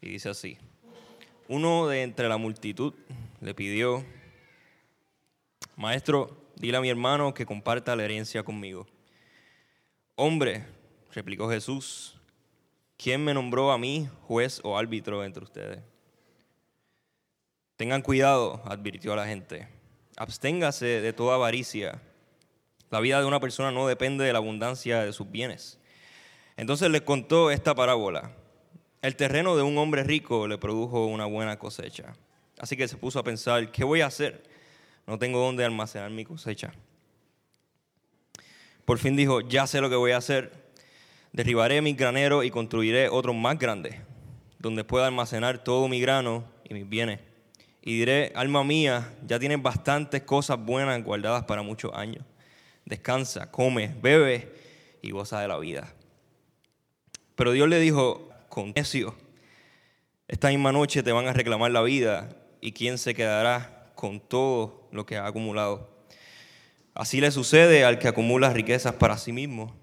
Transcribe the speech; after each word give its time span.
y 0.00 0.10
dice 0.10 0.28
así. 0.28 0.58
Uno 1.48 1.88
de 1.88 2.02
entre 2.02 2.28
la 2.28 2.36
multitud 2.36 2.94
le 3.40 3.54
pidió, 3.54 4.04
Maestro, 5.76 6.36
dile 6.56 6.76
a 6.76 6.80
mi 6.80 6.90
hermano 6.90 7.34
que 7.34 7.46
comparta 7.46 7.96
la 7.96 8.04
herencia 8.04 8.42
conmigo. 8.42 8.86
Hombre, 10.14 10.66
replicó 11.12 11.48
Jesús, 11.50 12.18
¿quién 12.96 13.24
me 13.24 13.34
nombró 13.34 13.72
a 13.72 13.78
mí 13.78 14.08
juez 14.28 14.60
o 14.62 14.76
árbitro 14.76 15.24
entre 15.24 15.42
ustedes? 15.42 15.80
Tengan 17.76 18.02
cuidado, 18.02 18.62
advirtió 18.66 19.14
a 19.14 19.16
la 19.16 19.26
gente. 19.26 19.66
Absténgase 20.16 21.00
de 21.00 21.12
toda 21.14 21.36
avaricia. 21.36 22.02
La 22.90 23.00
vida 23.00 23.18
de 23.20 23.24
una 23.24 23.40
persona 23.40 23.70
no 23.70 23.86
depende 23.86 24.24
de 24.24 24.32
la 24.32 24.38
abundancia 24.38 25.02
de 25.02 25.14
sus 25.14 25.30
bienes. 25.30 25.78
Entonces 26.58 26.90
les 26.90 27.00
contó 27.00 27.50
esta 27.50 27.74
parábola. 27.74 28.36
El 29.02 29.16
terreno 29.16 29.56
de 29.56 29.62
un 29.62 29.78
hombre 29.78 30.04
rico 30.04 30.46
le 30.46 30.58
produjo 30.58 31.06
una 31.06 31.24
buena 31.24 31.58
cosecha. 31.58 32.14
Así 32.58 32.76
que 32.76 32.86
se 32.86 32.98
puso 32.98 33.18
a 33.18 33.24
pensar, 33.24 33.72
¿qué 33.72 33.82
voy 33.82 34.02
a 34.02 34.06
hacer? 34.06 34.42
No 35.06 35.18
tengo 35.18 35.38
dónde 35.40 35.64
almacenar 35.64 36.10
mi 36.10 36.24
cosecha. 36.24 36.72
Por 38.84 38.98
fin 38.98 39.16
dijo, 39.16 39.40
ya 39.40 39.66
sé 39.66 39.80
lo 39.80 39.88
que 39.88 39.96
voy 39.96 40.12
a 40.12 40.18
hacer. 40.18 40.52
Derribaré 41.32 41.80
mi 41.80 41.94
granero 41.94 42.42
y 42.42 42.50
construiré 42.50 43.08
otro 43.08 43.32
más 43.32 43.58
grande, 43.58 44.00
donde 44.58 44.84
pueda 44.84 45.06
almacenar 45.06 45.64
todo 45.64 45.88
mi 45.88 46.00
grano 46.00 46.44
y 46.68 46.74
mis 46.74 46.86
bienes. 46.86 47.20
Y 47.82 47.98
diré, 47.98 48.32
alma 48.34 48.62
mía, 48.64 49.14
ya 49.26 49.38
tienes 49.38 49.62
bastantes 49.62 50.22
cosas 50.22 50.58
buenas 50.58 51.02
guardadas 51.02 51.44
para 51.44 51.62
muchos 51.62 51.94
años. 51.94 52.24
Descansa, 52.84 53.50
come, 53.50 53.94
bebe 54.02 54.52
y 55.00 55.12
goza 55.12 55.40
de 55.40 55.48
la 55.48 55.58
vida. 55.58 55.94
Pero 57.36 57.52
Dios 57.52 57.68
le 57.68 57.78
dijo, 57.78 58.29
con 58.50 58.72
necio, 58.76 59.14
esta 60.28 60.48
misma 60.48 60.72
noche 60.72 61.02
te 61.02 61.12
van 61.12 61.26
a 61.26 61.32
reclamar 61.32 61.70
la 61.70 61.80
vida 61.80 62.36
y 62.60 62.72
quién 62.72 62.98
se 62.98 63.14
quedará 63.14 63.92
con 63.94 64.20
todo 64.20 64.88
lo 64.92 65.06
que 65.06 65.16
ha 65.16 65.26
acumulado. 65.26 65.88
Así 66.92 67.20
le 67.20 67.30
sucede 67.30 67.84
al 67.84 67.98
que 67.98 68.08
acumula 68.08 68.52
riquezas 68.52 68.94
para 68.94 69.16
sí 69.16 69.32
mismo 69.32 69.74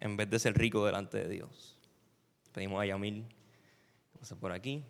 en 0.00 0.16
vez 0.16 0.28
de 0.28 0.38
ser 0.38 0.58
rico 0.58 0.84
delante 0.84 1.16
de 1.16 1.28
Dios. 1.28 1.78
Pedimos 2.52 2.82
a 2.82 2.86
Yamil 2.86 3.24
pase 4.18 4.34
por 4.34 4.52
aquí. 4.52 4.84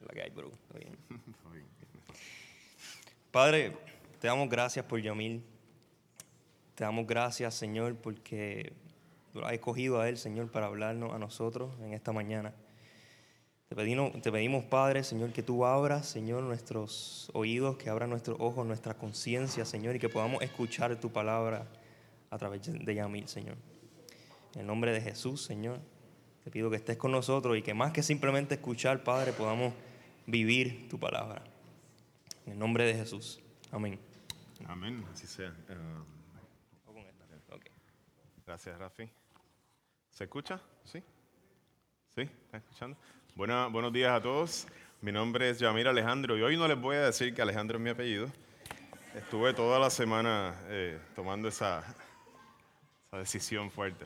La 0.00 0.12
que 0.12 0.22
hay, 0.22 0.30
bro. 0.30 0.50
Está 0.50 0.78
bien. 0.78 0.98
Padre, 3.30 3.76
te 4.18 4.26
damos 4.26 4.48
gracias 4.48 4.84
por 4.84 5.00
Yamil. 5.00 5.44
Te 6.80 6.84
damos 6.84 7.06
gracias, 7.06 7.56
Señor, 7.56 7.94
porque 7.96 8.72
lo 9.34 9.44
has 9.44 9.52
escogido 9.52 10.00
a 10.00 10.08
él, 10.08 10.16
Señor, 10.16 10.50
para 10.50 10.64
hablarnos 10.64 11.12
a 11.12 11.18
nosotros 11.18 11.78
en 11.82 11.92
esta 11.92 12.10
mañana. 12.10 12.54
Te 13.68 13.76
pedimos, 14.32 14.64
Padre, 14.64 15.04
Señor, 15.04 15.30
que 15.34 15.42
tú 15.42 15.66
abras, 15.66 16.08
Señor, 16.08 16.42
nuestros 16.42 17.30
oídos, 17.34 17.76
que 17.76 17.90
abras 17.90 18.08
nuestros 18.08 18.38
ojos, 18.40 18.66
nuestra 18.66 18.94
conciencia, 18.94 19.66
Señor, 19.66 19.96
y 19.96 19.98
que 19.98 20.08
podamos 20.08 20.40
escuchar 20.42 20.98
tu 20.98 21.10
palabra 21.12 21.66
a 22.30 22.38
través 22.38 22.62
de 22.62 22.94
Yamil, 22.94 23.28
Señor. 23.28 23.58
En 24.54 24.62
el 24.62 24.66
nombre 24.66 24.90
de 24.94 25.02
Jesús, 25.02 25.42
Señor, 25.42 25.80
te 26.44 26.50
pido 26.50 26.70
que 26.70 26.76
estés 26.76 26.96
con 26.96 27.12
nosotros 27.12 27.58
y 27.58 27.62
que 27.62 27.74
más 27.74 27.92
que 27.92 28.02
simplemente 28.02 28.54
escuchar, 28.54 29.04
Padre, 29.04 29.34
podamos 29.34 29.74
vivir 30.26 30.88
tu 30.88 30.98
palabra. 30.98 31.42
En 32.46 32.54
el 32.54 32.58
nombre 32.58 32.86
de 32.86 32.94
Jesús. 32.94 33.38
Amén. 33.70 33.98
Amén, 34.64 35.04
así 35.12 35.26
sea. 35.26 35.54
Eh, 35.68 35.76
O 36.86 36.92
con 36.92 37.02
esta. 37.02 37.24
Ok. 37.54 37.66
Gracias, 38.50 38.76
Rafi. 38.80 39.08
¿Se 40.10 40.24
escucha? 40.24 40.60
¿Sí? 40.84 41.00
¿Sí? 42.12 42.22
¿Está 42.22 42.56
escuchando? 42.56 42.96
Buena- 43.36 43.68
buenos 43.68 43.92
días 43.92 44.10
a 44.10 44.20
todos. 44.20 44.66
Mi 45.02 45.12
nombre 45.12 45.50
es 45.50 45.60
Yamir 45.60 45.86
Alejandro 45.86 46.36
y 46.36 46.42
hoy 46.42 46.56
no 46.56 46.66
les 46.66 46.76
voy 46.76 46.96
a 46.96 47.02
decir 47.02 47.32
que 47.32 47.42
Alejandro 47.42 47.78
es 47.78 47.84
mi 47.84 47.90
apellido. 47.90 48.28
Estuve 49.14 49.54
toda 49.54 49.78
la 49.78 49.88
semana 49.88 50.60
eh, 50.66 50.98
tomando 51.14 51.46
esa, 51.46 51.84
decisión 53.12 53.70
fuerte. 53.70 54.04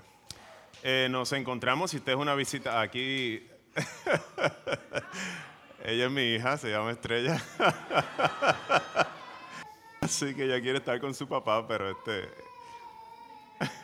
Eh, 0.83 1.09
nos 1.11 1.33
encontramos, 1.33 1.93
si 1.93 1.97
usted 1.97 2.13
es 2.13 2.19
una 2.19 2.35
visita 2.35 2.83
aquí, 2.83 3.49
ella 5.85 6.05
es 6.05 6.11
mi 6.11 6.35
hija, 6.35 6.59
se 6.59 6.71
llama 6.71 6.91
Estrella. 6.91 7.43
Así 10.03 10.35
que 10.35 10.45
ella 10.45 10.61
quiere 10.61 10.81
estar 10.81 11.01
con 11.01 11.15
su 11.15 11.27
papá, 11.27 11.67
pero 11.67 11.91
este... 11.91 12.44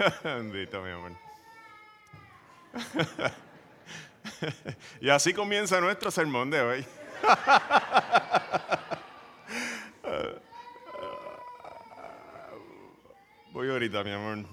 Bendito, 0.25 0.83
mi 0.83 0.91
amor. 0.91 1.13
y 5.01 5.09
así 5.11 5.33
comienza 5.33 5.81
nuestro 5.81 6.11
sermón 6.11 6.51
de 6.51 6.61
hoy. 6.61 6.85
Voy 13.53 13.69
ahorita, 13.69 14.03
mi 14.05 14.13
amor. 14.13 14.45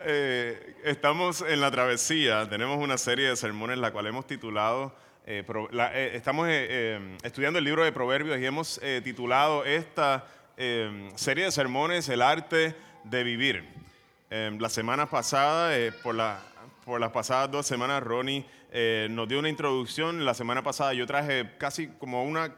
Eh, 0.00 0.76
estamos 0.84 1.42
en 1.42 1.60
la 1.60 1.70
travesía, 1.70 2.48
tenemos 2.48 2.78
una 2.78 2.96
serie 2.96 3.28
de 3.28 3.36
sermones 3.36 3.76
la 3.78 3.90
cual 3.90 4.06
hemos 4.06 4.28
titulado, 4.28 4.94
eh, 5.26 5.44
eh, 5.46 6.10
estamos 6.14 6.48
estudiando 6.48 7.58
el 7.58 7.64
libro 7.64 7.84
de 7.84 7.90
Proverbios 7.92 8.38
y 8.38 8.46
hemos 8.46 8.80
titulado 9.02 9.64
esta 9.64 10.24
serie 11.16 11.46
de 11.46 11.50
sermones 11.50 12.08
El 12.08 12.22
arte 12.22 12.76
de 13.04 13.24
vivir. 13.24 13.87
Eh, 14.30 14.54
la 14.60 14.68
semana 14.68 15.06
pasada, 15.06 15.76
eh, 15.78 15.90
por, 15.90 16.14
la- 16.14 16.40
por 16.84 17.00
las 17.00 17.10
pasadas 17.10 17.50
dos 17.50 17.66
semanas, 17.66 18.02
Ronnie 18.02 18.44
eh, 18.70 19.08
nos 19.10 19.26
dio 19.26 19.38
una 19.38 19.48
introducción. 19.48 20.24
La 20.26 20.34
semana 20.34 20.62
pasada 20.62 20.92
yo 20.92 21.06
traje 21.06 21.56
casi 21.56 21.88
como 21.88 22.24
una, 22.24 22.54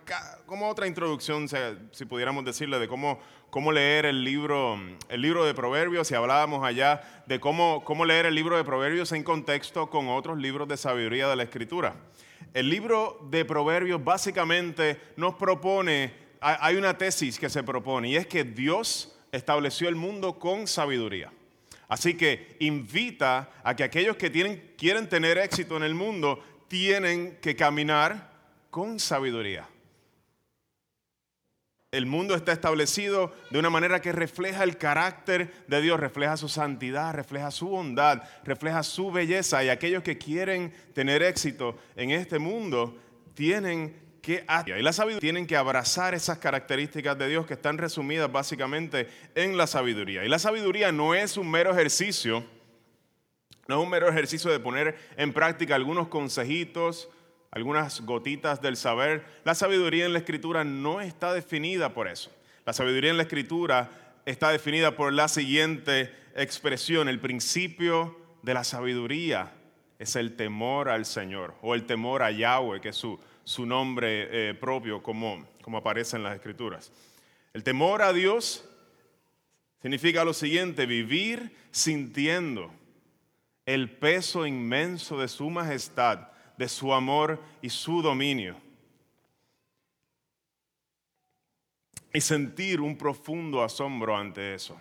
como 0.46 0.68
otra 0.68 0.88
introducción, 0.88 1.46
si 1.92 2.04
pudiéramos 2.06 2.44
decirle, 2.44 2.80
de 2.80 2.88
cómo, 2.88 3.20
cómo 3.50 3.70
leer 3.70 4.06
el 4.06 4.24
libro, 4.24 4.80
el 5.08 5.22
libro 5.22 5.44
de 5.44 5.54
Proverbios. 5.54 6.10
Y 6.10 6.14
hablábamos 6.16 6.64
allá 6.64 7.22
de 7.26 7.38
cómo, 7.38 7.84
cómo 7.84 8.04
leer 8.04 8.26
el 8.26 8.34
libro 8.34 8.56
de 8.56 8.64
Proverbios 8.64 9.12
en 9.12 9.22
contexto 9.22 9.90
con 9.90 10.08
otros 10.08 10.38
libros 10.38 10.66
de 10.66 10.76
sabiduría 10.76 11.28
de 11.28 11.36
la 11.36 11.44
Escritura. 11.44 11.94
El 12.52 12.68
libro 12.68 13.20
de 13.30 13.44
Proverbios 13.44 14.02
básicamente 14.02 15.00
nos 15.16 15.36
propone, 15.36 16.12
hay 16.40 16.74
una 16.74 16.98
tesis 16.98 17.38
que 17.38 17.48
se 17.48 17.62
propone, 17.62 18.08
y 18.08 18.16
es 18.16 18.26
que 18.26 18.42
Dios 18.42 19.16
estableció 19.30 19.88
el 19.88 19.94
mundo 19.94 20.36
con 20.40 20.66
sabiduría. 20.66 21.30
Así 21.90 22.14
que 22.14 22.56
invita 22.60 23.50
a 23.64 23.74
que 23.74 23.82
aquellos 23.82 24.16
que 24.16 24.30
quieren 24.78 25.08
tener 25.08 25.38
éxito 25.38 25.76
en 25.76 25.82
el 25.82 25.96
mundo 25.96 26.40
tienen 26.68 27.38
que 27.42 27.56
caminar 27.56 28.30
con 28.70 29.00
sabiduría. 29.00 29.68
El 31.90 32.06
mundo 32.06 32.36
está 32.36 32.52
establecido 32.52 33.34
de 33.50 33.58
una 33.58 33.70
manera 33.70 34.00
que 34.00 34.12
refleja 34.12 34.62
el 34.62 34.78
carácter 34.78 35.52
de 35.66 35.80
Dios, 35.80 35.98
refleja 35.98 36.36
su 36.36 36.48
santidad, 36.48 37.12
refleja 37.12 37.50
su 37.50 37.66
bondad, 37.66 38.22
refleja 38.44 38.84
su 38.84 39.10
belleza. 39.10 39.64
Y 39.64 39.68
aquellos 39.68 40.04
que 40.04 40.16
quieren 40.16 40.72
tener 40.94 41.24
éxito 41.24 41.76
en 41.96 42.12
este 42.12 42.38
mundo 42.38 42.96
tienen 43.34 43.96
que 44.22 44.44
y 44.66 44.82
la 44.82 44.92
sabiduría 44.92 45.20
tienen 45.20 45.46
que 45.46 45.56
abrazar 45.56 46.14
esas 46.14 46.38
características 46.38 47.18
de 47.18 47.28
Dios 47.28 47.46
que 47.46 47.54
están 47.54 47.78
resumidas 47.78 48.30
básicamente 48.30 49.08
en 49.34 49.56
la 49.56 49.66
sabiduría. 49.66 50.24
Y 50.24 50.28
la 50.28 50.38
sabiduría 50.38 50.92
no 50.92 51.14
es 51.14 51.36
un 51.36 51.50
mero 51.50 51.70
ejercicio, 51.70 52.44
no 53.66 53.78
es 53.78 53.84
un 53.84 53.90
mero 53.90 54.08
ejercicio 54.08 54.50
de 54.50 54.60
poner 54.60 54.98
en 55.16 55.32
práctica 55.32 55.74
algunos 55.74 56.08
consejitos, 56.08 57.08
algunas 57.50 58.00
gotitas 58.02 58.60
del 58.60 58.76
saber. 58.76 59.24
La 59.44 59.54
sabiduría 59.54 60.06
en 60.06 60.12
la 60.12 60.18
escritura 60.18 60.64
no 60.64 61.00
está 61.00 61.32
definida 61.32 61.94
por 61.94 62.08
eso. 62.08 62.30
La 62.66 62.72
sabiduría 62.72 63.10
en 63.10 63.16
la 63.16 63.24
escritura 63.24 63.90
está 64.26 64.50
definida 64.50 64.96
por 64.96 65.12
la 65.12 65.28
siguiente 65.28 66.14
expresión, 66.34 67.08
el 67.08 67.20
principio 67.20 68.16
de 68.42 68.54
la 68.54 68.64
sabiduría 68.64 69.52
es 69.98 70.16
el 70.16 70.34
temor 70.34 70.88
al 70.88 71.04
Señor 71.04 71.54
o 71.60 71.74
el 71.74 71.84
temor 71.84 72.22
a 72.22 72.30
Yahweh, 72.30 72.80
que 72.80 72.90
es 72.90 72.96
su, 72.96 73.20
su 73.50 73.66
nombre 73.66 74.28
eh, 74.30 74.54
propio 74.54 75.02
como, 75.02 75.44
como 75.60 75.78
aparece 75.78 76.16
en 76.16 76.22
las 76.22 76.36
escrituras. 76.36 76.92
El 77.52 77.64
temor 77.64 78.00
a 78.00 78.12
Dios 78.12 78.64
significa 79.82 80.24
lo 80.24 80.32
siguiente, 80.32 80.86
vivir 80.86 81.52
sintiendo 81.72 82.72
el 83.66 83.90
peso 83.90 84.46
inmenso 84.46 85.18
de 85.18 85.26
su 85.26 85.50
majestad, 85.50 86.28
de 86.56 86.68
su 86.68 86.94
amor 86.94 87.42
y 87.60 87.70
su 87.70 88.02
dominio. 88.02 88.54
Y 92.12 92.20
sentir 92.20 92.80
un 92.80 92.96
profundo 92.96 93.64
asombro 93.64 94.16
ante 94.16 94.54
eso. 94.54 94.80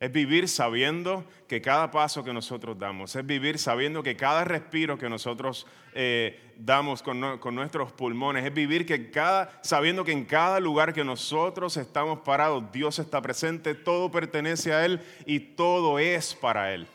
Es 0.00 0.10
vivir 0.10 0.48
sabiendo 0.48 1.26
que 1.46 1.60
cada 1.60 1.90
paso 1.90 2.24
que 2.24 2.32
nosotros 2.32 2.78
damos, 2.78 3.14
es 3.16 3.26
vivir 3.26 3.58
sabiendo 3.58 4.02
que 4.02 4.16
cada 4.16 4.44
respiro 4.44 4.96
que 4.96 5.10
nosotros 5.10 5.66
eh, 5.92 6.47
damos 6.58 7.02
con, 7.02 7.20
nuestros 7.54 7.92
pulmones, 7.92 8.44
es 8.44 8.52
vivir 8.52 8.84
que 8.84 9.10
cada, 9.10 9.60
sabiendo 9.62 10.04
que 10.04 10.12
en 10.12 10.24
cada 10.24 10.58
lugar 10.58 10.92
que 10.92 11.04
nosotros 11.04 11.76
estamos 11.76 12.18
parados, 12.20 12.64
Dios 12.72 12.98
está 12.98 13.22
presente, 13.22 13.74
todo 13.74 14.10
pertenece 14.10 14.72
a 14.72 14.84
Él 14.84 15.00
y 15.24 15.38
todo 15.38 15.98
es 15.98 16.34
para 16.34 16.74
Él. 16.74 16.86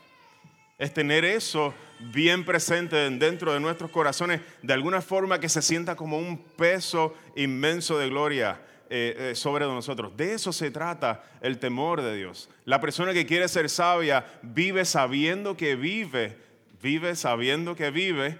Es 0.77 0.93
tener 0.93 1.23
eso 1.23 1.73
bien 2.11 2.43
presente 2.43 3.09
dentro 3.09 3.53
de 3.53 3.61
nuestros 3.61 3.89
corazones, 3.89 4.41
de 4.61 4.73
alguna 4.73 5.01
forma 5.01 5.39
que 5.39 5.47
se 5.47 5.61
sienta 5.61 5.95
como 5.95 6.17
un 6.17 6.37
peso 6.37 7.15
inmenso 7.37 7.97
de 7.97 8.09
gloria 8.09 8.59
eh, 8.89 9.31
eh, 9.31 9.35
sobre 9.35 9.65
nosotros. 9.65 10.15
De 10.17 10.33
eso 10.33 10.51
se 10.51 10.71
trata 10.71 11.23
el 11.41 11.57
temor 11.57 12.01
de 12.01 12.17
Dios. 12.17 12.49
La 12.65 12.81
persona 12.81 13.13
que 13.13 13.25
quiere 13.25 13.47
ser 13.47 13.69
sabia 13.69 14.25
vive 14.41 14.83
sabiendo 14.83 15.55
que 15.55 15.77
vive, 15.77 16.37
vive 16.81 17.15
sabiendo 17.15 17.75
que 17.75 17.89
vive 17.89 18.37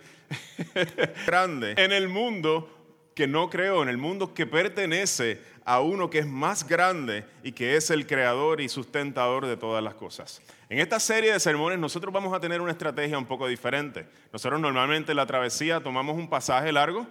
grande 1.25 1.75
en 1.77 1.91
el 1.91 2.09
mundo 2.09 2.69
que 3.15 3.27
no 3.27 3.50
creó, 3.50 3.83
en 3.83 3.89
el 3.89 3.97
mundo 3.97 4.33
que 4.33 4.45
pertenece 4.45 5.39
a 5.65 5.81
uno 5.81 6.09
que 6.09 6.19
es 6.19 6.27
más 6.27 6.68
grande 6.68 7.25
y 7.44 7.51
que 7.51 7.75
es 7.75 7.89
el 7.89 8.07
creador 8.07 8.59
y 8.59 8.69
sustentador 8.69 9.45
de 9.45 9.56
todas 9.56 9.83
las 9.83 9.94
cosas. 9.94 10.41
En 10.69 10.80
esta 10.80 11.00
serie 11.00 11.31
de 11.31 11.39
sermones 11.39 11.80
nosotros 11.80 12.13
vamos 12.13 12.33
a 12.33 12.39
tener 12.39 12.59
una 12.59 12.71
estrategia 12.71 13.18
un 13.18 13.25
poco 13.25 13.47
diferente. 13.47 14.06
Nosotros 14.31 14.59
normalmente 14.59 15.12
en 15.12 15.18
la 15.18 15.25
travesía 15.25 15.80
tomamos 15.81 16.18
un 16.18 16.30
pasaje 16.30 16.71
largo, 16.71 17.07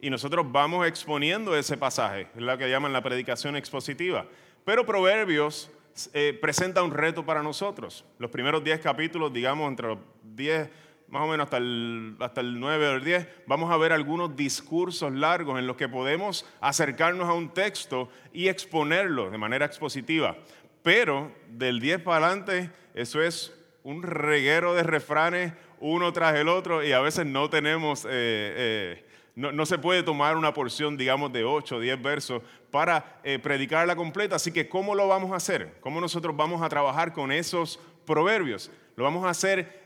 y 0.00 0.10
nosotros 0.10 0.50
vamos 0.50 0.86
exponiendo 0.86 1.54
ese 1.56 1.76
pasaje, 1.76 2.28
es 2.34 2.40
lo 2.40 2.56
que 2.56 2.70
llaman 2.70 2.92
la 2.92 3.02
predicación 3.02 3.56
expositiva. 3.56 4.24
Pero 4.64 4.86
Proverbios 4.86 5.70
eh, 6.14 6.38
presenta 6.40 6.82
un 6.82 6.90
reto 6.90 7.24
para 7.24 7.42
nosotros. 7.42 8.04
Los 8.18 8.30
primeros 8.30 8.64
10 8.64 8.80
capítulos, 8.80 9.32
digamos, 9.32 9.68
entre 9.68 9.88
los 9.88 9.98
10, 10.22 10.70
más 11.10 11.22
o 11.22 11.26
menos 11.26 11.44
hasta 11.44 11.56
el, 11.56 12.16
hasta 12.20 12.40
el 12.40 12.58
9 12.58 12.88
o 12.88 12.92
el 12.92 13.04
10, 13.04 13.28
vamos 13.46 13.70
a 13.70 13.76
ver 13.76 13.92
algunos 13.92 14.36
discursos 14.36 15.12
largos 15.12 15.58
en 15.58 15.66
los 15.66 15.76
que 15.76 15.88
podemos 15.88 16.46
acercarnos 16.60 17.28
a 17.28 17.34
un 17.34 17.52
texto 17.52 18.08
y 18.32 18.48
exponerlo 18.48 19.30
de 19.30 19.38
manera 19.38 19.66
expositiva. 19.66 20.36
Pero 20.82 21.32
del 21.48 21.80
10 21.80 22.02
para 22.02 22.26
adelante, 22.26 22.70
eso 22.94 23.20
es 23.20 23.52
un 23.82 24.02
reguero 24.02 24.74
de 24.74 24.82
refranes 24.82 25.52
uno 25.80 26.12
tras 26.12 26.36
el 26.36 26.48
otro 26.48 26.84
y 26.84 26.92
a 26.92 27.00
veces 27.00 27.26
no 27.26 27.50
tenemos... 27.50 28.04
Eh, 28.04 28.08
eh, 28.10 29.04
no, 29.36 29.64
se 29.64 29.78
puede 29.78 30.02
tomar 30.02 30.36
una 30.36 30.52
porción, 30.52 30.98
digamos, 30.98 31.32
de 31.32 31.44
8 31.44 31.76
o 31.76 31.80
10 31.80 32.02
versos 32.02 32.42
para 32.70 33.20
eh, 33.24 33.38
predicarla 33.38 33.96
completa. 33.96 34.36
Así 34.36 34.52
que, 34.52 34.68
¿cómo 34.68 34.94
lo 34.94 35.08
vamos 35.08 35.32
a 35.32 35.36
hacer? 35.36 35.78
¿Cómo 35.80 35.98
nosotros 35.98 36.36
vamos 36.36 36.60
a 36.60 36.68
trabajar 36.68 37.14
con 37.14 37.32
esos 37.32 37.80
proverbios? 38.04 38.70
Lo 38.96 39.04
vamos 39.04 39.24
a 39.24 39.30
hacer 39.30 39.79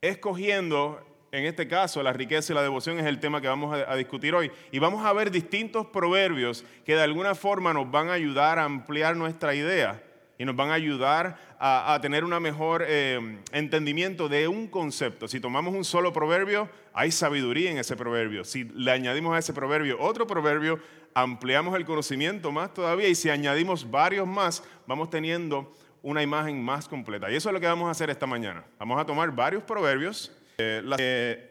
escogiendo, 0.00 1.00
en 1.32 1.44
este 1.44 1.68
caso, 1.68 2.02
la 2.02 2.12
riqueza 2.12 2.52
y 2.52 2.56
la 2.56 2.62
devoción 2.62 2.98
es 2.98 3.06
el 3.06 3.20
tema 3.20 3.40
que 3.40 3.48
vamos 3.48 3.76
a 3.76 3.94
discutir 3.96 4.34
hoy. 4.34 4.50
Y 4.72 4.78
vamos 4.78 5.04
a 5.04 5.12
ver 5.12 5.30
distintos 5.30 5.86
proverbios 5.86 6.64
que 6.84 6.94
de 6.94 7.02
alguna 7.02 7.34
forma 7.34 7.72
nos 7.72 7.90
van 7.90 8.08
a 8.08 8.14
ayudar 8.14 8.58
a 8.58 8.64
ampliar 8.64 9.16
nuestra 9.16 9.54
idea 9.54 10.02
y 10.38 10.44
nos 10.44 10.54
van 10.54 10.70
a 10.70 10.74
ayudar 10.74 11.38
a, 11.58 11.98
tener 12.02 12.24
un 12.24 12.42
mejor 12.42 12.84
eh, 12.86 13.38
entendimiento 13.52 14.28
de 14.28 14.48
un 14.48 14.66
concepto. 14.66 15.26
Si 15.28 15.40
tomamos 15.40 15.74
un 15.74 15.84
solo 15.84 16.12
proverbio, 16.12 16.68
hay 16.92 17.10
sabiduría 17.10 17.70
en 17.70 17.78
ese 17.78 17.96
proverbio. 17.96 18.44
Si 18.44 18.64
le 18.64 18.90
añadimos 18.90 19.34
a 19.34 19.38
ese 19.38 19.54
proverbio 19.54 19.98
otro 19.98 20.26
proverbio, 20.26 20.78
ampliamos 21.14 21.74
el 21.76 21.86
conocimiento 21.86 22.52
más 22.52 22.74
todavía 22.74 23.08
y 23.08 23.14
si 23.14 23.30
añadimos 23.30 23.90
varios 23.90 24.26
más, 24.26 24.62
vamos 24.86 25.08
teniendo 25.08 25.72
una 26.06 26.22
imagen 26.22 26.62
más 26.62 26.86
completa. 26.86 27.30
Y 27.30 27.34
eso 27.34 27.48
es 27.48 27.52
lo 27.52 27.60
que 27.60 27.66
vamos 27.66 27.88
a 27.88 27.90
hacer 27.90 28.10
esta 28.10 28.26
mañana. 28.26 28.64
Vamos 28.78 29.00
a 29.00 29.04
tomar 29.04 29.30
varios 29.32 29.64
proverbios. 29.64 30.30
Eh, 30.56 31.50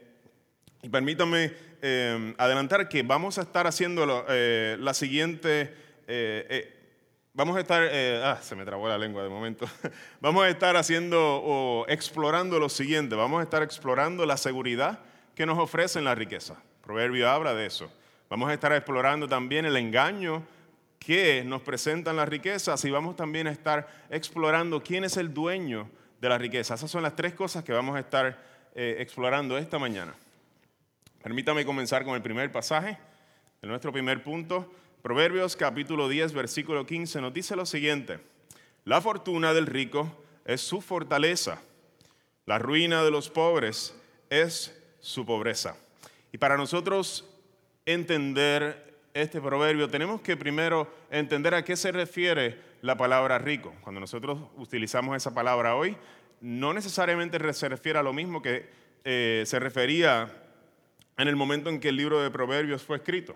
y 0.81 0.87
permítanme 0.87 1.51
eh, 1.81 2.33
adelantar 2.37 2.87
que 2.87 3.03
vamos 3.03 3.37
a 3.37 3.41
estar 3.41 3.67
haciendo 3.67 4.05
la 4.05 4.93
siguiente 4.93 5.73
vamos 7.35 7.57
a 7.57 7.59
estar, 7.59 7.85
eh, 7.91 8.21
ah, 8.23 8.39
se 8.41 8.55
me 8.55 8.63
trabó 8.63 8.87
la 8.87 8.97
lengua 8.97 9.21
de 9.21 9.29
momento, 9.29 9.67
vamos 10.21 10.45
a 10.45 10.49
estar 10.49 10.77
haciendo 10.77 11.19
o 11.43 11.85
explorando 11.89 12.59
lo 12.59 12.69
siguiente, 12.69 13.15
vamos 13.15 13.41
a 13.41 13.43
estar 13.43 13.61
explorando 13.61 14.25
la 14.25 14.37
seguridad 14.37 14.99
que 15.35 15.45
nos 15.45 15.59
ofrecen 15.59 16.05
la 16.05 16.15
riqueza. 16.15 16.55
Proverbio 16.81 17.29
habla 17.29 17.53
de 17.53 17.65
eso. 17.65 17.91
Vamos 18.29 18.49
a 18.49 18.53
estar 18.53 18.71
explorando 18.71 19.27
también 19.27 19.65
el 19.65 19.75
engaño 19.75 20.43
que 21.05 21.43
nos 21.45 21.61
presentan 21.61 22.15
las 22.15 22.27
riquezas 22.27 22.83
y 22.83 22.89
vamos 22.89 23.15
también 23.15 23.45
a 23.45 23.51
estar 23.51 23.87
explorando 24.09 24.81
quién 24.81 25.03
es 25.03 25.17
el 25.17 25.31
dueño 25.31 25.87
de 26.19 26.29
la 26.29 26.39
riqueza. 26.39 26.73
Esas 26.73 26.89
son 26.89 27.03
las 27.03 27.15
tres 27.15 27.35
cosas 27.35 27.63
que 27.63 27.71
vamos 27.71 27.95
a 27.95 27.99
estar 27.99 28.43
eh, 28.73 28.95
explorando 28.99 29.55
esta 29.59 29.77
mañana. 29.77 30.15
Permítame 31.21 31.63
comenzar 31.63 32.03
con 32.05 32.15
el 32.15 32.23
primer 32.23 32.51
pasaje, 32.51 32.97
de 33.61 33.67
nuestro 33.67 33.91
primer 33.91 34.23
punto. 34.23 34.71
Proverbios 35.03 35.55
capítulo 35.55 36.09
10, 36.09 36.33
versículo 36.33 36.87
15 36.87 37.21
nos 37.21 37.33
dice 37.35 37.55
lo 37.55 37.67
siguiente, 37.67 38.19
la 38.83 38.99
fortuna 38.99 39.53
del 39.53 39.67
rico 39.67 40.11
es 40.43 40.61
su 40.61 40.81
fortaleza, 40.81 41.61
la 42.47 42.57
ruina 42.57 43.03
de 43.03 43.11
los 43.11 43.29
pobres 43.29 43.95
es 44.31 44.75
su 45.01 45.23
pobreza. 45.23 45.77
Y 46.31 46.39
para 46.39 46.57
nosotros 46.57 47.29
entender 47.85 48.94
este 49.15 49.41
proverbio, 49.41 49.89
tenemos 49.89 50.21
que 50.21 50.37
primero 50.37 50.87
entender 51.09 51.55
a 51.55 51.63
qué 51.63 51.75
se 51.75 51.91
refiere 51.91 52.59
la 52.81 52.95
palabra 52.95 53.39
rico. 53.39 53.73
Cuando 53.81 53.99
nosotros 53.99 54.37
utilizamos 54.57 55.17
esa 55.17 55.33
palabra 55.33 55.75
hoy, 55.75 55.97
no 56.39 56.71
necesariamente 56.71 57.53
se 57.53 57.69
refiere 57.69 57.97
a 57.97 58.03
lo 58.03 58.13
mismo 58.13 58.43
que 58.43 58.69
eh, 59.03 59.41
se 59.47 59.57
refería 59.57 60.29
en 61.17 61.27
el 61.27 61.35
momento 61.35 61.71
en 61.71 61.79
que 61.79 61.89
el 61.89 61.95
libro 61.95 62.21
de 62.21 62.29
Proverbios 62.29 62.83
fue 62.83 62.97
escrito 62.97 63.35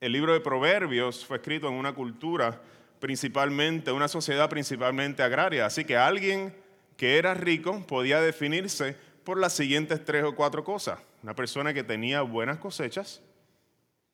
el 0.00 0.12
libro 0.12 0.34
de 0.34 0.40
Proverbios 0.40 1.24
fue 1.24 1.38
escrito 1.38 1.68
en 1.68 1.74
una 1.74 1.94
cultura 1.94 2.60
principalmente, 3.00 3.92
una 3.92 4.08
sociedad 4.08 4.48
principalmente 4.48 5.22
agraria. 5.22 5.66
Así 5.66 5.84
que 5.84 5.96
alguien 5.96 6.54
que 6.96 7.18
era 7.18 7.34
rico 7.34 7.84
podía 7.86 8.20
definirse 8.20 8.96
por 9.24 9.38
las 9.38 9.54
siguientes 9.54 10.04
tres 10.04 10.24
o 10.24 10.34
cuatro 10.34 10.64
cosas. 10.64 10.98
Una 11.22 11.34
persona 11.34 11.72
que 11.72 11.82
tenía 11.82 12.20
buenas 12.22 12.58
cosechas, 12.58 13.22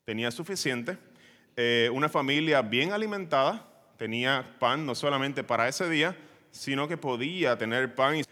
tenía 0.05 0.31
suficiente, 0.31 0.97
eh, 1.55 1.89
una 1.93 2.09
familia 2.09 2.61
bien 2.61 2.91
alimentada, 2.91 3.67
tenía 3.97 4.55
pan 4.59 4.85
no 4.85 4.95
solamente 4.95 5.43
para 5.43 5.67
ese 5.67 5.89
día, 5.89 6.15
sino 6.51 6.87
que 6.87 6.97
podía 6.97 7.57
tener 7.57 7.95
pan 7.95 8.17
y 8.17 8.23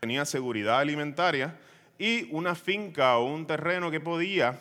tenía 0.00 0.24
seguridad 0.24 0.80
alimentaria, 0.80 1.56
y 1.98 2.28
una 2.32 2.54
finca 2.54 3.18
o 3.18 3.26
un 3.26 3.46
terreno 3.46 3.90
que 3.90 4.00
podía 4.00 4.58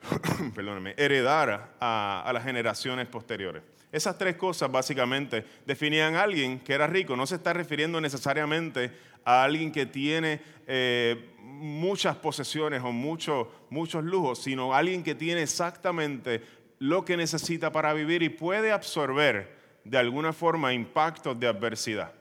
heredar 0.96 1.74
a, 1.80 2.30
las 2.32 2.42
generaciones 2.42 3.06
posteriores. 3.08 3.62
Esas 3.92 4.18
tres 4.18 4.36
cosas 4.36 4.72
básicamente 4.72 5.44
definían 5.66 6.16
a 6.16 6.22
alguien 6.22 6.58
que 6.60 6.72
era 6.72 6.86
rico. 6.86 7.14
No 7.14 7.26
se 7.26 7.36
está 7.36 7.52
refiriendo 7.52 8.00
necesariamente 8.00 8.90
a 9.24 9.44
alguien 9.44 9.72
que 9.72 9.86
tiene 9.86 10.40
eh, 10.66 11.30
muchas 11.40 12.16
posesiones 12.16 12.82
o 12.82 12.92
muchos 12.92 14.04
lujos, 14.04 14.42
sino 14.42 14.74
a 14.74 14.78
alguien 14.78 15.02
que 15.02 15.14
tiene 15.14 15.42
exactamente 15.42 16.42
lo 16.78 17.04
que 17.04 17.16
necesita 17.16 17.72
para 17.72 17.92
vivir 17.92 18.22
y 18.22 18.28
puede 18.28 18.72
absorber 18.72 19.54
de 19.84 19.98
alguna 19.98 20.32
forma 20.32 20.72
impactos 20.72 21.38
de 21.38 21.46
adversidad. 21.46 22.12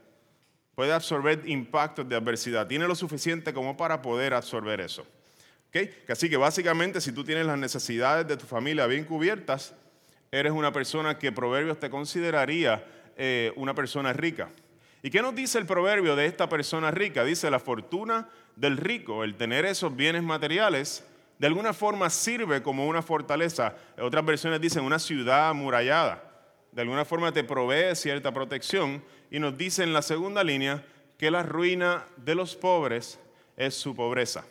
Puede 0.76 0.94
absorber 0.94 1.42
impactos 1.46 2.08
de 2.08 2.16
adversidad. 2.16 2.68
Tiene 2.68 2.88
lo 2.88 2.96
suficiente 2.96 3.54
como 3.54 3.78
para 3.78 4.02
poder 4.02 4.34
absorber 4.34 4.82
eso. 4.82 5.06
Así 6.08 6.30
que 6.30 6.38
básicamente 6.38 7.02
si 7.02 7.12
tú 7.12 7.24
tienes 7.24 7.46
las 7.46 7.58
necesidades 7.58 8.28
de 8.28 8.38
tu 8.38 8.46
familia 8.46 8.86
bien 8.86 9.06
cubiertas, 9.06 9.74
eres 10.32 10.52
una 10.52 10.72
persona 10.72 11.18
que 11.18 11.32
Proverbios 11.32 11.80
te 11.80 11.90
consideraría 11.90 12.86
eh, 13.18 13.52
una 13.56 13.74
persona 13.74 14.14
rica. 14.14 14.50
¿Y 15.06 15.10
qué 15.10 15.22
nos 15.22 15.36
dice 15.36 15.60
el 15.60 15.66
proverbio 15.66 16.16
de 16.16 16.26
esta 16.26 16.48
persona 16.48 16.90
rica? 16.90 17.26
Dice, 17.26 17.52
la 17.52 17.60
fortuna 17.60 18.30
del 18.56 18.78
rico, 18.78 19.26
el 19.26 19.36
tener 19.36 19.66
esos 19.66 19.94
bienes 19.94 20.24
materiales, 20.24 21.06
de 21.38 21.48
alguna 21.48 21.74
forma 21.74 22.10
sirve 22.10 22.64
como 22.64 22.88
una 22.88 23.02
fortaleza. 23.02 23.76
Otras 24.00 24.26
versiones 24.26 24.62
dicen 24.62 24.86
una 24.86 25.00
ciudad 25.00 25.50
amurallada. 25.50 26.30
de 26.72 26.82
alguna 26.82 27.06
forma 27.06 27.32
te 27.32 27.44
provee 27.44 27.96
cierta 27.96 28.34
protección 28.34 29.04
y 29.30 29.38
nos 29.40 29.56
dice 29.56 29.84
en 29.84 29.94
la 29.94 30.02
segunda 30.02 30.44
línea 30.44 30.84
que 31.20 31.30
la 31.30 31.44
ruina 31.44 32.06
de 32.18 32.34
los 32.34 32.56
pobres 32.56 33.20
es 33.58 33.76
su 33.76 33.96
pobreza. 33.96 34.46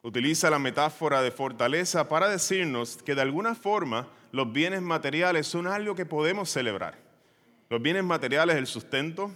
Utiliza 0.00 0.48
la 0.48 0.58
metáfora 0.58 1.20
de 1.22 1.30
fortaleza 1.30 2.08
para 2.08 2.28
decirnos 2.28 2.98
que 3.02 3.14
de 3.14 3.20
alguna 3.20 3.54
forma 3.54 4.08
los 4.32 4.50
bienes 4.52 4.80
materiales 4.80 5.46
son 5.46 5.66
algo 5.66 5.94
que 5.94 6.06
podemos 6.06 6.48
celebrar. 6.48 7.03
Los 7.68 7.80
bienes 7.80 8.04
materiales, 8.04 8.56
el 8.56 8.66
sustento, 8.66 9.30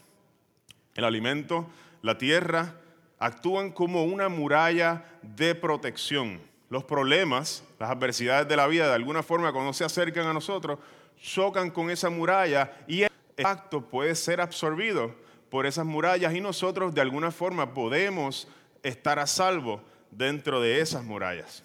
el 0.94 1.04
alimento, 1.04 1.68
la 2.02 2.18
tierra, 2.18 2.75
actúan 3.18 3.70
como 3.73 4.04
una 4.04 4.28
muralla 4.28 5.04
de 5.23 5.54
protección. 5.54 6.40
Los 6.70 6.85
problemas, 6.85 7.64
las 7.78 7.90
adversidades 7.90 8.47
de 8.49 8.56
la 8.56 8.66
vida, 8.66 8.88
de 8.88 8.94
alguna 8.94 9.23
forma, 9.23 9.52
cuando 9.52 9.73
se 9.73 9.85
acercan 9.85 10.26
a 10.26 10.32
nosotros, 10.32 10.78
chocan 11.20 11.70
con 11.70 11.90
esa 11.90 12.11
muralla 12.11 12.73
y 12.87 13.02
el 13.02 13.11
impacto 13.37 13.80
puede 13.80 14.14
ser 14.14 14.40
absorbido 14.40 15.14
por 15.50 15.66
esas 15.66 15.87
murallas 15.87 16.35
y 16.35 16.40
nosotros 16.40 16.94
de 16.94 17.00
alguna 17.00 17.30
forma 17.30 17.73
podemos 17.73 18.49
estar 18.82 19.18
a 19.18 19.26
salvo 19.26 19.82
dentro 20.11 20.61
de 20.61 20.80
esas 20.80 21.02
murallas. 21.04 21.64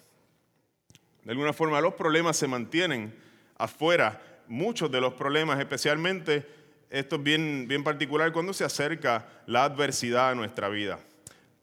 De 1.22 1.30
alguna 1.30 1.52
forma 1.52 1.80
los 1.80 1.94
problemas 1.94 2.36
se 2.36 2.48
mantienen 2.48 3.14
afuera, 3.56 4.20
muchos 4.48 4.90
de 4.90 5.00
los 5.00 5.14
problemas, 5.14 5.58
especialmente 5.58 6.46
esto 6.90 7.16
es 7.16 7.22
bien, 7.22 7.66
bien 7.68 7.82
particular 7.82 8.32
cuando 8.32 8.52
se 8.52 8.64
acerca 8.64 9.26
la 9.46 9.64
adversidad 9.64 10.30
a 10.30 10.34
nuestra 10.34 10.68
vida. 10.68 10.98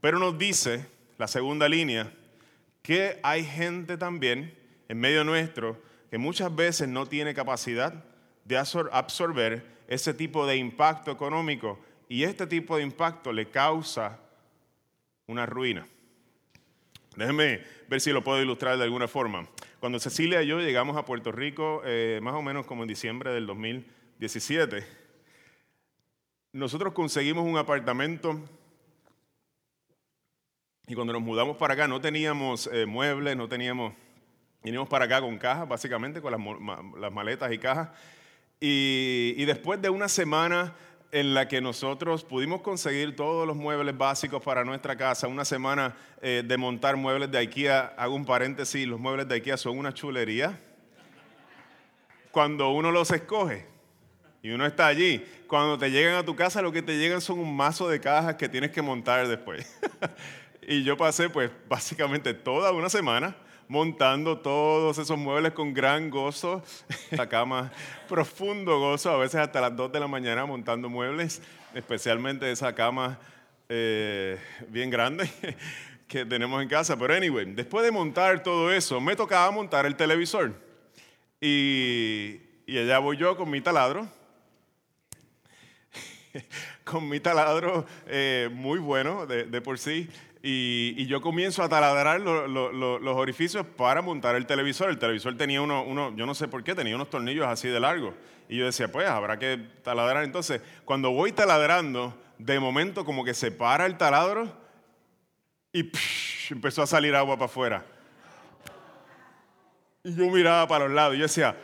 Pero 0.01 0.19
nos 0.19 0.37
dice 0.37 0.85
la 1.17 1.27
segunda 1.27 1.69
línea 1.69 2.11
que 2.81 3.19
hay 3.23 3.45
gente 3.45 3.97
también 3.97 4.53
en 4.89 4.99
medio 4.99 5.23
nuestro 5.23 5.81
que 6.09 6.17
muchas 6.17 6.53
veces 6.53 6.89
no 6.89 7.05
tiene 7.05 7.33
capacidad 7.33 8.03
de 8.43 8.57
absorber 8.57 9.65
ese 9.87 10.13
tipo 10.13 10.45
de 10.45 10.57
impacto 10.57 11.11
económico 11.11 11.79
y 12.09 12.23
este 12.23 12.47
tipo 12.47 12.75
de 12.75 12.83
impacto 12.83 13.31
le 13.31 13.49
causa 13.49 14.19
una 15.27 15.45
ruina. 15.45 15.87
Déjenme 17.15 17.61
ver 17.87 18.01
si 18.01 18.11
lo 18.11 18.23
puedo 18.23 18.41
ilustrar 18.41 18.77
de 18.77 18.83
alguna 18.83 19.07
forma. 19.07 19.47
Cuando 19.81 19.99
Cecilia 19.99 20.43
y 20.43 20.45
yo 20.45 20.59
llegamos 20.59 20.95
a 20.95 21.05
Puerto 21.05 21.31
Rico, 21.31 21.81
eh, 21.83 22.19
más 22.21 22.35
o 22.35 22.43
menos 22.43 22.67
como 22.67 22.83
en 22.83 22.87
diciembre 22.87 23.31
del 23.31 23.47
2017, 23.47 24.85
nosotros 26.53 26.93
conseguimos 26.93 27.43
un 27.47 27.57
apartamento 27.57 28.39
y 30.85 30.93
cuando 30.93 31.13
nos 31.13 31.23
mudamos 31.23 31.57
para 31.57 31.73
acá 31.73 31.87
no 31.87 31.99
teníamos 31.99 32.69
eh, 32.71 32.85
muebles, 32.85 33.35
no 33.35 33.49
teníamos, 33.49 33.95
vinimos 34.63 34.87
para 34.87 35.05
acá 35.05 35.19
con 35.19 35.39
cajas, 35.39 35.67
básicamente 35.67 36.21
con 36.21 36.31
las, 37.01 37.11
maletas 37.11 37.51
y 37.51 37.57
cajas. 37.57 37.89
y 38.59 39.43
después 39.45 39.81
de 39.81 39.89
una 39.89 40.07
semana 40.07 40.75
en 41.11 41.33
la 41.33 41.47
que 41.47 41.59
nosotros 41.59 42.23
pudimos 42.23 42.61
conseguir 42.61 43.15
todos 43.15 43.45
los 43.45 43.55
muebles 43.57 43.97
básicos 43.97 44.41
para 44.41 44.63
nuestra 44.63 44.95
casa, 44.95 45.27
una 45.27 45.43
semana 45.43 45.95
eh, 46.21 46.43
de 46.45 46.57
montar 46.57 46.95
muebles 46.95 47.29
de 47.29 47.37
IKEA, 47.37 47.93
hago 47.97 48.15
un 48.15 48.25
paréntesis, 48.25 48.87
los 48.87 48.99
muebles 48.99 49.27
de 49.27 49.35
IKEA 49.35 49.57
son 49.57 49.77
una 49.77 49.93
chulería. 49.93 50.57
Cuando 52.31 52.69
uno 52.71 52.91
los 52.91 53.11
escoge 53.11 53.65
y 54.41 54.51
uno 54.51 54.65
está 54.65 54.87
allí, 54.87 55.25
cuando 55.47 55.77
te 55.77 55.91
llegan 55.91 56.15
a 56.15 56.23
tu 56.23 56.33
casa 56.33 56.61
lo 56.61 56.71
que 56.71 56.81
te 56.81 56.97
llegan 56.97 57.19
son 57.19 57.39
un 57.39 57.55
mazo 57.55 57.89
de 57.89 57.99
cajas 57.99 58.35
que 58.35 58.47
tienes 58.47 58.71
que 58.71 58.81
montar 58.81 59.27
después. 59.27 59.77
y 60.65 60.83
yo 60.83 60.95
pasé 60.95 61.29
pues 61.29 61.51
básicamente 61.67 62.33
toda 62.33 62.71
una 62.71 62.89
semana 62.89 63.35
montando 63.71 64.37
todos 64.37 64.97
esos 64.97 65.17
muebles 65.17 65.53
con 65.53 65.73
gran 65.73 66.09
gozo, 66.09 66.61
la 67.11 67.29
cama, 67.29 67.71
profundo 68.09 68.77
gozo, 68.79 69.11
a 69.11 69.17
veces 69.17 69.35
hasta 69.35 69.61
las 69.61 69.73
2 69.77 69.93
de 69.93 70.01
la 70.01 70.07
mañana 70.07 70.45
montando 70.45 70.89
muebles, 70.89 71.41
especialmente 71.73 72.51
esa 72.51 72.75
cama 72.75 73.17
eh, 73.69 74.37
bien 74.67 74.89
grande 74.89 75.29
que 76.09 76.25
tenemos 76.25 76.61
en 76.61 76.67
casa. 76.67 76.97
Pero 76.97 77.13
anyway, 77.13 77.45
después 77.45 77.85
de 77.85 77.91
montar 77.91 78.43
todo 78.43 78.73
eso, 78.73 78.99
me 78.99 79.15
tocaba 79.15 79.49
montar 79.51 79.85
el 79.85 79.95
televisor. 79.95 80.51
Y, 81.39 82.41
y 82.67 82.77
allá 82.77 82.99
voy 82.99 83.15
yo 83.15 83.37
con 83.37 83.49
mi 83.49 83.61
taladro, 83.61 84.05
con 86.83 87.07
mi 87.07 87.21
taladro 87.21 87.85
eh, 88.05 88.49
muy 88.51 88.79
bueno 88.79 89.25
de, 89.25 89.45
de 89.45 89.61
por 89.61 89.79
sí, 89.79 90.09
y, 90.43 91.05
yo 91.05 91.21
comienzo 91.21 91.61
a 91.61 91.69
taladrar 91.69 92.19
los 92.19 93.15
orificios 93.15 93.65
para 93.65 94.01
montar 94.01 94.35
el 94.35 94.47
televisor. 94.47 94.89
El 94.89 94.97
televisor 94.97 95.37
tenía 95.37 95.61
uno, 95.61 96.15
yo 96.15 96.25
no 96.25 96.33
sé 96.33 96.47
por 96.47 96.63
qué, 96.63 96.73
tenía 96.73 96.95
unos 96.95 97.09
tornillos 97.09 97.45
así 97.45 97.67
de 97.67 97.79
largo. 97.79 98.13
Y 98.49 98.57
yo 98.57 98.65
decía, 98.65 98.91
pues 98.91 99.07
habrá 99.07 99.37
que 99.37 99.59
taladrar. 99.83 100.23
Entonces, 100.23 100.61
cuando 100.83 101.11
voy 101.11 101.31
taladrando, 101.31 102.17
de 102.39 102.59
momento 102.59 103.05
como 103.05 103.23
que 103.23 103.35
se 103.35 103.51
para 103.51 103.85
el 103.85 103.97
taladro 103.97 104.51
y 105.71 105.91
empezó 106.49 106.81
a 106.81 106.87
salir 106.87 107.15
agua 107.15 107.35
para 107.35 107.45
afuera. 107.45 107.85
Y 110.03 110.15
yo 110.15 110.25
miraba 110.31 110.67
para 110.67 110.85
los 110.85 110.93
lados 110.95 111.15
y 111.15 111.19
yo 111.19 111.25
decía, 111.25 111.55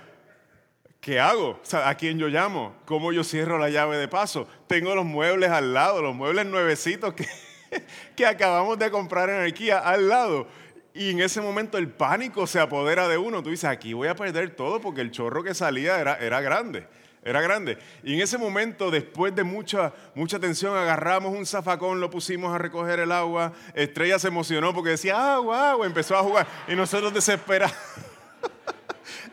¿qué 1.02 1.20
hago? 1.20 1.60
¿A 1.84 1.96
quién 1.96 2.20
yo 2.20 2.28
llamo? 2.28 2.76
¿Cómo 2.86 3.12
yo 3.12 3.24
cierro 3.24 3.58
la 3.58 3.70
llave 3.70 3.98
de 3.98 4.08
paso? 4.08 4.48
Tengo 4.68 4.94
los 4.94 5.06
muebles 5.06 5.50
al 5.50 5.74
lado, 5.74 6.04
los 6.04 6.14
muebles 6.14 6.46
nuevecitos 6.46 7.16
que 7.16 7.26
que 8.16 8.26
acabamos 8.26 8.78
de 8.78 8.92
comprar 8.92 9.30
en 9.30 9.42
IKEA 9.42 9.80
al 9.80 10.10
lado. 10.10 10.48
Y 10.94 11.12
en 11.12 11.20
ese 11.20 11.42
momento 11.42 11.78
el 11.78 11.90
pánico 11.90 12.48
se 12.48 12.60
apodera 12.60 13.08
de 13.08 13.18
uno. 13.18 13.44
Tú 13.44 13.52
dices, 13.52 13.70
aquí 13.70 13.94
voy 13.94 14.08
a 14.08 14.16
perder 14.16 14.56
todo 14.56 14.82
porque 14.82 15.02
el 15.02 15.12
chorro 15.12 15.44
que 15.44 15.54
salía 15.54 16.00
era, 16.00 16.16
era 16.16 16.42
grande. 16.42 16.88
Era 17.24 17.42
grande. 17.42 17.78
Y 18.04 18.14
en 18.14 18.22
ese 18.22 18.38
momento, 18.38 18.90
después 18.90 19.36
de 19.36 19.44
mucha, 19.44 19.94
mucha 20.16 20.40
tensión, 20.40 20.78
agarramos 20.78 21.36
un 21.36 21.46
zafacón, 21.46 22.00
lo 22.00 22.10
pusimos 22.10 22.56
a 22.56 22.58
recoger 22.58 23.02
el 23.02 23.12
agua. 23.12 23.52
Estrella 23.74 24.18
se 24.18 24.30
emocionó 24.30 24.74
porque 24.74 24.92
decía, 24.92 25.36
agua, 25.36 25.72
agua, 25.72 25.86
empezó 25.86 26.18
a 26.18 26.24
jugar. 26.24 26.48
Y 26.68 26.76
nosotros 26.76 27.14
desesperados. 27.14 27.76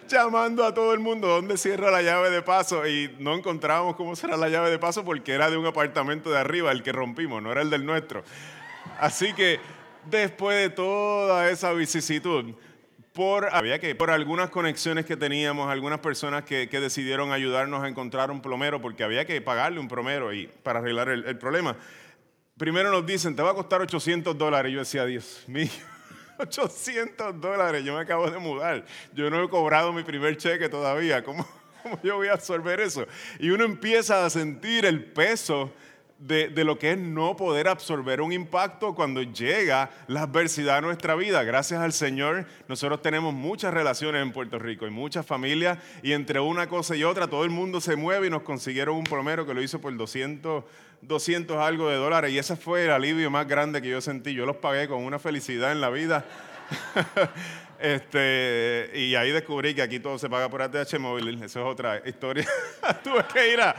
Llamando 0.09 0.65
a 0.65 0.75
todo 0.75 0.93
el 0.93 1.01
mundo 1.01 1.29
dónde 1.29 1.57
cierra 1.57 1.91
la 1.91 2.03
llave 2.03 2.31
de 2.31 2.43
paso 2.43 2.87
y 2.87 3.15
no 3.19 3.35
encontrábamos 3.35 3.97
cómo 3.97 4.17
será 4.17 4.37
la 4.37 4.49
llave 4.49 4.71
de 4.71 4.79
paso 4.79 5.05
porque 5.05 5.33
era 5.33 5.51
de 5.51 5.57
un 5.57 5.67
apartamento 5.67 6.31
de 6.31 6.39
arriba 6.39 6.73
el 6.73 6.83
que 6.83 6.93
rompimos, 6.93 7.43
no 7.43 7.53
era 7.53 7.63
el 7.63 7.71
del 7.71 7.85
nuestro. 7.85 8.25
Así 8.99 9.33
que 9.33 9.61
después 10.05 10.57
de 10.57 10.71
toda 10.71 11.51
esa 11.51 11.73
vicisitud, 11.73 12.55
por, 13.13 13.49
había 13.55 13.79
que, 13.79 13.95
por 13.95 14.11
algunas 14.11 14.51
conexiones 14.51 15.07
que 15.07 15.17
teníamos, 15.17 15.71
algunas 15.71 16.01
personas 16.01 16.45
que, 16.45 16.67
decidieron 16.67 17.33
ayudarnos 17.33 17.83
a 17.83 17.89
encontrar 17.89 18.31
un 18.31 18.43
plomero 18.43 18.83
porque 18.83 19.05
había 19.05 19.25
que 19.25 19.41
pagarle 19.41 19.79
un 19.79 19.89
plomero 19.89 20.33
y, 20.33 20.49
para 20.63 20.81
arreglar 20.81 21.09
el, 21.09 21.25
el 21.25 21.39
problema. 21.39 21.77
Primero 22.57 22.91
nos 22.91 23.07
dicen, 23.07 23.35
te 23.37 23.43
va 23.43 23.51
a 23.51 23.55
costar 23.55 23.81
800 23.81 24.37
dólares. 24.37 24.71
Y 24.71 24.75
yo 24.75 24.81
decía, 24.81 25.05
Dios 25.07 25.45
mío 25.47 25.71
800 26.39 27.41
dólares, 27.41 27.85
yo 27.85 27.95
me 27.95 28.01
acabo 28.01 28.31
de 28.31 28.39
mudar, 28.39 28.85
yo 29.13 29.31
no 29.31 29.43
he 29.43 29.49
cobrado 29.49 29.93
mi 29.93 30.03
primer 30.03 30.37
cheque 30.37 30.69
todavía, 30.69 31.23
¿cómo, 31.23 31.47
cómo 31.83 31.99
yo 32.03 32.17
voy 32.17 32.29
a 32.29 32.33
absorber 32.33 32.81
eso? 32.81 33.07
Y 33.39 33.51
uno 33.51 33.65
empieza 33.65 34.25
a 34.25 34.31
sentir 34.31 34.85
el 34.85 35.05
peso 35.05 35.73
de, 36.19 36.49
de, 36.49 36.65
lo 36.65 36.79
que 36.79 36.93
es 36.93 36.99
no 36.99 37.37
poder 37.37 37.69
absorber 37.69 38.21
un 38.21 38.33
impacto 38.33 38.95
cuando 38.95 39.23
llega 39.23 39.91
la 40.07 40.23
adversidad 40.23 40.79
a 40.79 40.81
nuestra 40.81 41.17
vida. 41.17 41.43
Gracias 41.43 41.81
al 41.81 41.93
Señor, 41.93 42.47
nosotros 42.69 43.03
tenemos 43.03 43.35
muchas 43.35 43.75
relaciones 43.75 44.23
en 44.23 44.33
Puerto 44.33 44.59
Rico 44.59 44.87
y 44.87 44.91
muchas 44.91 45.27
familias, 45.27 45.79
y 46.03 46.13
entre 46.13 46.41
una 46.41 46.69
cosa 46.69 46.97
y 46.97 47.05
otra, 47.05 47.27
todo 47.27 47.45
el 47.45 47.51
mundo 47.51 47.81
se 47.81 47.97
mueve 47.97 48.29
y 48.29 48.31
nos 48.31 48.43
consiguieron 48.43 48.97
un 48.97 49.05
plomero 49.05 49.45
que 49.45 49.55
lo 49.55 49.63
hizo 49.63 49.81
por 49.81 49.95
200 49.95 50.65
200 51.03 51.57
algo 51.59 51.89
de 51.89 51.97
dólares 51.97 52.33
y 52.33 52.39
ese 52.39 52.57
fue 52.57 52.85
el 52.85 52.91
alivio 52.91 53.31
más 53.31 53.47
grande 53.47 53.83
que 53.83 53.89
yo 53.89 54.01
sentí. 54.01 54.35
Yo 54.35 54.47
los 54.47 54.57
pagué 54.57 54.89
con 54.89 55.05
una 55.05 55.19
felicidad 55.19 55.73
en 55.73 55.81
la 55.81 55.91
vida. 55.91 56.25
este, 57.79 58.91
y 58.95 59.15
ahí 59.15 59.31
descubrí 59.31 59.75
que 59.75 59.83
aquí 59.83 60.01
todo 60.01 60.19
se 60.19 60.29
paga 60.29 60.49
por 60.49 60.63
ATH 60.63 60.99
móvil. 60.99 61.43
Eso 61.43 61.61
es 61.61 61.67
otra 61.67 62.03
historia. 62.07 62.47
Tuve 63.05 63.25
que 63.33 63.53
ir 63.53 63.61
a, 63.61 63.75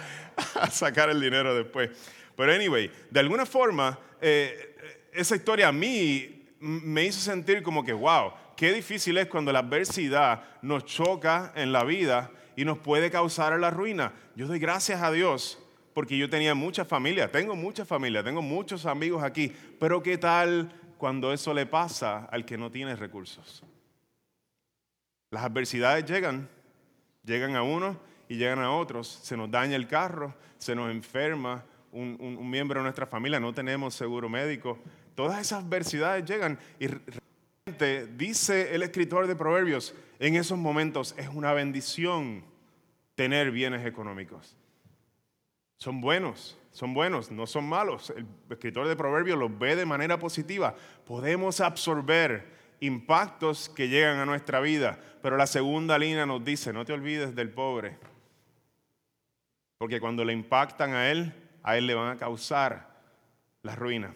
sacar 0.69 1.10
el 1.10 1.19
dinero 1.19 1.55
después. 1.55 1.89
Pero 2.36 2.51
anyway, 2.51 2.91
de 3.10 3.19
alguna 3.19 3.45
forma, 3.45 3.98
eh, 4.22 4.75
esa 5.13 5.36
historia 5.36 5.69
a 5.69 5.72
mí 5.72 6.48
me 6.60 7.05
hizo 7.05 7.19
sentir 7.19 7.63
como 7.63 7.84
que, 7.84 7.93
wow, 7.93 8.34
qué 8.55 8.74
difícil 8.74 9.17
es 9.17 9.27
cuando 9.27 9.51
la 9.51 9.60
adversidad 9.60 10.43
nos 10.62 10.86
choca 10.86 11.53
en 11.55 11.72
la 11.72 11.84
vida 11.84 12.31
y 12.55 12.65
nos 12.65 12.77
puede 12.79 13.12
causar 13.12 13.57
la 13.60 13.69
ruina. 13.69 14.13
Yo 14.36 14.48
doy 14.48 14.60
gracias 14.60 15.01
a 15.01 15.12
Dios 15.12 15.60
porque 15.95 16.17
yo 16.17 16.29
tenía 16.29 16.53
mucha 16.53 16.83
familia, 16.83 17.31
tengo 17.31 17.55
mucha 17.55 17.85
familia, 17.85 18.21
tengo 18.21 18.41
muchos 18.41 18.85
amigos 18.85 19.23
aquí, 19.23 19.49
pero 19.79 20.03
¿qué 20.03 20.17
tal 20.17 20.69
cuando 20.97 21.31
eso 21.31 21.53
le 21.53 21.65
pasa 21.65 22.25
al 22.25 22.43
que 22.43 22.57
no 22.57 22.69
tiene 22.69 22.97
recursos? 22.97 23.63
Las 25.31 25.45
adversidades 25.45 26.03
llegan, 26.03 26.49
llegan 27.23 27.55
a 27.55 27.63
uno 27.63 27.97
y 28.27 28.35
llegan 28.35 28.59
a 28.59 28.71
otros, 28.71 29.07
se 29.07 29.37
nos 29.37 29.49
daña 29.49 29.77
el 29.77 29.87
carro, 29.87 30.35
se 30.57 30.75
nos 30.75 30.91
enferma 30.91 31.63
un, 31.93 32.17
un 32.19 32.49
miembro 32.49 32.81
de 32.81 32.83
nuestra 32.83 33.05
familia, 33.05 33.39
no 33.39 33.53
tenemos 33.53 33.95
seguro 33.95 34.27
médico, 34.27 34.77
todas 35.15 35.39
esas 35.39 35.63
adversidades 35.63 36.25
llegan 36.25 36.59
y 36.77 36.87
dice 38.17 38.75
el 38.75 38.83
escritor 38.83 39.27
de 39.27 39.35
Proverbios, 39.37 39.95
en 40.19 40.35
esos 40.35 40.57
momentos 40.57 41.15
es 41.17 41.29
una 41.29 41.53
bendición 41.53 42.43
tener 43.15 43.49
bienes 43.49 43.85
económicos. 43.85 44.57
Son 45.77 46.01
buenos, 46.01 46.58
son 46.72 46.94
buenos, 46.94 47.32
no 47.32 47.48
son 47.48 47.67
malos. 47.67 48.12
El 48.12 48.25
escritor 48.50 48.88
de 48.88 48.96
Proverbios 48.96 49.38
los 49.38 49.58
ve 49.58 49.75
de 49.75 49.86
manera 49.86 50.17
positiva. 50.17 50.75
Podemos 51.05 51.60
absorber 51.62 52.53
impactos 52.79 53.70
que 53.70 53.88
llegan 53.88 54.20
a 54.20 54.25
nuestra 54.25 54.60
vida, 54.60 55.00
pero 55.22 55.38
la 55.38 55.48
segunda 55.48 55.98
línea 55.98 56.25
nos 56.25 56.44
dice, 56.44 56.74
no 56.74 56.86
te 56.86 56.94
olvides 56.94 57.36
del 57.36 57.50
pobre, 57.50 57.98
porque 59.77 60.00
cuando 60.00 60.24
le 60.24 60.34
impactan 60.34 60.94
a 60.94 61.10
él, 61.10 61.34
a 61.63 61.77
él 61.77 61.88
le 61.88 61.96
van 61.96 62.15
a 62.15 62.17
causar 62.17 62.96
la 63.63 63.75
ruina. 63.75 64.13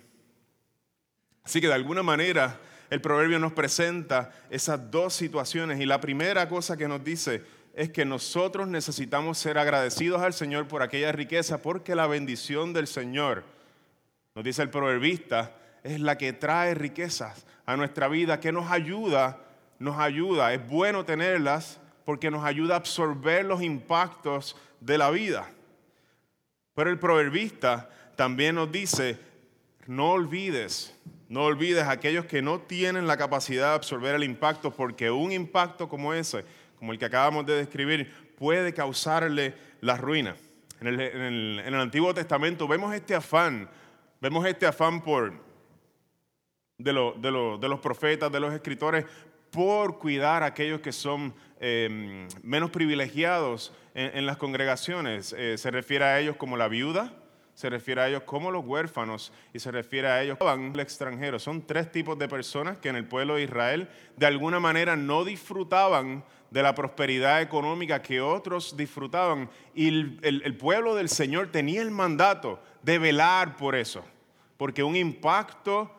Así 1.44 1.62
que 1.62 1.68
de 1.68 1.74
alguna 1.74 2.04
manera 2.04 2.60
el 2.89 3.01
proverbio 3.01 3.39
nos 3.39 3.54
presenta 3.54 4.32
esas 4.50 4.92
dos 4.92 5.13
situaciones 5.13 5.80
y 5.80 5.86
la 5.86 6.01
primera 6.01 6.48
cosa 6.50 6.78
que 6.78 6.88
nos 6.88 7.04
dice 7.04 7.44
es 7.79 7.89
que 7.91 8.03
nosotros 8.03 8.67
necesitamos 8.67 9.38
ser 9.38 9.57
agradecidos 9.57 10.21
al 10.21 10.33
Señor 10.33 10.67
por 10.67 10.81
aquella 10.81 11.13
riqueza, 11.13 11.62
porque 11.62 11.95
la 11.95 12.07
bendición 12.07 12.74
del 12.74 12.88
Señor, 12.88 13.45
nos 14.36 14.43
dice 14.43 14.62
el 14.63 14.69
proverbista, 14.69 15.55
es 15.81 16.01
la 16.01 16.17
que 16.17 16.33
trae 16.33 16.74
riquezas 16.74 17.45
a 17.65 17.77
nuestra 17.77 18.09
vida, 18.09 18.41
que 18.41 18.51
nos 18.51 18.69
ayuda, 18.69 19.39
nos 19.79 19.98
ayuda. 19.98 20.53
Es 20.53 20.67
bueno 20.67 21.05
tenerlas 21.05 21.79
porque 22.03 22.29
nos 22.29 22.43
ayuda 22.43 22.74
a 22.74 22.79
absorber 22.79 23.45
los 23.45 23.62
impactos 23.63 24.57
de 24.81 24.98
la 24.98 25.09
vida. 25.09 25.50
Pero 26.74 26.89
el 26.89 27.00
proverbista 27.00 27.89
también 28.17 28.55
nos 28.55 28.69
dice, 28.74 29.17
no 29.88 30.12
olvides, 30.12 30.93
no 31.29 31.45
olvides 31.45 31.83
a 31.83 31.91
aquellos 31.91 32.25
que 32.25 32.41
no 32.41 32.59
tienen 32.59 33.07
la 33.07 33.15
capacidad 33.15 33.69
de 33.69 33.75
absorber 33.75 34.15
el 34.15 34.25
impacto, 34.25 34.69
porque 34.69 35.09
un 35.09 35.31
impacto 35.31 35.88
como 35.88 36.13
ese 36.13 36.43
como 36.79 36.93
el 36.93 36.98
que 36.98 37.05
acabamos 37.05 37.45
de 37.45 37.55
describir, 37.55 38.12
puede 38.38 38.74
causarle 38.74 39.53
la 39.81 39.98
ruina. 39.98 40.36
En 40.81 40.88
el, 40.88 41.75
Antiguo 41.75 42.13
Testamento 42.13 42.67
vemos 42.67 42.95
este 42.95 43.13
afán, 43.13 43.69
vemos 44.21 44.45
este 44.45 44.65
afán 44.65 45.01
por, 45.01 45.33
de, 46.77 46.93
los 46.93 47.79
profetas, 47.81 48.31
de 48.31 48.39
los 48.39 48.53
escritores, 48.53 49.05
por 49.51 50.00
cuidar 50.00 50.41
a 50.41 50.48
aquellos 50.48 50.79
que 50.79 50.93
son 50.93 51.33
em, 51.59 52.27
menos 52.43 52.69
privilegiados 52.69 53.74
en, 53.93 54.25
las 54.25 54.38
congregaciones. 54.38 55.36
Eh, 55.38 55.57
se 55.57 55.69
refiere 55.69 56.05
a 56.05 56.19
ellos 56.19 56.38
como 56.38 56.55
la 56.55 56.69
viuda, 56.69 57.12
se 57.59 57.69
refiere 57.69 58.00
a 58.00 58.07
ellos 58.07 58.24
como 58.24 58.51
los 58.51 58.65
huérfanos 58.65 59.33
y 59.53 59.59
se 59.59 59.69
refiere 59.69 60.07
a 60.07 60.21
ellos 60.21 60.38
como 60.38 60.53
el 60.53 60.79
extranjero. 60.79 61.39
Son 61.39 61.67
tres 61.67 61.91
tipos 61.91 62.17
de 62.17 62.29
personas 62.29 62.77
que 62.77 62.88
en 62.88 62.95
el 62.95 63.05
pueblo 63.05 63.36
de 63.36 63.43
Israel 63.43 63.89
de 64.15 64.27
alguna 64.27 64.62
manera 64.62 64.95
no 64.95 65.25
disfrutaban 65.25 66.24
de 66.51 66.63
la 66.63 66.74
prosperidad 66.74 67.41
económica 67.41 68.01
que 68.01 68.22
otros 68.22 68.75
disfrutaban. 68.75 69.50
Y 69.74 69.88
el, 69.88 70.58
pueblo 70.58 70.96
del 70.96 71.10
Señor 71.10 71.51
tenía 71.51 71.82
el 71.82 71.91
mandato 71.91 72.60
de 72.82 72.98
velar 72.98 73.56
por 73.56 73.75
eso, 73.75 74.03
porque 74.58 74.84
un 74.84 74.96
impacto, 74.96 75.91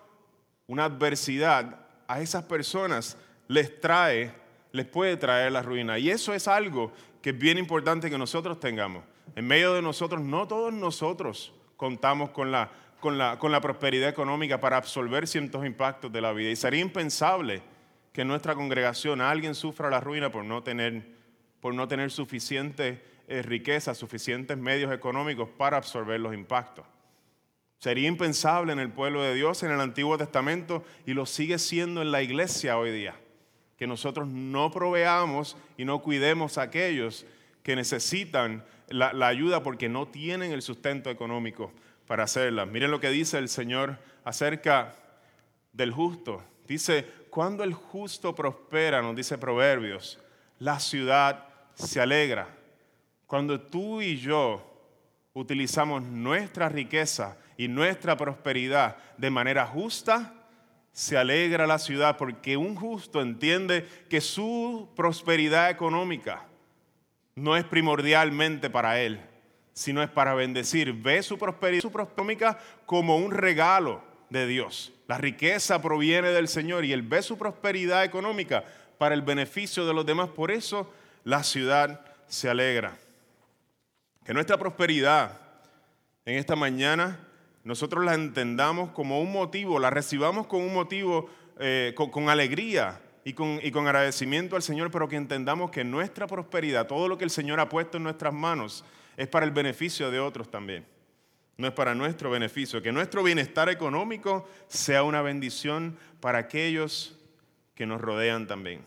una 0.66 0.84
adversidad 0.84 1.80
a 2.08 2.20
esas 2.20 2.44
personas 2.44 3.16
les 3.48 3.80
trae, 3.80 4.34
les 4.72 4.86
puede 4.86 5.16
traer 5.16 5.52
la 5.52 5.62
ruina. 5.62 5.98
Y 5.98 6.10
eso 6.10 6.34
es 6.34 6.48
algo 6.48 6.92
que 7.22 7.30
es 7.30 7.38
bien 7.38 7.58
importante 7.58 8.10
que 8.10 8.18
nosotros 8.18 8.58
tengamos. 8.58 9.04
En 9.36 9.46
medio 9.46 9.74
de 9.74 9.82
nosotros, 9.82 10.20
no 10.20 10.48
todos 10.48 10.72
nosotros 10.72 11.52
contamos 11.76 12.30
con 12.30 12.50
la, 12.50 12.70
con 12.98 13.16
la, 13.16 13.38
con 13.38 13.52
la 13.52 13.60
prosperidad 13.60 14.08
económica 14.08 14.60
para 14.60 14.76
absorber 14.76 15.26
ciertos 15.26 15.64
impactos 15.64 16.12
de 16.12 16.20
la 16.20 16.32
vida. 16.32 16.50
Y 16.50 16.56
sería 16.56 16.80
impensable 16.80 17.62
que 18.20 18.22
en 18.22 18.28
nuestra 18.28 18.54
congregación 18.54 19.22
alguien 19.22 19.54
sufra 19.54 19.88
la 19.88 19.98
ruina 19.98 20.30
por 20.30 20.44
no 20.44 20.62
tener, 20.62 21.06
por 21.58 21.72
no 21.72 21.88
tener 21.88 22.10
suficiente 22.10 23.02
eh, 23.28 23.40
riqueza, 23.40 23.94
suficientes 23.94 24.58
medios 24.58 24.92
económicos 24.92 25.48
para 25.48 25.78
absorber 25.78 26.20
los 26.20 26.34
impactos. 26.34 26.84
Sería 27.78 28.08
impensable 28.08 28.74
en 28.74 28.78
el 28.78 28.90
pueblo 28.90 29.22
de 29.22 29.34
Dios 29.34 29.62
en 29.62 29.70
el 29.70 29.80
Antiguo 29.80 30.18
Testamento 30.18 30.84
y 31.06 31.14
lo 31.14 31.24
sigue 31.24 31.58
siendo 31.58 32.02
en 32.02 32.10
la 32.10 32.20
iglesia 32.20 32.76
hoy 32.76 32.90
día. 32.92 33.14
Que 33.78 33.86
nosotros 33.86 34.28
no 34.28 34.70
proveamos 34.70 35.56
y 35.78 35.86
no 35.86 36.02
cuidemos 36.02 36.58
a 36.58 36.62
aquellos 36.64 37.24
que 37.62 37.74
necesitan 37.74 38.66
la, 38.88 39.14
la 39.14 39.28
ayuda 39.28 39.62
porque 39.62 39.88
no 39.88 40.08
tienen 40.08 40.52
el 40.52 40.60
sustento 40.60 41.08
económico 41.08 41.72
para 42.06 42.24
hacerla. 42.24 42.66
Miren 42.66 42.90
lo 42.90 43.00
que 43.00 43.08
dice 43.08 43.38
el 43.38 43.48
Señor 43.48 43.96
acerca 44.24 44.94
del 45.72 45.90
justo. 45.90 46.44
Dice, 46.68 47.04
cuando 47.30 47.64
el 47.64 47.72
justo 47.72 48.34
prospera, 48.34 49.00
nos 49.00 49.16
dice 49.16 49.38
Proverbios, 49.38 50.18
la 50.58 50.78
ciudad 50.80 51.46
se 51.74 52.00
alegra. 52.00 52.48
Cuando 53.26 53.60
tú 53.60 54.02
y 54.02 54.18
yo 54.18 54.62
utilizamos 55.32 56.02
nuestra 56.02 56.68
riqueza 56.68 57.36
y 57.56 57.68
nuestra 57.68 58.16
prosperidad 58.16 58.96
de 59.16 59.30
manera 59.30 59.66
justa, 59.66 60.34
se 60.92 61.16
alegra 61.16 61.66
la 61.66 61.78
ciudad 61.78 62.16
porque 62.16 62.56
un 62.56 62.74
justo 62.74 63.22
entiende 63.22 63.88
que 64.08 64.20
su 64.20 64.88
prosperidad 64.96 65.70
económica 65.70 66.46
no 67.36 67.56
es 67.56 67.64
primordialmente 67.64 68.68
para 68.68 69.00
él, 69.00 69.20
sino 69.72 70.02
es 70.02 70.10
para 70.10 70.34
bendecir. 70.34 70.92
Ve 70.92 71.22
su 71.22 71.38
prosperidad 71.38 71.86
económica 71.86 72.58
como 72.86 73.16
un 73.16 73.30
regalo 73.30 74.02
de 74.28 74.46
Dios. 74.46 74.92
La 75.10 75.18
riqueza 75.18 75.82
proviene 75.82 76.28
del 76.28 76.46
Señor 76.46 76.84
y 76.84 76.92
Él 76.92 77.02
ve 77.02 77.20
su 77.20 77.36
prosperidad 77.36 78.04
económica 78.04 78.62
para 78.96 79.12
el 79.12 79.22
beneficio 79.22 79.84
de 79.84 79.92
los 79.92 80.06
demás. 80.06 80.28
Por 80.28 80.52
eso 80.52 80.88
la 81.24 81.42
ciudad 81.42 82.00
se 82.28 82.48
alegra. 82.48 82.96
Que 84.24 84.32
nuestra 84.32 84.56
prosperidad 84.56 85.36
en 86.24 86.36
esta 86.36 86.54
mañana 86.54 87.18
nosotros 87.64 88.04
la 88.04 88.14
entendamos 88.14 88.92
como 88.92 89.20
un 89.20 89.32
motivo, 89.32 89.80
la 89.80 89.90
recibamos 89.90 90.46
con 90.46 90.60
un 90.60 90.72
motivo, 90.72 91.28
eh, 91.58 91.92
con, 91.96 92.28
alegría 92.28 93.00
y 93.24 93.32
con, 93.32 93.58
y 93.64 93.72
con 93.72 93.88
agradecimiento 93.88 94.54
al 94.54 94.62
Señor, 94.62 94.92
pero 94.92 95.08
que 95.08 95.16
entendamos 95.16 95.72
que 95.72 95.82
nuestra 95.82 96.28
prosperidad, 96.28 96.86
todo 96.86 97.08
lo 97.08 97.18
que 97.18 97.24
el 97.24 97.30
Señor 97.30 97.58
ha 97.58 97.68
puesto 97.68 97.96
en 97.96 98.04
nuestras 98.04 98.32
manos, 98.32 98.84
es 99.16 99.26
para 99.26 99.44
el 99.44 99.50
beneficio 99.50 100.08
de 100.12 100.20
otros 100.20 100.48
también 100.48 100.86
no 101.60 101.68
es 101.68 101.74
para 101.74 101.94
nuestro 101.94 102.30
beneficio, 102.30 102.82
que 102.82 102.90
nuestro 102.90 103.22
bienestar 103.22 103.68
económico 103.68 104.48
sea 104.66 105.02
una 105.02 105.22
bendición 105.22 105.96
para 106.20 106.38
aquellos 106.38 107.16
que 107.74 107.86
nos 107.86 108.00
rodean 108.00 108.46
también. 108.46 108.86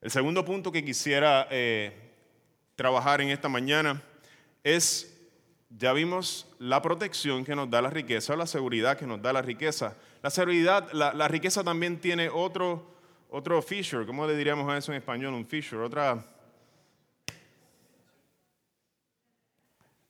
El 0.00 0.10
segundo 0.10 0.44
punto 0.44 0.70
que 0.70 0.84
quisiera 0.84 1.48
eh, 1.50 1.92
trabajar 2.76 3.20
en 3.20 3.30
esta 3.30 3.48
mañana 3.48 4.02
es, 4.62 5.18
ya 5.70 5.92
vimos 5.92 6.46
la 6.58 6.82
protección 6.82 7.44
que 7.44 7.56
nos 7.56 7.70
da 7.70 7.80
la 7.80 7.90
riqueza 7.90 8.34
o 8.34 8.36
la 8.36 8.46
seguridad 8.46 8.98
que 8.98 9.06
nos 9.06 9.22
da 9.22 9.32
la 9.32 9.42
riqueza. 9.42 9.96
La 10.22 10.30
seguridad, 10.30 10.92
la, 10.92 11.28
riqueza 11.28 11.64
también 11.64 11.98
tiene 11.98 12.28
otro, 12.28 12.96
otro 13.30 13.62
feature, 13.62 14.04
¿cómo 14.06 14.26
le 14.26 14.36
diríamos 14.36 14.70
a 14.70 14.76
eso 14.76 14.92
en 14.92 14.98
español? 14.98 15.34
Un 15.34 15.46
feature, 15.46 15.82
otra 15.82 16.24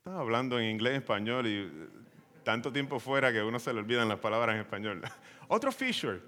Estaba 0.05 0.21
hablando 0.21 0.59
en 0.59 0.69
inglés 0.69 0.95
español 0.95 1.47
y 1.47 1.71
tanto 2.43 2.73
tiempo 2.73 2.99
fuera 2.99 3.33
que 3.33 3.41
uno 3.41 3.61
se 3.61 3.73
le 3.73 3.79
olvidan 3.79 4.09
las 4.09 4.19
palabras 4.19 4.57
en 4.57 4.62
español. 4.62 5.01
Otro 5.47 5.71
feature. 5.71 6.19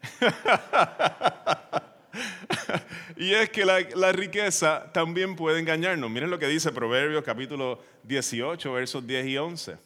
y 3.18 3.34
es 3.34 3.50
que 3.50 3.66
la, 3.66 4.12
riqueza 4.12 4.90
también 4.94 5.36
puede 5.36 5.60
engañarnos. 5.60 6.10
Miren 6.10 6.30
lo 6.30 6.38
que 6.38 6.46
dice 6.46 6.72
Proverbios 6.72 7.22
capítulo 7.22 7.82
18, 8.04 8.72
versos 8.72 9.06
10 9.06 9.26
y 9.26 9.36
11. 9.36 9.76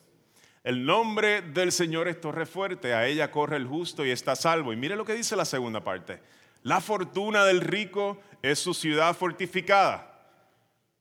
El 0.62 0.86
nombre 0.86 1.42
del 1.42 1.72
Señor 1.72 2.06
es 2.06 2.20
torre 2.20 2.46
fuerte, 2.46 2.94
a 2.94 3.04
ella 3.04 3.32
corre 3.32 3.56
el 3.56 3.66
justo 3.66 4.06
y 4.06 4.12
está 4.12 4.36
salvo. 4.36 4.72
Y 4.72 4.76
miren 4.76 4.96
lo 4.96 5.04
que 5.04 5.14
dice 5.14 5.34
la 5.34 5.44
segunda 5.44 5.80
parte. 5.80 6.20
La 6.62 6.80
fortuna 6.80 7.44
del 7.44 7.62
rico 7.62 8.22
es 8.42 8.60
su 8.60 8.74
ciudad 8.74 9.12
fortificada 9.12 10.20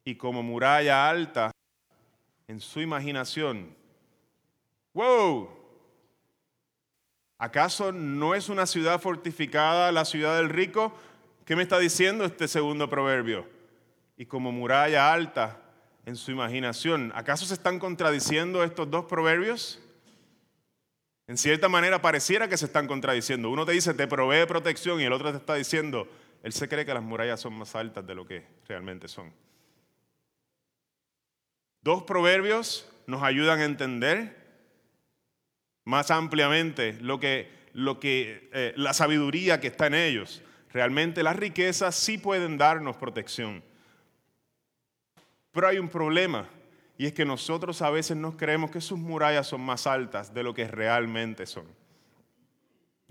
y 0.04 0.15
como 0.15 0.41
muralla 0.41 1.08
alta 1.08 1.52
en 2.47 2.60
su 2.60 2.82
imaginación. 2.82 3.75
¡Wow! 4.93 5.49
¿Acaso 7.38 7.91
no 7.91 8.36
es 8.36 8.49
una 8.49 8.65
ciudad 8.65 9.01
fortificada 9.01 9.91
la 9.91 10.06
ciudad 10.06 10.38
del 10.38 10.49
rico? 10.49 10.93
¿Qué 11.45 11.56
me 11.56 11.63
está 11.63 11.79
diciendo 11.79 12.23
este 12.25 12.47
segundo 12.47 12.89
proverbio? 12.89 13.47
Y 14.15 14.25
como 14.25 14.51
muralla 14.51 15.12
alta 15.12 15.60
en 16.06 16.15
su 16.15 16.32
imaginación. 16.32 17.12
¿Acaso 17.15 17.45
se 17.45 17.53
están 17.53 17.79
contradiciendo 17.79 18.63
estos 18.63 18.89
dos 18.89 19.06
proverbios? 19.06 19.79
En 21.27 21.38
cierta 21.38 21.69
manera 21.69 22.01
pareciera 22.01 22.47
que 22.47 22.58
se 22.58 22.65
están 22.65 22.88
contradiciendo. 22.88 23.49
Uno 23.49 23.65
te 23.65 23.71
dice, 23.71 23.93
te 23.93 24.08
provee 24.08 24.45
protección 24.45 24.99
y 24.99 25.06
el 25.06 25.13
otro 25.13 25.32
te 25.32 25.38
está 25.38 25.56
diciendo, 25.56 26.08
él 26.43 26.51
se 26.51 26.67
cree 26.67 26.86
que 26.86 26.93
las 26.93 27.03
murallas 27.03 27.39
son 27.39 27.53
más 27.53 27.75
altas 27.75 28.06
de 28.06 28.15
lo 28.15 28.25
que 28.25 28.45
realmente 28.67 29.08
son. 29.08 29.32
Dos 31.84 32.04
proverbios 32.04 32.89
nos 33.08 33.24
ayudan 33.24 33.60
a 33.60 33.65
entender 33.65 34.41
más 35.84 36.12
ampliamente 36.12 36.98
lo 37.02 37.19
que, 37.19 37.50
eh, 37.74 38.74
la 38.78 38.93
sabiduría 38.93 39.60
que 39.60 39.67
está 39.67 39.88
en 39.88 39.96
ellos. 39.96 40.41
Realmente 40.72 41.24
las 41.24 41.36
riquezas 41.36 41.96
sí 41.96 42.17
pueden 42.17 42.58
darnos 42.58 42.96
protección. 42.96 43.62
Pero 45.52 45.67
hay 45.67 45.78
un 45.78 45.89
problema, 45.89 46.50
y 46.98 47.06
es 47.06 47.13
que 47.13 47.26
nosotros 47.26 47.82
a 47.82 47.91
veces 47.91 48.17
nos 48.17 48.36
creemos 48.36 48.72
que 48.72 48.82
sus 48.82 48.98
murallas 48.98 49.48
son 49.48 49.62
más 49.62 49.86
altas 49.86 50.34
de 50.34 50.41
lo 50.41 50.54
que 50.54 50.67
realmente 50.67 51.46
son. 51.46 51.65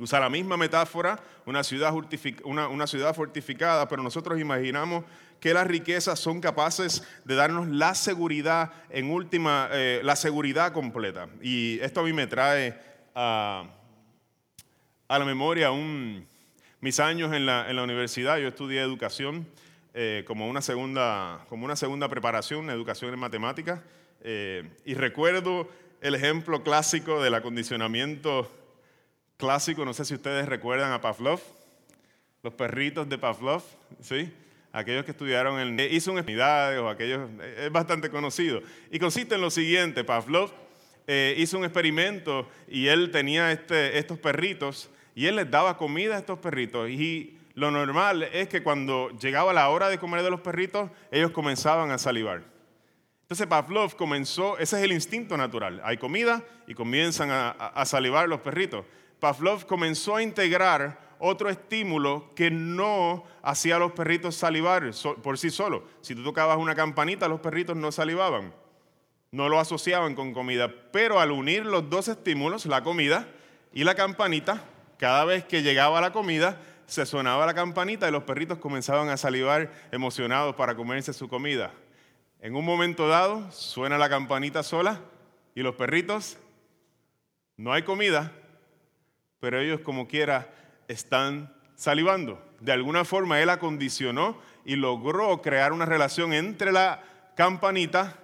Usa 0.03 0.19
la 0.19 0.29
misma 0.29 0.57
metáfora, 0.57 1.17
una 1.47 1.63
ciudad, 1.63 1.95
una, 2.43 2.87
ciudad, 2.89 3.15
fortificada, 3.15 3.87
pero 3.87 4.03
nosotros 4.03 4.41
imaginamos 4.41 5.05
que 5.39 5.55
las 5.55 5.65
riquezas 5.65 6.19
son 6.19 6.41
capaces 6.41 7.07
de 7.25 7.37
darnos 7.37 7.69
la 7.69 7.95
seguridad 7.95 8.73
en 8.91 9.13
última, 9.13 9.69
eh, 9.71 10.01
la 10.03 10.17
seguridad 10.17 10.73
completa. 10.73 11.29
Y 11.41 11.79
esto 11.79 12.01
a 12.01 12.03
mí 12.03 12.13
me 12.13 12.27
trae 12.27 12.77
a, 13.15 13.65
la 15.09 15.25
memoria 15.25 15.71
mis 16.81 16.99
años 16.99 17.33
en 17.33 17.47
la, 17.47 17.83
universidad. 17.85 18.39
Yo 18.39 18.49
estudié 18.49 18.81
educación 18.81 19.47
eh, 19.95 20.25
como, 20.27 20.49
una 20.49 20.63
segunda, 20.63 21.47
como 21.49 21.65
una 21.65 21.77
segunda 21.77 22.09
preparación, 22.09 22.71
educación 22.71 23.15
en 23.15 23.21
matemáticas. 23.21 23.79
Eh, 24.23 24.69
y 24.85 24.95
recuerdo 24.95 25.69
el 26.01 26.17
ejemplo 26.17 26.65
clásico 26.65 27.23
del 27.23 27.35
acondicionamiento 27.35 28.51
clásico, 29.43 29.85
no 29.85 29.93
sé 29.93 30.05
si 30.05 30.15
ustedes 30.15 30.49
recuerdan 30.49 30.93
a 30.93 31.01
Pavlov, 31.01 31.41
los 32.45 32.55
perritos 32.55 33.09
de 33.09 33.19
Pavlov, 33.19 33.65
¿sí? 34.01 34.33
Aquellos 34.73 35.05
que 35.05 35.11
estudiaron 35.11 35.59
en 35.59 35.81
hizo 35.93 36.13
un 36.13 36.19
o 36.21 36.89
aquellos, 36.89 37.29
es 37.59 37.73
bastante 37.73 38.09
conocido. 38.09 38.63
Y 38.93 39.01
consiste 39.01 39.35
en 39.35 39.41
lo 39.41 39.51
siguiente, 39.51 40.05
Pavlov 40.05 40.53
eh, 41.09 41.35
hizo 41.39 41.59
un 41.59 41.65
experimento 41.65 42.49
y 42.69 42.87
él 42.87 43.11
tenía 43.11 43.51
este, 43.51 43.99
estos 43.99 44.17
perritos 44.17 44.91
y 45.17 45.27
él 45.27 45.35
les 45.35 45.51
daba 45.51 45.77
comida 45.77 46.15
a 46.15 46.19
estos 46.21 46.39
perritos 46.39 46.89
y 46.89 47.37
lo 47.55 47.73
normal 47.73 48.23
es 48.23 48.47
que 48.47 48.63
cuando 48.63 49.11
llegaba 49.19 49.53
la 49.53 49.71
hora 49.71 49.89
de 49.89 49.99
comer 49.99 50.23
de 50.23 50.31
los 50.31 50.41
perritos, 50.41 50.89
ellos 51.11 51.33
comenzaban 51.33 51.91
a 51.91 51.99
salivar. 51.99 52.45
Entonces 53.23 53.49
Pavlov 53.49 53.97
comenzó, 53.97 54.57
ese 54.59 54.79
es 54.79 54.85
el 54.85 54.93
instinto 54.93 55.37
natural, 55.37 55.81
hay 55.85 55.97
comida 55.97 56.45
y 56.69 56.75
comienzan 56.75 57.31
a 57.33 57.85
salivar 57.87 58.29
los 58.29 58.41
perritos. 58.41 58.85
Pavlov 59.23 59.67
comenzó 59.67 60.17
a 60.17 60.23
integrar 60.25 60.99
otro 61.21 61.49
estímulo 61.49 62.35
que 62.35 62.51
no 62.51 63.23
hacía 63.41 63.77
a 63.77 63.79
los 63.79 63.93
perritos 63.93 64.35
salivar 64.35 64.91
por 65.23 65.39
sí 65.39 65.49
solos. 65.49 65.83
Si 66.01 66.17
tú 66.17 66.25
tocabas 66.25 66.59
una 66.59 66.75
campanita, 66.75 67.29
los 67.29 67.39
perritos 67.39 67.77
no 67.77 67.93
salivaban, 67.93 68.53
no 69.31 69.49
lo 69.49 69.61
asociaban 69.61 70.17
con 70.17 70.35
comida. 70.35 70.75
Pero 70.91 71.21
al 71.21 71.31
unir 71.31 71.65
los 71.65 71.89
dos 71.89 72.09
estímulos, 72.09 72.67
la 72.67 72.83
comida 72.83 73.29
y 73.73 73.85
la 73.85 73.95
campanita, 73.95 74.65
cada 74.99 75.25
vez 75.25 75.45
que 75.45 75.63
llegaba 75.63 76.01
la 76.01 76.11
comida, 76.13 76.61
se 76.87 77.07
sonaba 77.07 77.47
la 77.47 77.55
campanita 77.55 78.09
y 78.09 78.11
los 78.11 78.25
perritos 78.25 78.59
comenzaban 78.59 79.09
a 79.09 79.17
salivar 79.17 79.71
emocionados 79.93 80.57
para 80.57 80.75
comerse 80.75 81.13
su 81.13 81.29
comida. 81.29 81.73
En 82.41 82.57
un 82.57 82.65
momento 82.65 83.07
dado, 83.07 83.49
suena 83.53 83.99
la 83.99 84.09
campanita 84.09 84.65
sola 84.65 84.99
y 85.55 85.63
los 85.63 85.77
perritos, 85.77 86.39
no 87.57 87.73
hay 87.73 87.85
comida, 87.85 88.33
pero 89.43 89.61
ellos 89.61 89.81
como 89.81 90.07
quiera 90.07 90.55
están 90.87 91.53
salivando. 91.75 92.41
De 92.61 92.71
alguna 92.71 93.05
forma 93.05 93.41
él 93.41 93.51
acondicionó 93.51 94.39
y 94.65 94.77
logró 94.77 95.43
crear 95.43 95.73
una 95.73 95.85
relación 95.85 96.33
entre 96.33 96.71
la 96.71 97.03
campanita 97.35 98.17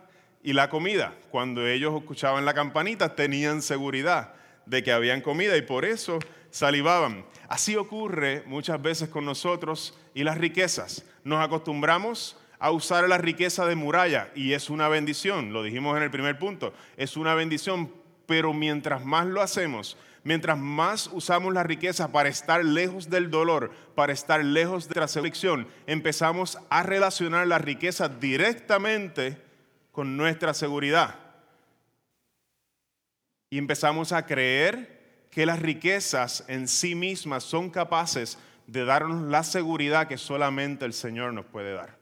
y 0.44 0.52
la 0.52 0.70
comida. 0.70 1.12
Cuando 1.32 1.66
ellos 1.66 1.92
escuchaban 2.00 2.44
la 2.44 2.54
campanita 2.54 3.16
tenían 3.16 3.62
seguridad 3.62 4.32
de 4.64 4.84
que 4.84 4.92
habían 4.92 5.20
comida 5.20 5.56
y 5.56 5.62
por 5.62 5.84
eso 5.84 6.20
salivaban. 6.52 7.24
Así 7.48 7.74
ocurre 7.74 8.44
muchas 8.46 8.80
veces 8.80 9.08
con 9.08 9.24
nosotros 9.24 9.98
y 10.14 10.22
las 10.22 10.38
riquezas. 10.38 11.04
Nos 11.24 11.44
acostumbramos 11.44 12.38
a 12.60 12.70
usar 12.70 13.08
la 13.08 13.18
riqueza 13.18 13.66
de 13.66 13.74
muralla 13.74 14.30
y 14.36 14.52
es 14.52 14.70
una 14.70 14.86
bendición, 14.86 15.52
lo 15.52 15.64
dijimos 15.64 15.96
en 15.96 16.04
el 16.04 16.12
primer 16.12 16.38
punto, 16.38 16.72
es 16.96 17.16
una 17.16 17.34
bendición, 17.34 17.92
pero 18.26 18.52
mientras 18.52 19.04
más 19.04 19.26
lo 19.26 19.42
hacemos, 19.42 19.96
Mientras 20.28 20.58
más 20.58 21.08
usamos 21.10 21.54
la 21.54 21.62
riqueza 21.62 22.12
para 22.12 22.28
estar 22.28 22.62
lejos 22.62 23.08
del 23.08 23.30
dolor, 23.30 23.70
para 23.94 24.12
estar 24.12 24.44
lejos 24.44 24.86
de 24.86 25.00
la 25.00 25.08
selección, 25.08 25.66
empezamos 25.86 26.58
a 26.68 26.82
relacionar 26.82 27.46
la 27.46 27.56
riqueza 27.56 28.10
directamente 28.10 29.40
con 29.90 30.18
nuestra 30.18 30.52
seguridad. 30.52 31.14
Y 33.48 33.56
empezamos 33.56 34.12
a 34.12 34.26
creer 34.26 35.28
que 35.30 35.46
las 35.46 35.60
riquezas 35.60 36.44
en 36.46 36.68
sí 36.68 36.94
mismas 36.94 37.42
son 37.42 37.70
capaces 37.70 38.36
de 38.66 38.84
darnos 38.84 39.30
la 39.30 39.42
seguridad 39.42 40.08
que 40.08 40.18
solamente 40.18 40.84
el 40.84 40.92
Señor 40.92 41.32
nos 41.32 41.46
puede 41.46 41.72
dar. 41.72 41.97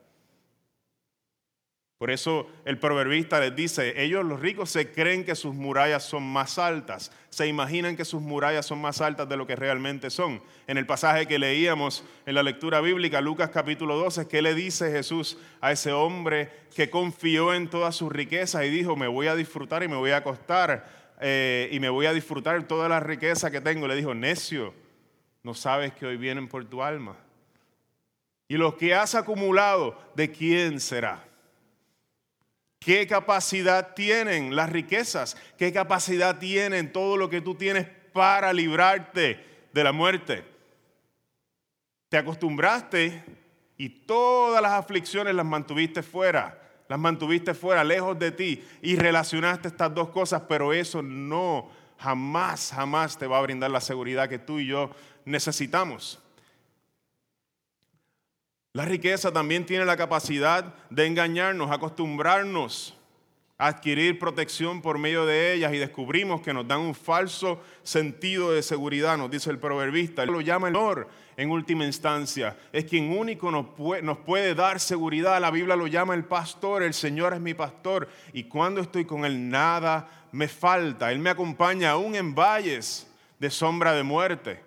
Por 1.98 2.10
eso 2.10 2.46
el 2.66 2.78
proverbista 2.78 3.40
les 3.40 3.56
dice, 3.56 4.02
ellos 4.02 4.22
los 4.22 4.40
ricos 4.40 4.68
se 4.68 4.92
creen 4.92 5.24
que 5.24 5.34
sus 5.34 5.54
murallas 5.54 6.04
son 6.04 6.24
más 6.24 6.58
altas, 6.58 7.10
se 7.30 7.46
imaginan 7.46 7.96
que 7.96 8.04
sus 8.04 8.20
murallas 8.20 8.66
son 8.66 8.82
más 8.82 9.00
altas 9.00 9.26
de 9.30 9.36
lo 9.38 9.46
que 9.46 9.56
realmente 9.56 10.10
son. 10.10 10.42
En 10.66 10.76
el 10.76 10.84
pasaje 10.84 11.24
que 11.24 11.38
leíamos 11.38 12.04
en 12.26 12.34
la 12.34 12.42
lectura 12.42 12.82
bíblica, 12.82 13.22
Lucas 13.22 13.48
capítulo 13.48 13.96
12, 13.96 14.28
¿qué 14.28 14.42
le 14.42 14.54
dice 14.54 14.90
Jesús 14.90 15.38
a 15.62 15.72
ese 15.72 15.92
hombre 15.92 16.50
que 16.74 16.90
confió 16.90 17.54
en 17.54 17.68
todas 17.68 17.96
sus 17.96 18.12
riquezas 18.12 18.66
y 18.66 18.68
dijo, 18.68 18.94
me 18.94 19.08
voy 19.08 19.28
a 19.28 19.34
disfrutar 19.34 19.82
y 19.82 19.88
me 19.88 19.96
voy 19.96 20.10
a 20.10 20.18
acostar 20.18 20.86
eh, 21.22 21.70
y 21.72 21.80
me 21.80 21.88
voy 21.88 22.04
a 22.04 22.12
disfrutar 22.12 22.62
toda 22.64 22.90
la 22.90 23.00
riqueza 23.00 23.50
que 23.50 23.62
tengo? 23.62 23.88
Le 23.88 23.96
dijo, 23.96 24.14
necio, 24.14 24.74
no 25.42 25.54
sabes 25.54 25.94
que 25.94 26.04
hoy 26.04 26.18
vienen 26.18 26.46
por 26.46 26.62
tu 26.66 26.82
alma. 26.82 27.16
Y 28.48 28.58
lo 28.58 28.76
que 28.76 28.94
has 28.94 29.14
acumulado, 29.14 29.98
¿de 30.14 30.30
quién 30.30 30.78
será? 30.78 31.25
¿Qué 32.86 33.04
capacidad 33.08 33.94
tienen 33.94 34.54
las 34.54 34.70
riquezas? 34.70 35.36
¿Qué 35.58 35.72
capacidad 35.72 36.38
tienen 36.38 36.92
todo 36.92 37.16
lo 37.16 37.28
que 37.28 37.40
tú 37.40 37.56
tienes 37.56 37.88
para 38.12 38.52
librarte 38.52 39.44
de 39.72 39.82
la 39.82 39.90
muerte? 39.90 40.44
Te 42.08 42.16
acostumbraste 42.16 43.24
y 43.76 43.88
todas 43.88 44.62
las 44.62 44.70
aflicciones 44.70 45.34
las 45.34 45.44
mantuviste 45.44 46.00
fuera, 46.04 46.62
las 46.88 46.96
mantuviste 46.96 47.54
fuera, 47.54 47.82
lejos 47.82 48.16
de 48.20 48.30
ti 48.30 48.64
y 48.80 48.94
relacionaste 48.94 49.66
estas 49.66 49.92
dos 49.92 50.10
cosas, 50.10 50.42
pero 50.48 50.72
eso 50.72 51.02
no 51.02 51.68
jamás, 51.98 52.70
jamás 52.72 53.18
te 53.18 53.26
va 53.26 53.38
a 53.38 53.42
brindar 53.42 53.72
la 53.72 53.80
seguridad 53.80 54.28
que 54.28 54.38
tú 54.38 54.60
y 54.60 54.66
yo 54.68 54.92
necesitamos. 55.24 56.22
La 58.76 58.84
riqueza 58.84 59.32
también 59.32 59.64
tiene 59.64 59.86
la 59.86 59.96
capacidad 59.96 60.74
de 60.90 61.06
engañarnos, 61.06 61.70
acostumbrarnos 61.70 62.94
a 63.56 63.68
adquirir 63.68 64.18
protección 64.18 64.82
por 64.82 64.98
medio 64.98 65.24
de 65.24 65.54
ellas 65.54 65.72
y 65.72 65.78
descubrimos 65.78 66.42
que 66.42 66.52
nos 66.52 66.68
dan 66.68 66.80
un 66.80 66.94
falso 66.94 67.58
sentido 67.82 68.52
de 68.52 68.62
seguridad, 68.62 69.16
nos 69.16 69.30
dice 69.30 69.48
el 69.48 69.58
proverbista. 69.58 70.26
Lo 70.26 70.42
llama 70.42 70.68
el 70.68 70.76
honor 70.76 71.08
en 71.38 71.50
última 71.50 71.86
instancia. 71.86 72.54
Es 72.70 72.84
quien 72.84 73.16
único 73.16 73.50
nos 73.50 73.68
puede, 73.68 74.02
nos 74.02 74.18
puede 74.18 74.54
dar 74.54 74.78
seguridad. 74.78 75.40
La 75.40 75.50
Biblia 75.50 75.74
lo 75.74 75.86
llama 75.86 76.12
el 76.12 76.26
pastor, 76.26 76.82
el 76.82 76.92
Señor 76.92 77.32
es 77.32 77.40
mi 77.40 77.54
pastor. 77.54 78.10
Y 78.34 78.44
cuando 78.44 78.82
estoy 78.82 79.06
con 79.06 79.24
Él 79.24 79.48
nada 79.48 80.26
me 80.32 80.48
falta. 80.48 81.10
Él 81.10 81.18
me 81.18 81.30
acompaña 81.30 81.92
aún 81.92 82.14
en 82.14 82.34
valles 82.34 83.10
de 83.38 83.48
sombra 83.48 83.94
de 83.94 84.02
muerte. 84.02 84.66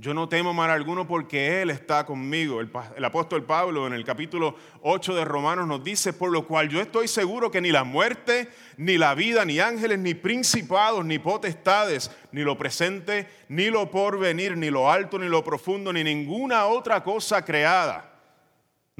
Yo 0.00 0.14
no 0.14 0.30
temo 0.30 0.54
mal 0.54 0.70
alguno 0.70 1.06
porque 1.06 1.60
Él 1.60 1.68
está 1.68 2.06
conmigo. 2.06 2.60
El, 2.60 3.04
apóstol 3.04 3.44
Pablo 3.44 3.86
en 3.86 3.92
el 3.92 4.02
capítulo 4.02 4.56
8 4.80 5.14
de 5.14 5.26
Romanos 5.26 5.68
nos 5.68 5.84
dice, 5.84 6.14
por 6.14 6.30
lo 6.32 6.46
cual 6.46 6.70
yo 6.70 6.80
estoy 6.80 7.06
seguro 7.06 7.50
que 7.50 7.60
ni 7.60 7.70
la 7.70 7.84
muerte, 7.84 8.48
ni 8.78 8.96
la 8.96 9.14
vida, 9.14 9.44
ni 9.44 9.60
ángeles, 9.60 9.98
ni 9.98 10.14
principados, 10.14 11.04
ni 11.04 11.18
potestades, 11.18 12.10
ni 12.32 12.40
lo 12.40 12.56
presente, 12.56 13.28
ni 13.48 13.66
lo 13.66 13.90
porvenir, 13.90 14.56
ni 14.56 14.70
lo 14.70 14.90
alto, 14.90 15.18
ni 15.18 15.28
lo 15.28 15.44
profundo, 15.44 15.92
ni 15.92 16.02
ninguna 16.02 16.64
otra 16.64 17.04
cosa 17.04 17.44
creada 17.44 18.10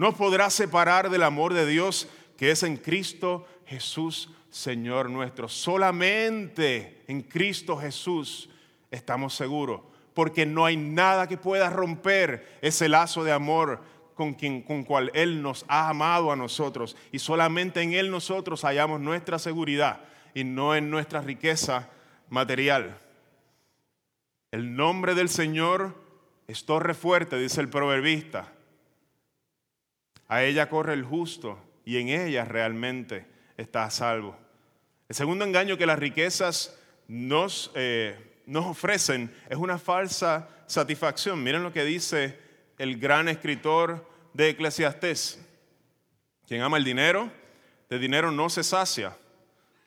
nos 0.01 0.15
podrá 0.15 0.49
separar 0.49 1.11
del 1.11 1.23
amor 1.23 1.53
de 1.53 1.67
Dios 1.67 2.09
que 2.39 2.51
es 2.51 2.63
en 2.63 2.79
Cristo 2.79 3.47
Jesús, 3.67 4.31
Señor 4.49 5.11
nuestro. 5.11 5.47
Solamente 5.47 7.05
en 7.07 7.21
Cristo 7.21 7.77
Jesús 7.77 8.49
estamos 8.91 9.35
seguros 9.35 9.90
porque 10.15 10.47
no 10.47 10.65
hay 10.65 10.77
nada 10.77 11.29
que 11.29 11.37
pueda 11.37 11.71
romper 11.71 12.59
ese 12.63 12.89
lazo 12.89 13.25
de 13.25 13.33
amor 13.33 13.81
con 14.15 14.35
quien 14.35 14.63
con 14.63 14.85
cual 14.85 15.11
él 15.15 15.41
nos 15.41 15.65
ha 15.69 15.89
amado 15.89 16.31
a 16.31 16.37
nosotros 16.37 16.97
y 17.11 17.19
solamente 17.19 17.81
en 17.81 17.95
él 17.95 18.11
nosotros 18.11 18.63
hallamos 18.63 19.01
nuestra 19.01 19.39
seguridad 19.39 20.01
y 20.35 20.45
no 20.45 20.75
en 20.75 20.91
nuestra 20.91 21.21
riqueza 21.21 21.89
material. 22.29 22.99
El 24.51 24.77
nombre 24.77 25.15
del 25.15 25.29
Señor 25.29 25.95
es 26.49 26.67
torre 26.67 26.95
fuerte, 26.95 27.39
dice 27.39 27.61
el 27.61 27.69
proverbista. 27.69 28.53
A 30.29 30.43
ella 30.43 30.69
corre 30.69 30.95
el 30.95 31.05
justo 31.05 31.59
y 31.85 31.99
en 31.99 32.09
ella 32.09 32.45
realmente 32.45 33.27
está 33.57 33.85
a 33.85 33.91
salvo. 33.91 34.37
El 35.09 35.17
segundo 35.17 35.45
engaño 35.45 35.77
que 35.77 35.87
las 35.87 35.99
riquezas 35.99 36.79
nos 37.09 37.73
eh, 37.75 38.30
nos 38.51 38.67
ofrecen 38.67 39.33
es 39.49 39.57
una 39.57 39.79
falsa 39.79 40.49
satisfacción. 40.67 41.41
Miren 41.43 41.63
lo 41.63 41.73
que 41.73 41.85
dice 41.85 42.37
el 42.79 42.99
gran 42.99 43.29
escritor 43.29 44.05
de 44.35 44.49
Eclesiastés. 44.49 45.41
Quien 46.49 46.63
ama 46.63 46.77
el 46.77 46.85
dinero 46.85 47.31
de 47.89 47.99
dinero 48.01 48.33
no 48.33 48.51
se 48.51 48.65
sacia. 48.65 49.17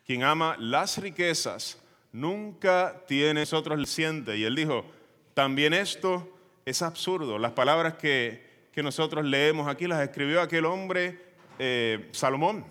Quien 0.06 0.24
ama 0.24 0.56
las 0.60 0.98
riquezas 0.98 1.78
nunca 2.14 3.02
tiene 3.06 3.42
nosotros 3.42 3.90
siente. 3.90 4.38
Y 4.38 4.46
él 4.46 4.56
dijo, 4.56 4.86
también 5.34 5.74
esto 5.74 6.34
es 6.66 6.82
absurdo. 6.82 7.38
Las 7.40 7.52
palabras 7.52 7.96
que, 7.96 8.54
nosotros 8.78 9.26
leemos 9.26 9.68
aquí 9.68 9.88
las 9.88 10.02
escribió 10.02 10.42
aquel 10.42 10.66
hombre, 10.66 11.20
eh, 11.60 12.08
Salomón. 12.12 12.66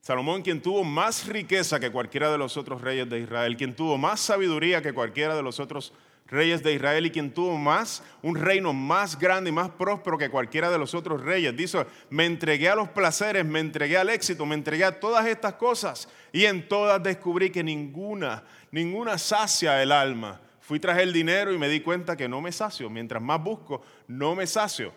Salomón, 0.00 0.40
quien 0.40 0.62
tuvo 0.62 0.82
más 0.82 1.26
riqueza 1.26 1.78
que 1.78 1.90
cualquiera 1.90 2.32
de 2.32 2.38
los 2.38 2.56
otros 2.56 2.80
reyes 2.80 3.08
de 3.10 3.20
Israel, 3.20 3.56
quien 3.56 3.76
tuvo 3.76 3.98
más 3.98 4.20
sabiduría 4.20 4.80
que 4.80 4.94
cualquiera 4.94 5.36
de 5.36 5.42
los 5.42 5.60
otros 5.60 5.92
reyes 6.26 6.62
de 6.62 6.72
Israel 6.72 7.04
y 7.04 7.10
quien 7.10 7.34
tuvo 7.34 7.58
más, 7.58 8.02
un 8.22 8.36
reino 8.36 8.72
más 8.72 9.18
grande 9.18 9.50
y 9.50 9.52
más 9.52 9.68
próspero 9.70 10.16
que 10.16 10.30
cualquiera 10.30 10.70
de 10.70 10.78
los 10.78 10.94
otros 10.94 11.20
reyes. 11.20 11.54
Dice, 11.54 11.84
me 12.08 12.24
entregué 12.24 12.70
a 12.70 12.76
los 12.76 12.88
placeres, 12.88 13.44
me 13.44 13.60
entregué 13.60 13.98
al 13.98 14.08
éxito, 14.08 14.46
me 14.46 14.54
entregué 14.54 14.84
a 14.84 14.98
todas 14.98 15.26
estas 15.26 15.54
cosas 15.54 16.08
y 16.32 16.46
en 16.46 16.66
todas 16.66 17.02
descubrí 17.02 17.50
que 17.50 17.62
ninguna, 17.62 18.44
ninguna 18.70 19.18
sacia 19.18 19.82
el 19.82 19.92
alma. 19.92 20.40
Fui 20.60 20.80
tras 20.80 20.98
el 20.98 21.12
dinero 21.12 21.52
y 21.52 21.58
me 21.58 21.68
di 21.68 21.80
cuenta 21.80 22.16
que 22.16 22.28
no 22.28 22.40
me 22.40 22.52
sacio. 22.52 22.88
Mientras 22.88 23.22
más 23.22 23.42
busco, 23.42 23.82
no 24.06 24.34
me 24.34 24.46
sacio. 24.46 24.94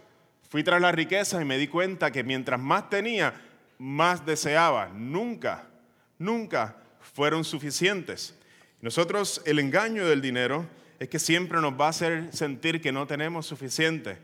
Fui 0.47 0.63
tras 0.63 0.79
las 0.79 0.93
riquezas 0.93 1.41
y 1.41 1.45
me 1.45 1.57
di 1.57 1.67
cuenta 1.67 2.11
que 2.11 2.23
mientras 2.23 2.59
más 2.59 2.89
tenía, 2.89 3.33
más 3.77 4.25
deseaba. 4.25 4.89
Nunca, 4.89 5.67
nunca 6.17 6.77
fueron 6.99 7.43
suficientes. 7.43 8.37
Nosotros, 8.81 9.41
el 9.45 9.59
engaño 9.59 10.05
del 10.05 10.21
dinero 10.21 10.65
es 10.99 11.09
que 11.09 11.19
siempre 11.19 11.61
nos 11.61 11.79
va 11.79 11.87
a 11.87 11.89
hacer 11.89 12.29
sentir 12.33 12.81
que 12.81 12.91
no 12.91 13.07
tenemos 13.07 13.45
suficiente, 13.45 14.17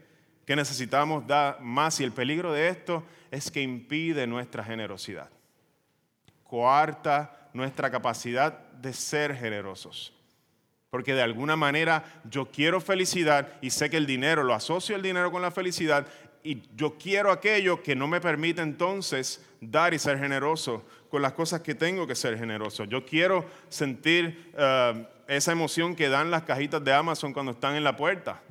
que 0.45 0.55
necesitamos 0.55 1.25
dar 1.27 1.61
más. 1.61 1.99
Y 1.99 2.03
el 2.03 2.11
peligro 2.11 2.53
de 2.53 2.69
esto 2.69 3.03
es 3.31 3.51
que 3.51 3.61
impide 3.61 4.27
nuestra 4.27 4.63
generosidad. 4.63 5.29
Coarta 6.43 7.49
nuestra 7.53 7.91
capacidad 7.91 8.69
de 8.73 8.93
ser 8.93 9.35
generosos. 9.35 10.13
Porque 10.89 11.13
de 11.13 11.21
alguna 11.21 11.55
manera 11.55 12.21
yo 12.29 12.49
quiero 12.49 12.81
felicidad 12.81 13.47
y 13.61 13.69
sé 13.69 13.89
que 13.89 13.97
el 13.97 14.07
dinero, 14.07 14.43
lo 14.43 14.53
asocio 14.53 14.95
el 14.95 15.03
dinero 15.03 15.31
con 15.31 15.41
la 15.41 15.51
felicidad 15.51 16.07
y 16.43 16.61
yo 16.75 16.97
quiero 16.97 17.31
aquello 17.31 17.83
que 17.83 17.95
no 17.95 18.07
me 18.07 18.21
permite 18.21 18.61
entonces 18.61 19.43
dar 19.59 19.93
y 19.93 19.99
ser 19.99 20.17
generoso 20.17 20.83
con 21.09 21.21
las 21.21 21.33
cosas 21.33 21.61
que 21.61 21.75
tengo 21.75 22.07
que 22.07 22.15
ser 22.15 22.37
generoso. 22.37 22.85
Yo 22.85 23.05
quiero 23.05 23.45
sentir 23.67 24.51
eh, 24.57 25.07
esa 25.27 25.51
emoción 25.51 25.95
que 25.95 26.07
dan 26.07 26.31
las 26.31 26.43
cajitas 26.43 26.83
de 26.83 26.93
Amazon 26.93 27.33
cuando 27.33 27.51
están 27.51 27.75
en 27.75 27.83
la 27.83 27.95
puerta. 27.95 28.41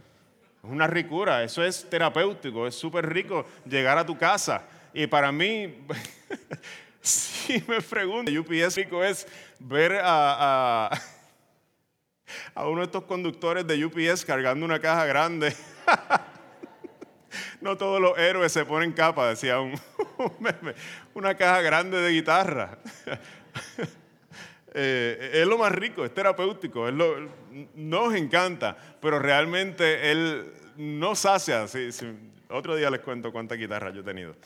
Es 0.63 0.71
una 0.71 0.87
ricura, 0.87 1.43
eso 1.45 1.65
es 1.65 1.89
terapéutico, 1.89 2.67
es 2.67 2.75
súper 2.75 3.09
rico 3.09 3.47
llegar 3.65 3.97
a 3.97 4.05
tu 4.05 4.19
casa. 4.19 4.65
Y 4.93 5.07
para 5.07 5.31
mí, 5.33 5.79
si 7.01 7.63
me 7.69 7.81
pregunto, 7.81 8.31
UPS 8.33 8.77
rico 8.77 9.03
es 9.03 9.27
ver 9.59 9.93
a, 10.03 10.91
a, 10.93 11.01
a 12.55 12.69
uno 12.69 12.81
de 12.81 12.87
estos 12.87 13.05
conductores 13.05 13.67
de 13.67 13.85
UPS 13.85 14.25
cargando 14.25 14.67
una 14.67 14.81
caja 14.81 15.07
grande. 15.07 15.55
no 17.61 17.77
todos 17.77 18.01
los 18.01 18.17
héroes 18.19 18.53
se 18.53 18.65
ponen 18.65 18.93
capa, 18.93 19.29
decía 19.29 19.61
un, 19.61 19.73
meme. 20.41 20.75
Una 21.15 21.35
caja 21.37 21.61
grande 21.61 22.01
de 22.01 22.11
guitarra. 22.11 22.79
Eh, 24.75 25.31
es 25.33 25.47
lo 25.47 25.57
más 25.57 25.73
rico, 25.73 26.05
es 26.05 26.13
terapéutico, 26.13 26.89
nos 27.75 28.15
encanta, 28.15 28.77
pero 29.01 29.19
realmente 29.19 30.13
él 30.13 30.53
no 30.77 31.15
sacia. 31.15 31.65
otro 32.51 32.77
día 32.77 32.91
les 32.91 33.01
cuento 33.01 33.33
cuántas 33.33 33.59
guitarras 33.59 33.95
yo 33.95 34.03
he 34.03 34.05
tenido. 34.05 34.37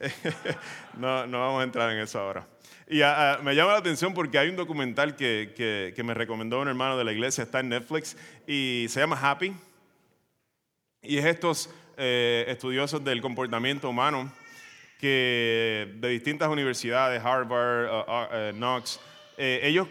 no, 0.98 1.26
no 1.26 1.40
vamos 1.40 1.60
a 1.60 1.64
entrar 1.64 1.90
en 1.90 1.98
eso 1.98 2.20
ahora. 2.20 2.46
Y 2.88 3.02
ah, 3.02 3.34
ah, 3.34 3.42
me 3.42 3.54
llama 3.54 3.72
la 3.72 3.78
atención 3.78 4.12
porque 4.14 4.38
hay 4.38 4.48
un 4.48 4.56
documental 4.56 5.16
que, 5.16 5.52
que, 5.94 6.02
me 6.02 6.14
recomendó 6.14 6.60
un 6.60 6.68
hermano 6.68 6.96
de 6.96 7.04
la 7.04 7.12
iglesia, 7.12 7.44
está 7.44 7.60
en 7.60 7.70
Netflix, 7.70 8.16
y 8.46 8.86
se 8.88 9.00
llama 9.00 9.18
Happy. 9.20 9.54
Y 11.04 11.18
es 11.18 11.24
estos 11.24 11.68
eh, 11.96 12.44
estudiosos 12.46 13.02
del 13.02 13.20
comportamiento 13.20 13.88
humano 13.88 14.32
que 15.00 15.92
de 15.96 16.08
distintas 16.10 16.48
universidades, 16.48 17.20
Harvard, 17.24 17.90
uh, 17.90 18.50
uh, 18.50 18.56
Knox, 18.56 19.00
ellos 19.36 19.88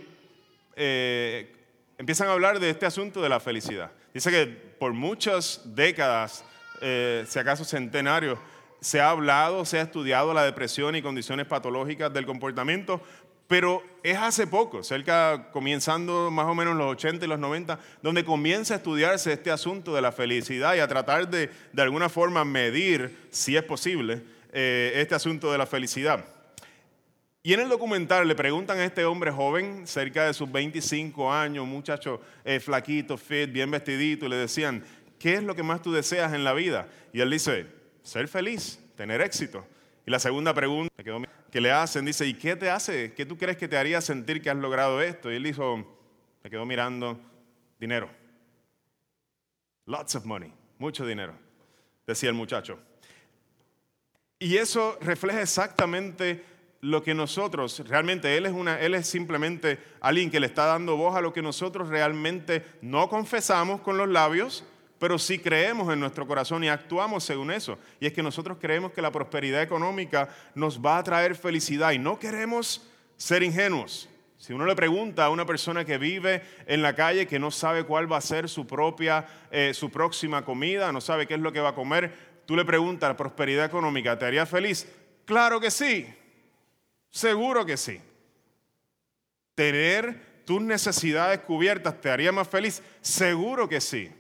empiezan 1.98 2.30
a 2.30 2.32
hablar 2.32 2.62
de 2.62 2.70
este 2.70 2.86
asunto 2.86 3.22
de 3.22 3.28
la 3.28 3.42
felicidad. 3.42 3.92
Dice 4.14 4.32
que 4.32 4.48
por 4.48 4.94
muchas 4.94 5.62
décadas, 5.66 6.46
si 6.80 7.40
acaso 7.40 7.66
centenarios, 7.66 8.40
se 8.80 9.02
ha 9.02 9.10
hablado, 9.10 9.66
se 9.66 9.80
ha 9.80 9.84
estudiado 9.84 10.34
la 10.34 10.46
depresión 10.46 10.96
y 10.96 11.02
condiciones 11.02 11.46
patológicas 11.46 12.14
del 12.14 12.26
comportamiento, 12.26 13.02
pero 13.52 13.84
es 14.02 14.18
hace 14.18 14.48
poco, 14.48 14.82
cerca, 14.82 15.50
comenzando 15.52 16.32
más 16.32 16.46
o 16.46 16.56
menos 16.56 16.72
en 16.72 16.78
los 16.78 16.94
80 16.94 17.26
y 17.26 17.28
los 17.28 17.38
90, 17.38 17.78
donde 18.02 18.24
comienza 18.24 18.76
a 18.76 18.78
estudiarse 18.78 19.34
este 19.34 19.52
asunto 19.52 19.94
de 19.94 20.02
la 20.02 20.14
felicidad 20.14 20.74
y 20.74 20.80
a 20.80 20.88
tratar 20.88 21.30
de, 21.30 21.50
de 21.74 21.82
alguna 21.82 22.08
forma, 22.08 22.46
medir, 22.46 23.28
si 23.30 23.58
es 23.58 23.64
posible, 23.64 24.22
eh, 24.54 24.94
este 24.96 25.16
asunto 25.16 25.52
de 25.52 25.58
la 25.58 25.66
felicidad. 25.66 26.24
Y 27.44 27.52
en 27.52 27.60
el 27.60 27.68
documental 27.68 28.26
le 28.26 28.36
preguntan 28.36 28.78
a 28.78 28.86
este 28.86 29.04
hombre 29.04 29.32
joven, 29.32 29.86
cerca 29.86 30.28
de 30.28 30.34
sus 30.34 30.50
25 30.50 31.34
años, 31.34 31.68
muchacho 31.68 32.22
eh, 32.46 32.62
flaquito, 32.62 33.18
fit, 33.18 33.52
bien 33.52 33.70
vestidito, 33.70 34.28
y 34.28 34.30
le 34.30 34.38
decían, 34.38 34.82
¿qué 35.20 35.34
es 35.34 35.44
lo 35.44 35.58
que 35.58 35.64
más 35.64 35.82
tú 35.82 35.92
deseas 35.92 36.32
en 36.32 36.46
la 36.46 36.54
vida? 36.54 36.88
Y 37.12 37.20
él 37.20 37.30
dice, 37.30 37.66
ser 38.02 38.30
feliz, 38.30 38.80
tener 38.96 39.20
éxito. 39.20 39.68
Y 40.06 40.12
la 40.12 40.20
segunda 40.20 40.54
pregunta 40.54 41.04
que 41.52 41.62
le 41.62 41.72
hacen 41.72 42.06
dice, 42.06 42.26
¿y 42.26 42.34
qué 42.34 42.56
te 42.56 42.70
hace? 42.70 43.14
¿Qué 43.14 43.26
tú 43.26 43.38
crees 43.38 43.58
que 43.58 43.68
te 43.68 43.78
haría 43.78 44.00
sentir 44.02 44.42
que 44.42 44.50
has 44.50 44.56
logrado 44.56 45.02
esto? 45.02 45.32
Y 45.32 45.36
él 45.36 45.44
dijo, 45.44 45.78
me 46.44 46.50
quedó 46.50 46.66
mirando, 46.66 47.20
dinero. 47.80 48.10
Lots 49.86 50.16
of 50.16 50.26
money, 50.26 50.54
mucho 50.80 51.06
dinero, 51.06 51.34
decía 52.08 52.30
el 52.30 52.36
muchacho. 52.36 52.80
Y 54.40 54.58
eso 54.58 54.98
refleja 55.02 55.42
exactamente 55.42 56.46
lo 56.80 57.04
que 57.04 57.14
nosotros, 57.14 57.84
realmente 57.88 58.38
él 58.38 58.48
es, 58.48 58.54
una, 58.54 58.80
él 58.80 58.96
es 58.96 59.06
simplemente 59.06 59.78
alguien 60.00 60.32
que 60.32 60.40
le 60.40 60.48
está 60.48 60.66
dando 60.66 60.98
voz 60.98 61.16
a 61.16 61.22
lo 61.22 61.32
que 61.32 61.44
nosotros 61.44 61.90
realmente 61.90 62.66
no 62.82 63.08
confesamos 63.08 63.82
con 63.82 63.98
los 63.98 64.10
labios, 64.10 64.66
pero 65.02 65.18
sí 65.18 65.40
creemos 65.40 65.92
en 65.92 66.00
nuestro 66.00 66.28
corazón 66.28 66.64
y 66.64 66.70
actuamos 66.70 67.24
según 67.24 67.50
eso. 67.50 67.80
Y 68.00 68.06
es 68.06 68.14
que 68.14 68.22
nosotros 68.22 68.60
creemos 68.62 68.92
que 68.92 69.02
la 69.02 69.12
prosperidad 69.12 69.64
económica 69.64 70.30
nos 70.54 70.80
va 70.80 71.00
a 71.00 71.04
traer 71.04 71.34
felicidad 71.34 71.94
y 71.94 71.98
no 71.98 72.20
queremos 72.20 72.88
ser 73.18 73.42
ingenuos. 73.42 74.08
Si 74.38 74.54
uno 74.54 74.64
le 74.64 74.76
pregunta 74.76 75.26
a 75.26 75.32
una 75.32 75.44
persona 75.44 75.86
que 75.86 75.98
vive 75.98 76.44
en 76.68 76.84
la 76.84 76.94
calle, 76.94 77.26
que 77.26 77.40
no 77.40 77.50
sabe 77.50 77.84
cuál 77.84 78.12
va 78.12 78.18
a 78.18 78.22
ser 78.22 78.48
su 78.48 78.68
propia, 78.68 79.26
eh, 79.50 79.74
su 79.74 79.90
próxima 79.90 80.46
comida, 80.46 80.92
no 80.92 81.02
sabe 81.02 81.26
qué 81.26 81.34
es 81.34 81.40
lo 81.40 81.52
que 81.52 81.62
va 81.62 81.70
a 81.70 81.76
comer, 81.76 82.14
tú 82.46 82.56
le 82.56 82.64
preguntas, 82.64 83.10
¿la 83.10 83.18
prosperidad 83.18 83.66
económica 83.66 84.20
te 84.20 84.26
haría 84.26 84.46
feliz? 84.46 84.88
Claro 85.26 85.60
que 85.60 85.72
sí, 85.72 86.06
seguro 87.10 87.66
que 87.66 87.76
sí. 87.76 88.00
Tener 89.56 90.44
tus 90.46 90.62
necesidades 90.62 91.40
cubiertas 91.40 92.00
te 92.00 92.12
haría 92.12 92.32
más 92.32 92.48
feliz, 92.48 92.84
seguro 93.02 93.68
que 93.68 93.82
sí. 93.82 94.12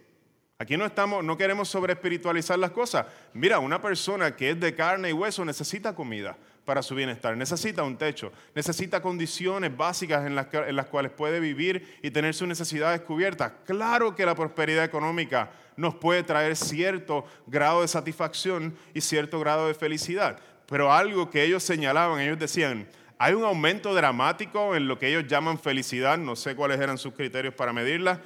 Aquí 0.62 0.78
no 0.78 0.86
estamos, 0.86 1.24
no 1.24 1.36
queremos 1.36 1.70
sobre 1.70 1.94
espiritualizar 1.94 2.60
las 2.60 2.70
cosas. 2.70 3.08
Mira, 3.34 3.58
una 3.58 3.82
persona 3.82 4.36
que 4.36 4.52
es 4.52 4.60
de 4.60 4.76
carne 4.76 5.10
y 5.10 5.12
hueso 5.12 5.44
necesita 5.44 5.96
comida 5.96 6.38
para 6.66 6.84
su 6.84 6.94
bienestar, 6.94 7.36
necesita 7.36 7.82
un 7.82 7.98
techo, 7.98 8.32
necesita 8.54 9.02
condiciones 9.02 9.76
básicas 9.76 10.24
en 10.28 10.36
las, 10.36 10.54
en 10.54 10.76
las 10.76 10.86
cuales 10.86 11.14
puede 11.14 11.40
vivir 11.40 11.98
y 12.04 12.12
tener 12.12 12.36
sus 12.36 12.48
necesidades 12.48 13.02
cubiertas. 13.02 13.54
Claro 13.66 14.16
que 14.16 14.24
la 14.24 14.36
prosperidad 14.36 14.84
económica 14.84 15.50
nos 15.78 15.96
puede 15.96 16.22
traer 16.22 16.56
cierto 16.56 17.26
grado 17.48 17.82
de 17.82 17.88
satisfacción 17.88 18.76
y 18.94 19.02
cierto 19.02 19.40
grado 19.40 19.68
de 19.68 19.74
felicidad, 19.74 20.38
pero 20.68 20.94
algo 20.94 21.32
que 21.32 21.44
ellos 21.44 21.64
señalaban, 21.64 22.20
ellos 22.20 22.38
decían, 22.38 22.88
hay 23.18 23.34
un 23.34 23.46
aumento 23.46 23.96
dramático 23.96 24.76
en 24.76 24.88
lo 24.88 25.00
que 25.00 25.08
ellos 25.08 25.26
llaman 25.28 25.58
felicidad, 25.58 26.20
no 26.20 26.36
sé 26.36 26.56
cuáles 26.56 26.80
eran 26.80 27.00
sus 27.00 27.14
criterios 27.14 27.56
para 27.56 27.74
medirla, 27.74 28.22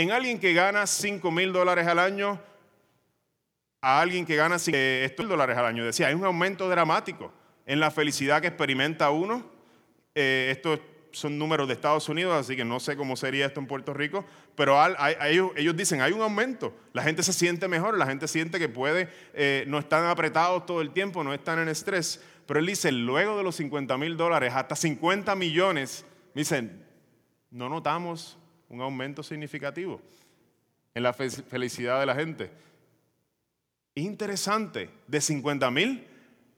en 0.00 0.12
alguien 0.12 0.38
que 0.38 0.52
gana 0.52 0.86
5 0.86 1.28
mil 1.32 1.52
dólares 1.52 1.84
al 1.88 1.98
año 1.98 2.40
a 3.80 4.00
alguien 4.00 4.24
que 4.24 4.36
gana 4.36 4.56
5 4.56 4.76
mil 5.18 5.28
dólares 5.28 5.56
al 5.56 5.66
año. 5.66 5.84
Decía, 5.84 6.06
hay 6.06 6.14
un 6.14 6.24
aumento 6.24 6.68
dramático 6.68 7.32
en 7.66 7.80
la 7.80 7.90
felicidad 7.90 8.40
que 8.40 8.46
experimenta 8.46 9.10
uno. 9.10 9.44
Eh, 10.14 10.50
estos 10.56 10.78
son 11.10 11.36
números 11.36 11.66
de 11.66 11.74
Estados 11.74 12.08
Unidos, 12.08 12.32
así 12.32 12.54
que 12.54 12.64
no 12.64 12.78
sé 12.78 12.96
cómo 12.96 13.16
sería 13.16 13.46
esto 13.46 13.58
en 13.58 13.66
Puerto 13.66 13.92
Rico, 13.92 14.24
pero 14.54 14.78
ellos, 15.24 15.76
dicen, 15.76 16.00
hay 16.00 16.12
un 16.12 16.22
aumento, 16.22 16.76
la 16.92 17.02
gente 17.02 17.24
se 17.24 17.32
siente 17.32 17.66
mejor, 17.66 17.98
la 17.98 18.06
gente 18.06 18.28
siente 18.28 18.60
que 18.60 18.68
puede, 18.68 19.08
eh, 19.34 19.64
no 19.66 19.78
están 19.78 20.04
apretados 20.04 20.64
todo 20.64 20.80
el 20.80 20.92
tiempo, 20.92 21.24
no 21.24 21.34
están 21.34 21.58
en 21.58 21.68
estrés, 21.68 22.22
pero 22.46 22.60
él 22.60 22.66
dice, 22.66 22.92
luego 22.92 23.36
de 23.36 23.42
los 23.42 23.56
50 23.56 23.98
mil 23.98 24.16
dólares, 24.16 24.52
hasta 24.54 24.76
50 24.76 25.34
millones, 25.34 26.04
dicen, 26.34 26.86
no 27.50 27.68
notamos 27.68 28.37
un 28.68 28.80
aumento 28.80 29.22
significativo 29.22 30.00
en 30.94 31.02
la 31.02 31.12
felicidad 31.12 32.00
de 32.00 32.06
la 32.06 32.14
gente. 32.14 32.50
Interesante, 33.94 34.90
de 35.06 35.20
50 35.20 35.70
mil 35.70 36.06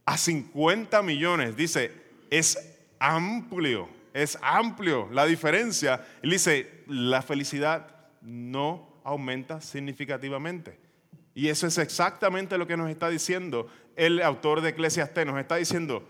a 0.05 0.17
50 0.17 1.03
millones. 1.03 1.57
Dice, 1.57 1.93
es 2.31 2.77
amplio, 2.99 3.89
es 4.13 4.39
amplio 4.43 5.09
la 5.13 5.27
diferencia. 5.27 6.05
Él 6.23 6.31
dice, 6.31 6.83
la 6.87 7.23
felicidad 7.23 7.87
no 8.21 9.01
aumenta 9.05 9.61
significativamente. 9.61 10.79
Y 11.35 11.49
eso 11.49 11.67
es 11.67 11.79
exactamente 11.79 12.59
lo 12.59 12.67
que 12.67 12.77
nos 12.77 12.91
está 12.91 13.09
diciendo 13.09 13.69
el 13.97 14.21
autor 14.23 14.61
de 14.61 14.71
Eclesiastés. 14.71 15.27
Nos 15.27 15.39
está 15.39 15.57
diciendo, 15.57 16.07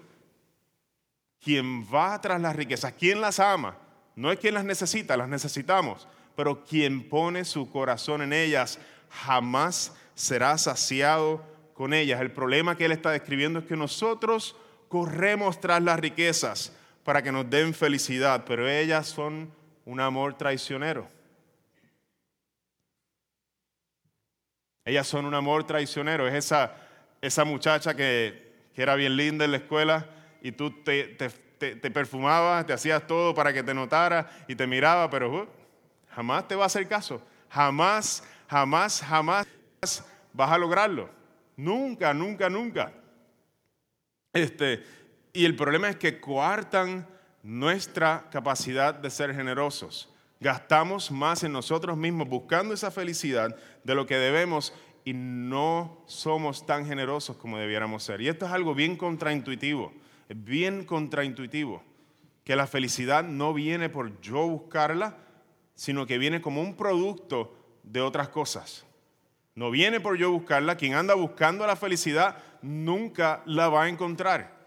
quien 1.41 1.85
va 1.85 2.21
tras 2.21 2.41
las 2.41 2.55
riquezas, 2.57 2.93
quien 2.93 3.21
las 3.21 3.41
ama, 3.41 3.77
no 4.21 4.31
es 4.31 4.39
quien 4.39 4.53
las 4.53 4.67
necesita, 4.67 5.17
las 5.17 5.31
necesitamos, 5.31 6.07
pero 6.37 6.63
quien 6.63 7.09
pone 7.09 7.47
su 7.47 7.71
corazón 7.71 8.21
en 8.21 8.35
ellas 8.35 8.79
jamás 9.09 9.95
será 10.15 10.59
saciado 10.59 11.43
con 11.73 11.95
ellas. 11.95 12.21
El 12.21 12.31
problema 12.31 12.77
que 12.77 12.85
él 12.85 12.93
está 12.93 13.13
describiendo 13.13 13.61
es 13.61 13.65
que 13.65 13.77
nosotros 13.77 14.57
corremos 14.89 15.59
tras 15.59 15.83
las 15.83 15.99
riquezas 15.99 16.77
para 17.03 17.23
que 17.23 17.33
nos 17.33 17.49
den 17.49 17.73
felicidad, 17.73 18.45
pero 18.47 18.69
ellas 18.69 19.09
son 19.09 19.51
un 19.87 20.01
amor 20.01 20.37
traicionero. 20.37 21.09
Ellas 24.85 25.07
son 25.07 25.25
un 25.25 25.35
amor 25.35 25.65
traicionero. 25.65 26.29
Es 26.29 26.35
esa, 26.35 26.77
esa 27.23 27.47
muchacha 27.47 27.95
que, 27.95 28.51
era 28.77 28.95
bien 28.95 29.15
linda 29.15 29.45
en 29.45 29.51
la 29.51 29.59
escuela 29.59 30.07
y 30.41 30.53
tú 30.53 30.71
te, 30.71 31.05
te, 31.05 31.31
perfumabas, 31.93 32.67
te 32.67 32.73
hacías 32.73 33.07
todo 33.07 33.35
para 33.35 33.53
que 33.53 33.63
te 33.63 33.75
notara 33.75 34.31
y 34.49 34.55
te 34.55 34.67
miraba, 34.67 35.09
pero 35.11 35.43
uh, 35.43 35.47
jamás 36.15 36.49
te 36.49 36.55
va 36.55 36.65
a 36.65 36.67
hacer 36.67 36.89
caso. 36.89 37.23
Jamás, 37.51 38.25
jamás, 38.49 39.01
jamás 39.03 39.47
vas 40.33 40.51
a 40.51 40.59
lograrlo. 40.59 41.11
Nunca, 41.57 42.15
nunca, 42.15 42.49
nunca. 42.49 42.93
Este, 44.33 44.85
y 45.33 45.45
el 45.45 45.57
problema 45.57 45.89
es 45.89 45.97
que 45.97 46.21
coartan 46.21 47.07
nuestra 47.43 48.29
capacidad 48.31 48.95
de 48.95 49.11
ser 49.11 49.35
generosos. 49.35 50.09
Gastamos 50.41 51.11
más 51.11 51.45
en 51.45 51.53
nosotros 51.53 51.97
mismos 51.97 52.29
buscando 52.29 52.73
esa 52.73 52.91
felicidad 52.91 53.55
de 53.85 53.95
lo 53.95 54.07
que 54.07 54.17
debemos 54.17 54.73
y 55.05 55.13
no 55.13 56.03
somos 56.07 56.67
tan 56.67 56.87
generosos 56.87 57.37
como 57.37 57.59
debiéramos 57.59 58.03
ser. 58.03 58.21
Y 58.21 58.29
esto 58.29 58.47
es 58.47 58.53
algo 58.53 58.75
bien 58.75 58.97
contraintuitivo, 58.97 59.93
bien 60.35 60.85
contraintuitivo, 60.85 61.83
que 62.45 62.57
la 62.57 62.67
felicidad 62.67 63.25
no 63.25 63.53
viene 63.55 63.89
por 63.89 64.21
yo 64.21 64.47
buscarla, 64.47 65.17
sino 65.75 66.07
que 66.07 66.19
viene 66.19 66.41
como 66.41 66.63
un 66.63 66.75
producto 66.75 67.55
de 67.83 68.01
otras 68.01 68.29
cosas. 68.29 68.87
No 69.55 69.71
viene 69.71 70.01
por 70.01 70.17
yo 70.17 70.31
buscarla, 70.31 70.77
quien 70.77 70.95
anda 70.95 71.15
buscando 71.15 71.67
la 71.67 71.77
felicidad 71.77 72.39
nunca 72.63 73.43
la 73.47 73.69
va 73.69 73.85
a 73.85 73.89
encontrar. 73.89 74.59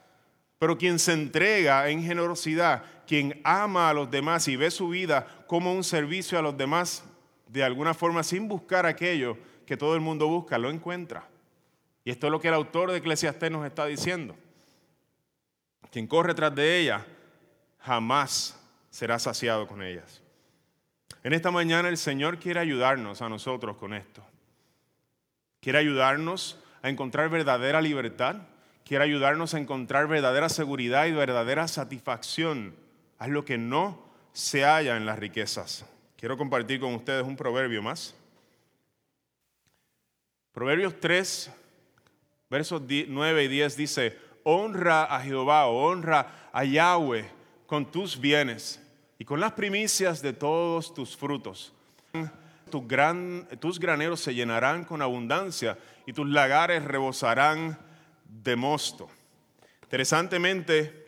Pero 0.60 0.78
quien 0.78 1.00
se 1.00 1.14
entrega 1.14 1.90
en 1.90 2.04
generosidad, 2.04 2.84
quien 3.06 3.42
ama 3.44 3.90
a 3.90 3.94
los 3.94 4.10
demás 4.10 4.48
y 4.48 4.56
ve 4.56 4.72
su 4.72 4.90
vida 4.90 5.28
como 5.48 5.74
un 5.74 5.84
servicio 5.84 6.38
a 6.38 6.42
los 6.42 6.58
demás, 6.58 7.04
de 7.48 7.64
alguna 7.64 7.94
forma 7.94 8.24
sin 8.24 8.48
buscar 8.48 8.86
aquello 8.86 9.38
que 9.66 9.78
todo 9.78 9.96
el 9.96 10.02
mundo 10.02 10.28
busca, 10.28 10.58
lo 10.58 10.70
encuentra. 10.70 11.28
Y 12.06 12.12
esto 12.12 12.28
es 12.28 12.32
lo 12.32 12.40
que 12.40 12.50
el 12.50 12.54
autor 12.54 12.92
de 12.92 12.98
Eclesiastés 12.98 13.52
nos 13.52 13.66
está 13.66 13.86
diciendo. 13.86 14.36
Quien 15.92 16.08
corre 16.08 16.34
tras 16.34 16.54
de 16.56 16.80
ella 16.80 17.06
jamás 17.80 18.60
será 18.90 19.20
saciado 19.20 19.68
con 19.68 19.82
ellas. 19.82 20.22
En 21.24 21.34
esta 21.34 21.52
mañana 21.52 21.90
el 21.90 21.98
Señor 21.98 22.40
quiere 22.40 22.60
ayudarnos 22.60 23.22
a 23.22 23.30
nosotros 23.30 23.78
con 23.78 23.94
esto. 23.94 24.24
Quiere 25.62 25.80
ayudarnos 25.80 26.60
a 26.82 26.90
encontrar 26.90 27.30
verdadera 27.30 27.82
libertad. 27.82 28.38
Quiere 28.86 29.06
ayudarnos 29.06 29.54
a 29.54 29.60
encontrar 29.60 30.08
verdadera 30.08 30.50
seguridad 30.50 31.06
y 31.06 31.14
verdadera 31.14 31.68
satisfacción. 31.70 32.76
Haz 33.18 33.30
lo 33.30 33.46
que 33.46 33.58
no 33.58 34.04
se 34.34 34.64
halla 34.64 34.98
en 34.98 35.06
las 35.06 35.18
riquezas. 35.18 35.86
Quiero 36.18 36.38
compartir 36.38 36.80
con 36.80 36.94
ustedes 36.94 37.24
un 37.24 37.38
proverbio 37.38 37.82
más. 37.82 38.14
Proverbios 40.52 41.00
3, 41.00 41.52
versos 42.50 42.82
9 43.08 43.44
y 43.44 43.48
10 43.48 43.78
dice, 43.78 44.18
honra 44.44 45.04
a 45.04 45.22
Jehová, 45.22 45.68
honra 45.68 46.50
a 46.52 46.64
Yahweh 46.64 47.30
con 47.66 47.92
tus 47.92 48.20
bienes 48.20 48.82
y 49.18 49.26
con 49.26 49.40
las 49.40 49.54
primicias 49.54 50.22
de 50.22 50.34
todos 50.34 50.94
tus 50.94 51.16
frutos. 51.16 51.74
tus 52.70 53.80
graneros 53.80 54.20
se 54.20 54.34
llenarán 54.34 54.84
con 54.84 55.02
abundancia 55.02 55.78
y 56.06 56.14
tus 56.14 56.28
lagares 56.28 56.84
rebosarán 56.84 57.78
de 58.26 58.56
mosto. 58.56 59.10
Interesantemente, 59.84 61.08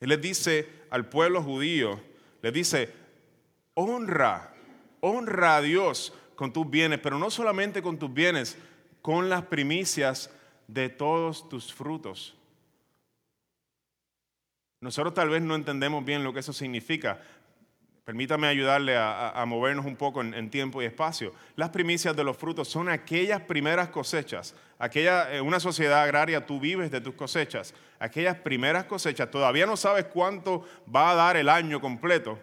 Él 0.00 0.08
le 0.08 0.16
dice 0.16 0.68
al 0.90 1.08
pueblo 1.08 1.42
judío, 1.42 2.00
le 2.42 2.52
dice, 2.52 2.92
honra, 3.74 4.52
honra 5.00 5.56
a 5.56 5.62
Dios 5.62 6.12
con 6.34 6.52
tus 6.52 6.68
bienes, 6.68 6.98
pero 7.00 7.18
no 7.18 7.30
solamente 7.30 7.82
con 7.82 7.98
tus 7.98 8.12
bienes, 8.12 8.58
con 9.00 9.28
las 9.28 9.42
primicias 9.44 10.30
de 10.66 10.88
todos 10.88 11.48
tus 11.48 11.72
frutos. 11.72 12.36
Nosotros 14.80 15.14
tal 15.14 15.30
vez 15.30 15.42
no 15.42 15.54
entendemos 15.54 16.04
bien 16.04 16.22
lo 16.22 16.32
que 16.32 16.40
eso 16.40 16.52
significa. 16.52 17.20
Permítame 18.04 18.46
ayudarle 18.46 18.96
a, 18.96 19.42
movernos 19.48 19.84
un 19.84 19.96
poco 19.96 20.20
en, 20.20 20.48
tiempo 20.48 20.80
y 20.80 20.84
espacio. 20.84 21.32
Las 21.56 21.70
primicias 21.70 22.14
de 22.14 22.22
los 22.22 22.36
frutos 22.36 22.68
son 22.68 22.88
aquellas 22.88 23.40
primeras 23.40 23.88
cosechas. 23.88 24.54
Aquella, 24.78 25.34
en 25.34 25.44
una 25.44 25.58
sociedad 25.58 26.02
agraria 26.02 26.46
tú 26.46 26.60
vives 26.60 26.92
de 26.92 27.00
tus 27.00 27.14
cosechas. 27.14 27.74
Aquellas 27.98 28.36
primeras 28.36 28.84
cosechas. 28.84 29.28
Todavía 29.28 29.66
no 29.66 29.76
sabes 29.76 30.04
cuánto 30.04 30.64
va 30.94 31.10
a 31.10 31.14
dar 31.16 31.36
el 31.36 31.48
año 31.48 31.80
completo. 31.80 32.38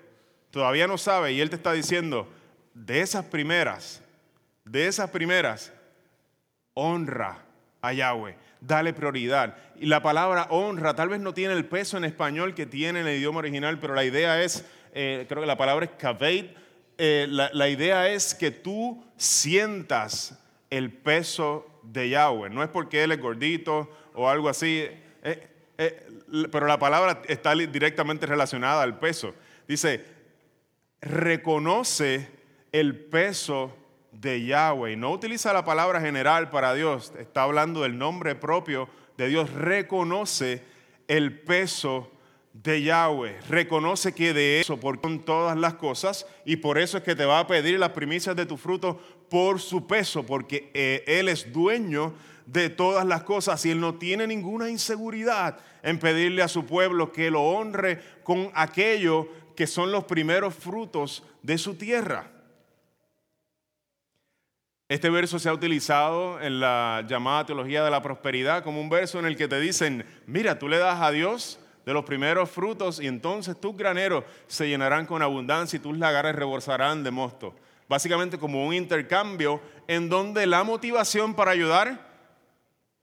Todavía 0.51 0.86
no 0.86 0.97
sabes 0.97 1.33
y 1.33 1.39
Él 1.39 1.49
te 1.49 1.55
está 1.55 1.71
diciendo, 1.71 2.27
de 2.73 2.99
esas 2.99 3.25
primeras, 3.25 4.03
de 4.65 4.88
esas 4.88 5.09
primeras, 5.12 5.71
honra 6.73 7.42
a 7.84 7.91
Yahweh, 7.91 8.36
dale 8.62 8.93
prioridad. 8.93 9.58
Y 9.76 9.88
la 9.88 10.02
palabra 10.02 10.48
honra 10.50 10.96
tal 10.96 11.10
vez 11.10 11.19
no 11.19 11.34
tiene 11.34 11.54
el 11.54 11.65
peso 11.65 11.98
en 11.98 12.06
español 12.06 12.56
que 12.56 12.65
tiene 12.65 13.02
en 13.02 13.08
el 13.08 13.17
idioma 13.17 13.39
original, 13.39 13.78
pero 13.78 13.93
la 13.93 14.06
idea 14.06 14.41
es, 14.41 14.65
eh, 14.93 15.26
creo 15.28 15.41
que 15.41 15.48
la 15.48 15.58
palabra 15.58 15.86
es 15.86 15.91
kaved, 15.98 16.46
eh, 16.98 17.28
la, 17.30 17.69
idea 17.69 18.08
es 18.08 18.34
que 18.34 18.52
tú 18.52 19.04
sientas 19.17 20.39
el 20.69 20.93
peso 20.93 21.67
de 21.84 22.10
Yahweh. 22.10 22.50
No 22.50 22.63
es 22.63 22.69
porque 22.69 23.04
Él 23.04 23.12
es 23.12 23.19
gordito 23.19 23.91
o 24.13 24.30
algo 24.30 24.48
así, 24.48 24.88
eh, 25.24 26.08
pero 26.52 26.67
la 26.67 26.80
palabra 26.80 27.22
está 27.28 27.54
directamente 27.54 28.26
relacionada 28.26 28.82
al 28.82 28.98
peso. 28.98 29.36
Dice, 29.67 30.06
reconoce 31.02 32.30
el 32.72 32.98
peso 32.98 33.76
de 34.13 34.45
Yahweh. 34.45 34.95
No 34.95 35.12
utiliza 35.12 35.54
la 35.54 35.65
palabra 35.65 36.02
general 36.02 36.49
para 36.49 36.73
Dios, 36.73 37.13
está 37.19 37.43
hablando 37.43 37.82
del 37.82 37.97
nombre 37.97 38.36
propio 38.36 38.88
de 39.17 39.28
Dios. 39.28 39.52
Reconoce 39.52 40.63
el 41.08 41.39
peso 41.39 42.10
de 42.54 42.84
Yahweh. 42.84 43.39
Reconoce 43.49 44.13
que 44.13 44.34
de 44.34 44.62
eso, 44.62 44.80
por 44.80 45.02
con 45.02 45.19
todas 45.19 45.58
las 45.58 45.73
cosas, 45.76 46.26
y 46.45 46.58
por 46.58 46.78
eso 46.78 46.97
es 46.97 47.04
que 47.04 47.15
te 47.15 47.26
va 47.26 47.39
a 47.39 47.47
pedir 47.47 47.80
las 47.80 47.89
primicias 47.89 48.36
de 48.36 48.45
tu 48.45 48.58
fruto 48.58 48.99
por 49.30 49.60
su 49.60 49.88
peso, 49.88 50.23
porque 50.23 50.69
eh, 50.73 51.04
Él 51.08 51.28
es 51.28 51.52
dueño 51.52 52.13
de 52.45 52.69
todas 52.69 53.06
las 53.06 53.23
cosas 53.23 53.65
y 53.65 53.71
Él 53.71 53.80
no 53.80 53.95
tiene 53.95 54.28
ninguna 54.28 54.69
inseguridad 54.69 55.58
en 55.82 55.97
pedirle 55.97 56.41
a 56.43 56.47
su 56.47 56.65
pueblo 56.65 57.12
que 57.12 57.32
lo 57.32 57.41
honre 57.41 58.02
con 58.23 58.52
aquello 58.54 59.28
que 59.56 59.67
son 59.67 59.91
los 59.91 60.04
primeros 60.06 60.54
frutos 60.54 61.23
de 61.41 61.58
su 61.58 61.76
tierra. 61.76 62.33
Este 64.94 65.10
verso 65.10 65.39
se 65.39 65.50
ha 65.50 65.54
utilizado 65.54 66.39
en 66.39 66.60
la 66.60 67.04
llamada 67.08 67.48
teología 67.48 67.84
de 67.84 67.89
la 67.89 68.04
prosperidad 68.04 68.64
como 68.64 68.80
un 68.80 68.91
verso 68.91 69.18
en 69.18 69.26
el 69.26 69.36
que 69.36 69.48
te 69.48 69.60
dicen, 69.60 70.06
mira, 70.28 70.60
tú 70.60 70.70
le 70.70 70.78
das 70.78 71.02
a 71.02 71.10
Dios 71.10 71.60
de 71.84 71.94
los 71.94 72.06
primeros 72.06 72.52
frutos 72.52 73.00
y 73.00 73.08
entonces 73.08 73.60
tus 73.60 73.76
graneros 73.76 74.24
se 74.46 74.68
llenarán 74.68 75.08
con 75.08 75.24
abundancia 75.24 75.78
y 75.78 75.80
tus 75.80 75.98
lagares 75.98 76.36
rebosarán 76.36 77.04
de 77.04 77.10
mosto. 77.10 77.56
Básicamente 77.89 78.38
como 78.38 78.68
un 78.68 78.76
intercambio 78.76 79.60
en 79.88 80.10
donde 80.10 80.46
la 80.46 80.64
motivación 80.64 81.34
para 81.34 81.50
ayudar 81.50 82.08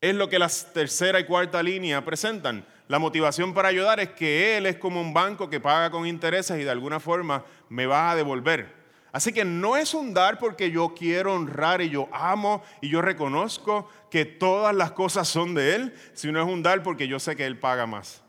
es 0.01 0.15
lo 0.15 0.29
que 0.29 0.39
las 0.39 0.73
tercera 0.73 1.19
y 1.19 1.25
cuarta 1.25 1.61
línea 1.61 2.05
presentan. 2.05 2.65
La 2.87 3.01
motivación 3.01 3.53
para 3.53 3.67
ayudar 3.67 3.99
es 3.99 4.11
que 4.11 4.57
Él 4.57 4.67
es 4.67 4.77
como 4.77 5.01
un 5.01 5.13
banco 5.13 5.51
que 5.51 5.59
paga 5.59 5.91
con 5.91 6.07
intereses 6.07 6.57
y 6.61 6.63
de 6.63 6.71
alguna 6.71 7.01
forma 7.01 7.45
me 7.69 7.87
va 7.87 8.13
a 8.13 8.15
devolver. 8.15 8.80
Así 9.13 9.33
que 9.33 9.45
no 9.45 9.77
es 9.77 9.93
un 9.95 10.15
dar 10.15 10.39
porque 10.39 10.71
yo 10.71 10.95
quiero 10.95 11.35
honrar 11.35 11.81
y 11.81 11.91
yo 11.91 12.09
amo 12.13 12.63
y 12.81 12.89
yo 12.89 13.03
reconozco 13.03 13.89
que 14.11 14.25
todas 14.25 14.75
las 14.75 14.93
cosas 14.93 15.27
son 15.29 15.55
de 15.55 15.75
Él, 15.75 15.95
sino 16.13 16.41
es 16.41 16.47
un 16.47 16.63
dar 16.63 16.83
porque 16.83 17.09
yo 17.09 17.19
sé 17.19 17.35
que 17.35 17.47
Él 17.47 17.59
paga 17.59 17.87
más. 17.87 18.23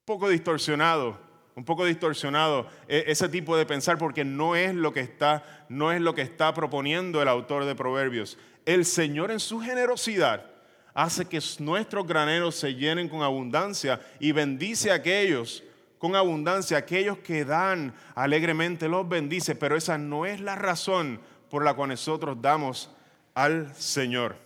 Un 0.00 0.06
poco 0.06 0.28
distorsionado, 0.28 1.18
un 1.54 1.64
poco 1.64 1.84
distorsionado 1.84 2.66
e, 2.88 3.04
ese 3.06 3.28
tipo 3.28 3.56
de 3.56 3.66
pensar 3.66 3.98
porque 3.98 4.24
no 4.24 4.56
es 4.56 4.74
lo 4.74 4.92
que 4.92 5.00
está, 5.00 5.66
no 5.68 5.92
es 5.92 6.00
lo 6.00 6.14
que 6.14 6.22
está 6.22 6.54
proponiendo 6.54 7.20
el 7.20 7.28
autor 7.28 7.66
de 7.66 7.74
Proverbios. 7.74 8.38
El 8.64 8.86
Señor 8.86 9.30
en 9.30 9.40
su 9.40 9.60
generosidad 9.60 10.46
hace 10.94 11.26
que 11.26 11.40
nuestros 11.58 12.06
graneros 12.06 12.54
se 12.54 12.74
llenen 12.74 13.08
con 13.08 13.22
abundancia 13.22 14.00
y 14.20 14.32
bendice 14.32 14.90
a 14.90 14.94
aquellos 14.94 15.62
con 16.04 16.16
abundancia, 16.16 16.76
aquellos 16.76 17.16
que 17.20 17.46
dan 17.46 17.94
alegremente 18.14 18.90
los 18.90 19.08
bendice, 19.08 19.54
pero 19.54 19.74
esa 19.74 19.96
no 19.96 20.26
es 20.26 20.38
la 20.38 20.54
razón 20.54 21.18
por 21.48 21.64
la 21.64 21.72
cual 21.72 21.88
nosotros 21.88 22.36
damos 22.42 22.90
al 23.32 23.74
Señor. 23.74 24.36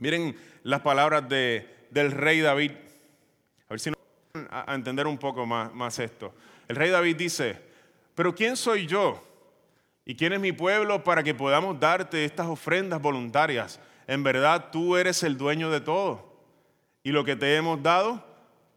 Miren 0.00 0.36
las 0.64 0.80
palabras 0.80 1.28
de, 1.28 1.86
del 1.92 2.10
rey 2.10 2.40
David. 2.40 2.72
A 2.72 3.74
ver 3.74 3.78
si 3.78 3.90
nos 3.90 3.98
a 4.50 4.74
entender 4.74 5.06
un 5.06 5.18
poco 5.18 5.46
más, 5.46 5.72
más 5.72 6.00
esto. 6.00 6.34
El 6.66 6.74
rey 6.74 6.90
David 6.90 7.14
dice, 7.14 7.62
pero 8.16 8.34
¿quién 8.34 8.56
soy 8.56 8.88
yo? 8.88 9.22
¿Y 10.04 10.16
quién 10.16 10.32
es 10.32 10.40
mi 10.40 10.50
pueblo 10.50 11.04
para 11.04 11.22
que 11.22 11.32
podamos 11.32 11.78
darte 11.78 12.24
estas 12.24 12.48
ofrendas 12.48 13.00
voluntarias? 13.00 13.78
En 14.08 14.24
verdad 14.24 14.70
tú 14.72 14.96
eres 14.96 15.22
el 15.22 15.38
dueño 15.38 15.70
de 15.70 15.80
todo. 15.80 16.40
Y 17.04 17.12
lo 17.12 17.24
que 17.24 17.36
te 17.36 17.54
hemos 17.54 17.80
dado, 17.84 18.26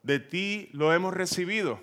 de 0.03 0.19
ti 0.19 0.69
lo 0.73 0.93
hemos 0.93 1.13
recibido. 1.13 1.79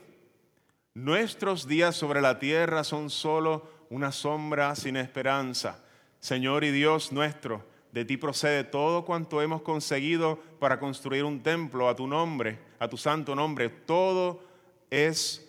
Nuestros 0.95 1.69
días 1.69 1.95
sobre 1.95 2.21
la 2.21 2.39
tierra 2.39 2.83
son 2.83 3.11
solo 3.11 3.69
una 3.91 4.13
sombra 4.13 4.75
sin 4.75 4.97
esperanza. 4.97 5.85
Señor 6.21 6.65
y 6.65 6.71
Dios 6.71 7.13
nuestro, 7.13 7.65
de 7.93 8.05
ti 8.05 8.17
procede 8.17 8.65
todo 8.65 9.05
cuanto 9.05 9.43
hemos 9.43 9.63
conseguido 9.63 10.39
para 10.59 10.79
construir 10.79 11.25
un 11.25 11.43
templo 11.43 11.89
a 11.89 11.95
tu 11.95 12.07
nombre, 12.07 12.59
a 12.79 12.89
tu 12.89 12.97
santo 12.97 13.35
nombre. 13.35 13.69
Todo 13.69 14.43
es 14.91 15.49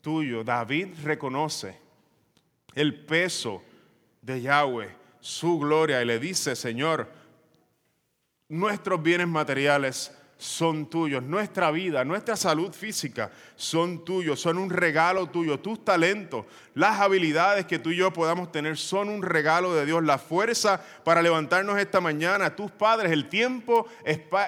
tuyo. 0.00 0.44
David 0.44 0.88
reconoce 1.02 1.78
el 2.74 2.94
peso 3.04 3.62
de 4.20 4.42
Yahweh, 4.42 4.94
su 5.20 5.58
gloria, 5.58 6.02
y 6.02 6.04
le 6.04 6.18
dice, 6.18 6.54
Señor, 6.56 7.08
nuestros 8.48 9.02
bienes 9.02 9.28
materiales 9.28 10.17
son 10.38 10.86
tuyos, 10.86 11.24
nuestra 11.24 11.72
vida, 11.72 12.04
nuestra 12.04 12.36
salud 12.36 12.72
física 12.72 13.32
son 13.56 14.04
tuyos, 14.04 14.40
son 14.40 14.56
un 14.56 14.70
regalo 14.70 15.26
tuyo, 15.26 15.58
tus 15.58 15.84
talentos, 15.84 16.46
las 16.74 17.00
habilidades 17.00 17.66
que 17.66 17.80
tú 17.80 17.90
y 17.90 17.96
yo 17.96 18.12
podamos 18.12 18.52
tener 18.52 18.76
son 18.76 19.08
un 19.08 19.22
regalo 19.22 19.74
de 19.74 19.84
Dios, 19.84 20.04
la 20.04 20.16
fuerza 20.16 20.80
para 21.02 21.22
levantarnos 21.22 21.76
esta 21.76 22.00
mañana, 22.00 22.54
tus 22.54 22.70
padres, 22.70 23.10
el 23.10 23.28
tiempo 23.28 23.88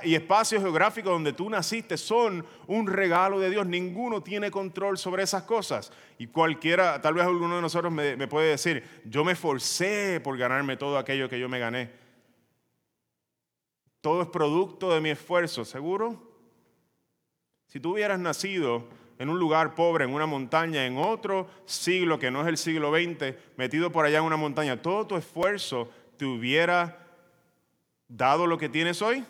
y 0.04 0.14
espacio 0.14 0.60
geográfico 0.60 1.10
donde 1.10 1.32
tú 1.32 1.50
naciste 1.50 1.96
son 1.96 2.46
un 2.68 2.86
regalo 2.86 3.40
de 3.40 3.50
Dios, 3.50 3.66
ninguno 3.66 4.22
tiene 4.22 4.52
control 4.52 4.96
sobre 4.96 5.24
esas 5.24 5.42
cosas. 5.42 5.90
Y 6.18 6.28
cualquiera, 6.28 7.00
tal 7.00 7.14
vez 7.14 7.24
alguno 7.24 7.56
de 7.56 7.62
nosotros 7.62 7.92
me, 7.92 8.14
me 8.14 8.28
puede 8.28 8.50
decir, 8.50 8.84
yo 9.06 9.24
me 9.24 9.34
forcé 9.34 10.20
por 10.22 10.38
ganarme 10.38 10.76
todo 10.76 10.98
aquello 10.98 11.28
que 11.28 11.40
yo 11.40 11.48
me 11.48 11.58
gané. 11.58 11.99
Todo 14.00 14.22
es 14.22 14.28
producto 14.28 14.92
de 14.94 15.00
mi 15.00 15.10
esfuerzo, 15.10 15.64
¿seguro? 15.64 16.20
Si 17.66 17.80
tú 17.80 17.92
hubieras 17.92 18.18
nacido 18.18 18.88
en 19.18 19.28
un 19.28 19.38
lugar 19.38 19.74
pobre, 19.74 20.04
en 20.04 20.14
una 20.14 20.26
montaña, 20.26 20.86
en 20.86 20.96
otro 20.96 21.48
siglo 21.66 22.18
que 22.18 22.30
no 22.30 22.40
es 22.42 22.48
el 22.48 22.56
siglo 22.56 22.90
XX, 22.90 23.34
metido 23.56 23.92
por 23.92 24.06
allá 24.06 24.18
en 24.18 24.24
una 24.24 24.36
montaña, 24.36 24.80
todo 24.80 25.06
tu 25.06 25.16
esfuerzo 25.16 25.90
te 26.16 26.24
hubiera 26.24 27.06
dado 28.08 28.46
lo 28.46 28.58
que 28.58 28.68
tienes 28.68 29.02
hoy. 29.02 29.24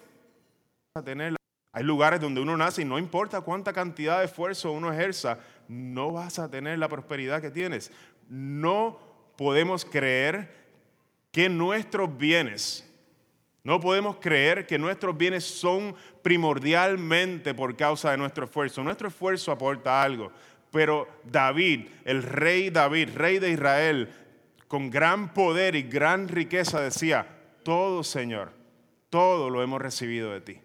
Hay 1.72 1.84
lugares 1.84 2.20
donde 2.20 2.40
uno 2.40 2.56
nace 2.56 2.82
y 2.82 2.84
no 2.84 2.98
importa 2.98 3.42
cuánta 3.42 3.72
cantidad 3.72 4.20
de 4.20 4.24
esfuerzo 4.26 4.72
uno 4.72 4.92
ejerza, 4.92 5.38
no 5.68 6.12
vas 6.12 6.38
a 6.38 6.50
tener 6.50 6.78
la 6.78 6.88
prosperidad 6.88 7.40
que 7.40 7.50
tienes. 7.50 7.92
No 8.28 8.98
podemos 9.36 9.84
creer 9.84 10.52
que 11.30 11.48
nuestros 11.48 12.16
bienes 12.16 12.89
no 13.62 13.78
podemos 13.78 14.16
creer 14.16 14.66
que 14.66 14.78
nuestros 14.78 15.16
bienes 15.16 15.44
son 15.44 15.94
primordialmente 16.22 17.54
por 17.54 17.76
causa 17.76 18.10
de 18.10 18.16
nuestro 18.16 18.46
esfuerzo. 18.46 18.82
Nuestro 18.82 19.08
esfuerzo 19.08 19.52
aporta 19.52 20.02
algo, 20.02 20.32
pero 20.70 21.06
David, 21.24 21.86
el 22.04 22.22
rey 22.22 22.70
David, 22.70 23.10
rey 23.14 23.38
de 23.38 23.50
Israel, 23.50 24.10
con 24.66 24.88
gran 24.88 25.34
poder 25.34 25.74
y 25.74 25.82
gran 25.82 26.28
riqueza 26.28 26.80
decía, 26.80 27.26
todo 27.62 28.02
Señor, 28.02 28.52
todo 29.10 29.50
lo 29.50 29.62
hemos 29.62 29.82
recibido 29.82 30.32
de 30.32 30.40
ti. 30.40 30.60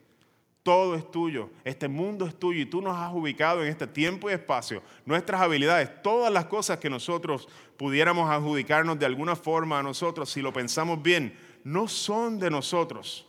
Todo 0.64 0.96
es 0.96 1.12
tuyo, 1.12 1.52
este 1.64 1.88
mundo 1.88 2.26
es 2.26 2.40
tuyo 2.40 2.62
y 2.62 2.66
tú 2.66 2.82
nos 2.82 2.98
has 2.98 3.14
ubicado 3.14 3.64
en 3.64 3.70
este 3.70 3.86
tiempo 3.86 4.32
y 4.32 4.34
espacio, 4.34 4.82
nuestras 5.06 5.40
habilidades, 5.40 6.02
todas 6.02 6.34
las 6.34 6.46
cosas 6.46 6.80
que 6.80 6.90
nosotros 6.90 7.48
pudiéramos 7.78 8.32
adjudicarnos 8.32 8.98
de 8.98 9.06
alguna 9.06 9.36
forma 9.36 9.78
a 9.78 9.84
nosotros, 9.84 10.32
si 10.32 10.42
lo 10.42 10.52
pensamos 10.52 11.04
bien, 11.04 11.38
no 11.66 11.88
son 11.88 12.40
de 12.40 12.50
nosotros. 12.50 13.28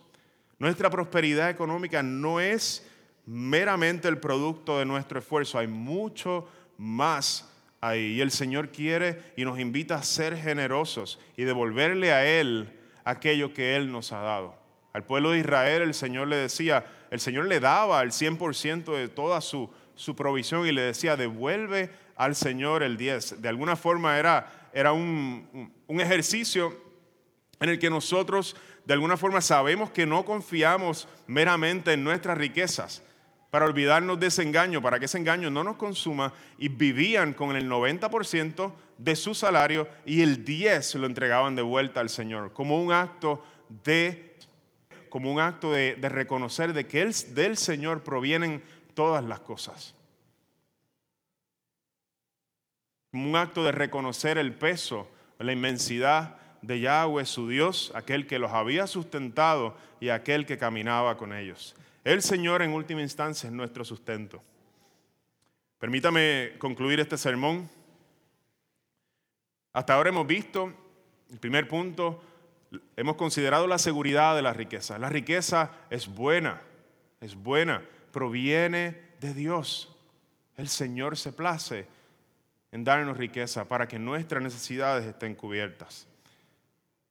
Nuestra 0.59 0.89
prosperidad 0.89 1.49
económica 1.49 2.03
no 2.03 2.39
es 2.39 2.87
meramente 3.25 4.07
el 4.07 4.19
producto 4.19 4.79
de 4.79 4.85
nuestro 4.85 5.19
esfuerzo, 5.19 5.57
hay 5.57 5.67
mucho 5.67 6.47
más 6.77 7.51
ahí. 7.81 8.13
Y 8.13 8.21
el 8.21 8.31
Señor 8.31 8.69
quiere 8.69 9.33
y 9.35 9.43
nos 9.43 9.59
invita 9.59 9.95
a 9.95 10.03
ser 10.03 10.37
generosos 10.37 11.19
y 11.35 11.43
devolverle 11.43 12.13
a 12.13 12.25
Él 12.25 12.79
aquello 13.03 13.53
que 13.53 13.75
Él 13.75 13.91
nos 13.91 14.13
ha 14.13 14.19
dado. 14.19 14.55
Al 14.93 15.03
pueblo 15.03 15.31
de 15.31 15.39
Israel 15.39 15.81
el 15.81 15.95
Señor 15.95 16.27
le 16.27 16.35
decía, 16.35 16.85
el 17.09 17.19
Señor 17.19 17.47
le 17.47 17.59
daba 17.59 18.03
el 18.03 18.11
100% 18.11 18.95
de 18.95 19.07
toda 19.07 19.41
su, 19.41 19.69
su, 19.95 20.15
provisión 20.15 20.67
y 20.67 20.71
le 20.71 20.81
decía, 20.81 21.17
devuelve 21.17 21.89
al 22.15 22.35
Señor 22.35 22.83
el 22.83 22.97
10. 22.97 23.41
De 23.41 23.49
alguna 23.49 23.75
forma 23.75 24.19
era, 24.19 24.69
era 24.73 24.93
un, 24.93 25.71
un 25.87 26.01
ejercicio 26.01 26.86
en 27.59 27.69
el 27.69 27.79
que 27.79 27.89
nosotros 27.89 28.55
de 28.85 28.93
alguna 28.93 29.17
forma 29.17 29.41
sabemos 29.41 29.91
que 29.91 30.05
no 30.05 30.23
confiamos 30.25 31.07
meramente 31.27 31.93
en 31.93 32.03
nuestras 32.03 32.37
riquezas 32.37 33.03
para 33.49 33.65
olvidarnos 33.65 34.19
de 34.19 34.27
ese 34.27 34.43
engaño, 34.43 34.81
para 34.81 34.99
que 34.99 35.05
ese 35.05 35.17
engaño 35.17 35.49
no 35.49 35.63
nos 35.63 35.77
consuma 35.77 36.33
y 36.57 36.69
vivían 36.69 37.33
con 37.33 37.55
el 37.55 37.69
90% 37.69 38.73
de 38.97 39.15
su 39.15 39.33
salario 39.33 39.87
y 40.05 40.21
el 40.21 40.43
10 40.43 40.95
lo 40.95 41.05
entregaban 41.05 41.55
de 41.55 41.61
vuelta 41.61 41.99
al 41.99 42.09
Señor 42.09 42.53
como 42.53 42.81
un 42.81 42.91
acto 42.91 43.43
de 43.83 44.27
como 45.09 45.31
un 45.31 45.39
acto 45.39 45.71
de, 45.71 45.95
reconocer 46.01 46.73
de 46.73 46.85
que 46.85 47.05
del 47.29 47.57
Señor 47.57 48.03
provienen 48.03 48.61
todas 48.93 49.23
las 49.23 49.39
cosas. 49.39 49.95
Como 53.11 53.29
un 53.29 53.35
acto 53.35 53.63
de 53.63 53.71
reconocer 53.71 54.37
el 54.37 54.53
peso, 54.53 55.07
la 55.39 55.53
inmensidad 55.53 56.37
de 56.61 56.79
Yahweh 56.79 57.25
su 57.25 57.47
Dios, 57.47 57.91
aquel 57.95 58.27
que 58.27 58.39
los 58.39 58.51
había 58.51 58.87
sustentado 58.87 59.75
y 59.99 60.09
aquel 60.09 60.45
que 60.45 60.57
caminaba 60.57 61.17
con 61.17 61.33
ellos. 61.33 61.75
El 62.03 62.21
Señor 62.21 62.61
en 62.61 62.73
última 62.73 63.01
instancia 63.01 63.47
es 63.47 63.53
nuestro 63.53 63.83
sustento. 63.83 64.41
Permítame 65.79 66.53
concluir 66.57 66.99
este 66.99 67.17
sermón. 67.17 67.69
Hasta 69.73 69.93
ahora 69.93 70.09
hemos 70.09 70.25
visto, 70.25 70.73
el 71.31 71.37
primer 71.37 71.67
punto, 71.67 72.21
hemos 72.95 73.15
considerado 73.15 73.67
la 73.67 73.77
seguridad 73.77 74.35
de 74.35 74.41
la 74.41 74.53
riqueza. 74.53 74.97
La 74.97 75.09
riqueza 75.09 75.71
es 75.89 76.07
buena, 76.07 76.61
es 77.21 77.35
buena, 77.35 77.83
proviene 78.11 79.01
de 79.19 79.33
Dios. 79.33 79.95
El 80.55 80.69
Señor 80.69 81.17
se 81.17 81.31
place 81.31 81.87
en 82.71 82.83
darnos 82.83 83.17
riqueza 83.17 83.67
para 83.67 83.87
que 83.87 83.99
nuestras 83.99 84.41
necesidades 84.41 85.05
estén 85.05 85.35
cubiertas. 85.35 86.07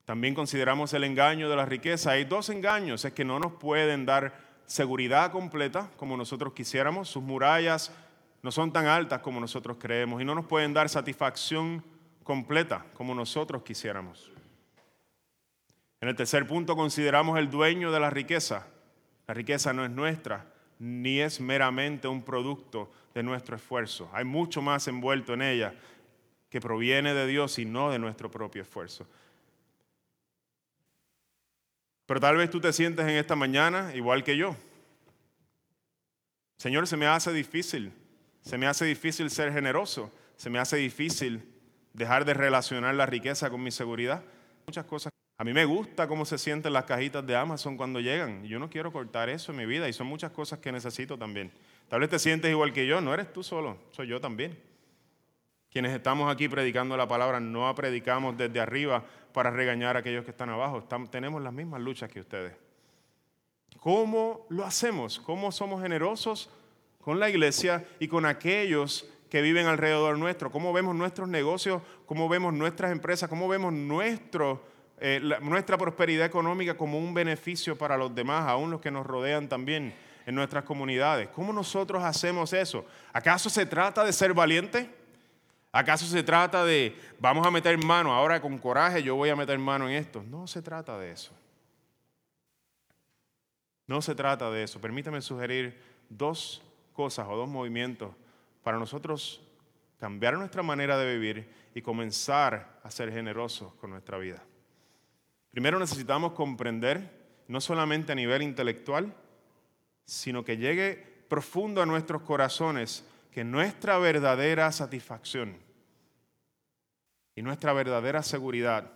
También 0.07 0.35
consideramos 0.35 0.95
el 0.95 1.05
engaño 1.05 1.51
de 1.51 1.57
la 1.57 1.67
riqueza. 1.67 2.13
Hay 2.13 2.25
dos 2.25 2.49
engaños, 2.49 3.05
es 3.05 3.13
que 3.13 3.25
no 3.25 3.39
nos 3.39 3.53
pueden 3.55 4.07
dar 4.07 4.33
seguridad 4.65 5.31
completa 5.31 5.91
como 5.99 6.17
nosotros 6.17 6.55
quisiéramos, 6.55 7.09
sus 7.09 7.23
murallas 7.23 7.93
no 8.43 8.53
son 8.53 8.73
tan 8.73 8.87
altas 8.87 9.21
como 9.21 9.41
nosotros 9.41 9.77
creemos 9.81 10.23
y 10.23 10.25
no 10.25 10.35
nos 10.35 10.47
pueden 10.47 10.73
dar 10.73 10.89
satisfacción 10.89 11.83
completa 12.23 12.87
como 12.95 13.13
nosotros 13.13 13.63
quisiéramos. 13.65 14.31
En 16.01 16.09
el 16.09 16.15
tercer 16.15 16.47
punto 16.47 16.77
consideramos 16.77 17.39
el 17.41 17.51
dueño 17.51 17.91
de 17.91 17.99
la 17.99 18.09
riqueza. 18.09 18.69
La 19.27 19.35
riqueza 19.35 19.73
no 19.73 19.85
es 19.85 19.91
nuestra, 19.91 20.47
ni 20.79 21.19
es 21.19 21.41
meramente 21.41 22.07
un 22.07 22.23
producto 22.23 22.93
de 23.15 23.25
nuestro 23.25 23.57
esfuerzo. 23.57 24.09
Hay 24.13 24.25
mucho 24.25 24.63
más 24.63 24.87
envuelto 24.87 25.35
en 25.35 25.43
ella 25.43 25.75
que 26.49 26.61
proviene 26.61 27.15
de 27.15 27.27
Dios 27.27 27.59
y 27.59 27.65
no 27.65 27.91
de 27.91 27.99
nuestro 27.99 28.31
propio 28.31 28.63
esfuerzo. 28.63 29.09
Pero 32.07 32.21
tal 32.21 32.37
vez 32.37 32.51
tú 32.51 32.61
te 32.61 32.73
sientes 32.73 33.05
en 33.05 33.17
esta 33.17 33.37
mañana 33.37 33.93
igual 33.95 34.23
que 34.23 34.37
yo. 34.37 34.57
Señor, 36.57 36.87
se 36.87 36.97
me 36.97 37.07
hace 37.07 37.33
difícil, 37.33 37.93
se 38.41 38.57
me 38.57 38.67
hace 38.67 38.85
difícil 38.85 39.29
ser 39.31 39.53
generoso, 39.53 40.11
se 40.37 40.49
me 40.49 40.59
hace 40.59 40.77
difícil 40.77 41.43
dejar 41.93 42.25
de 42.25 42.35
relacionar 42.35 42.95
la 42.95 43.07
riqueza 43.07 43.51
con 43.51 43.63
mi 43.63 43.71
seguridad. 43.71 44.23
Muchas 44.67 44.87
cosas. 44.87 45.13
A 45.39 45.45
mí 45.45 45.53
me 45.53 45.67
gusta 45.67 46.09
cómo 46.09 46.25
se 46.25 46.39
sienten 46.39 46.73
las 46.73 46.85
cajitas 46.85 47.27
de 47.27 47.37
Amazon 47.37 47.77
cuando 47.77 48.01
llegan. 48.01 48.45
Yo 48.45 48.59
no 48.59 48.71
quiero 48.71 48.91
cortar 48.91 49.29
eso 49.29 49.53
en 49.53 49.59
mi 49.59 49.67
vida 49.67 49.87
y 49.89 49.93
son 49.93 50.07
muchas 50.07 50.31
cosas 50.31 50.61
que 50.61 50.73
necesito 50.73 51.19
también. 51.19 51.53
Tal 51.89 52.01
vez 52.01 52.09
te 52.09 52.19
sientes 52.19 52.51
igual 52.51 52.73
que 52.73 52.87
yo, 52.87 53.01
no 53.01 53.13
eres 53.13 53.33
tú 53.33 53.43
solo, 53.43 53.77
soy 53.91 54.07
yo 54.07 54.21
también. 54.21 54.59
Quienes 55.71 55.93
estamos 55.93 56.33
aquí 56.33 56.49
predicando 56.49 56.97
la 56.97 57.07
palabra 57.07 57.41
no 57.41 57.75
predicamos 57.75 58.37
desde 58.37 58.61
arriba 58.61 59.05
para 59.33 59.51
regañar 59.51 59.97
a 59.97 59.99
aquellos 60.01 60.25
que 60.25 60.31
están 60.31 60.49
abajo. 60.49 60.83
tenemos 61.11 61.43
las 61.43 61.53
mismas 61.53 61.81
luchas 61.81 62.11
que 62.11 62.21
ustedes. 62.21 62.55
¿Cómo 63.79 64.47
lo 64.49 64.64
hacemos? 64.64 65.21
¿Cómo 65.21 65.53
somos 65.53 65.83
generosos 65.83 66.51
con 67.01 67.21
la 67.21 67.29
iglesia 67.29 67.85
y 68.01 68.09
con 68.09 68.27
aquellos 68.27 69.09
que 69.31 69.43
viven 69.43 69.67
alrededor 69.67 70.19
nuestro? 70.19 70.51
¿Cómo 70.51 70.73
vemos 70.73 70.97
nuestros 70.97 71.29
negocios? 71.29 71.83
¿Cómo 72.07 72.29
vemos 72.29 72.55
nuestras 72.55 72.91
empresas? 72.91 73.29
¿Cómo 73.29 73.47
vemos 73.47 73.73
eh, 74.99 75.21
nuestra 75.43 75.77
prosperidad 75.77 76.27
económica 76.27 76.77
como 76.77 76.99
un 76.99 77.12
beneficio 77.12 77.77
para 77.77 77.97
los 77.97 78.14
demás, 78.14 78.49
aún 78.49 78.71
los 78.71 78.81
que 78.81 78.91
nos 78.91 79.07
rodean 79.07 79.49
también 79.49 79.95
en 80.25 80.35
nuestras 80.35 80.64
comunidades? 80.64 81.29
¿Cómo 81.29 81.53
nosotros 81.53 82.03
hacemos 82.03 82.53
eso? 82.55 82.87
¿Acaso 83.12 83.51
se 83.51 83.67
trata 83.67 84.03
de 84.03 84.12
ser 84.12 84.33
valiente? 84.33 84.91
¿Acaso 85.77 86.07
se 86.07 86.22
trata 86.22 86.64
de, 86.64 86.99
vamos 87.20 87.47
a 87.47 87.51
meter 87.51 87.77
mano, 87.85 88.11
ahora 88.11 88.41
con 88.41 88.57
coraje 88.57 89.03
yo 89.03 89.14
voy 89.14 89.29
a 89.29 89.37
meter 89.37 89.59
mano 89.59 89.87
en 89.87 89.97
esto? 89.97 90.22
No 90.22 90.47
se 90.47 90.62
trata 90.62 90.99
de 90.99 91.12
eso. 91.12 91.33
No 93.87 94.01
se 94.01 94.14
trata 94.14 94.51
de 94.51 94.62
eso. 94.62 94.81
Permítame 94.81 95.20
sugerir 95.20 95.79
dos 96.09 96.62
cosas 96.95 97.27
o 97.29 97.37
dos 97.37 97.47
movimientos 97.47 98.11
para 98.62 98.79
nosotros 98.79 99.43
cambiar 100.01 100.39
nuestra 100.39 100.62
manera 100.62 100.97
de 100.97 101.12
vivir 101.12 101.53
y 101.74 101.83
comenzar 101.83 102.81
a 102.83 102.91
ser 102.91 103.12
generosos 103.12 103.74
con 103.74 103.91
nuestra 103.91 104.16
vida. 104.16 104.43
Primero 105.51 105.79
necesitamos 105.79 106.33
comprender, 106.33 107.45
no 107.49 107.61
solamente 107.61 108.12
a 108.12 108.14
nivel 108.14 108.41
intelectual, 108.41 109.14
sino 110.07 110.43
que 110.43 110.57
llegue 110.57 111.24
profundo 111.29 111.83
a 111.83 111.87
nuestros 111.87 112.22
corazones 112.22 113.05
que 113.31 113.45
nuestra 113.45 113.99
verdadera 113.99 114.72
satisfacción 114.72 115.66
y 117.37 117.43
nuestra 117.43 117.74
verdadera 117.74 118.22
seguridad 118.22 118.91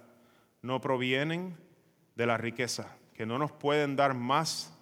no 0.63 0.81
provienen 0.81 1.57
de 2.17 2.27
la 2.27 2.39
riqueza, 2.39 2.97
que 3.15 3.27
no 3.27 3.39
nos 3.39 3.53
pueden 3.53 3.95
dar 3.95 4.15
más 4.15 4.75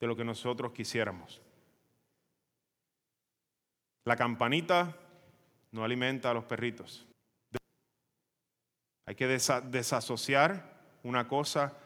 de 0.00 0.08
lo 0.08 0.16
que 0.16 0.24
nosotros 0.24 0.72
quisiéramos. 0.72 1.40
La 4.04 4.16
campanita 4.16 4.96
no 5.70 5.84
alimenta 5.84 6.30
a 6.30 6.34
los 6.34 6.44
perritos. 6.44 7.06
Hay 9.06 9.14
que 9.14 9.28
desasociar 9.28 10.80
una 11.04 11.28
cosa 11.28 11.76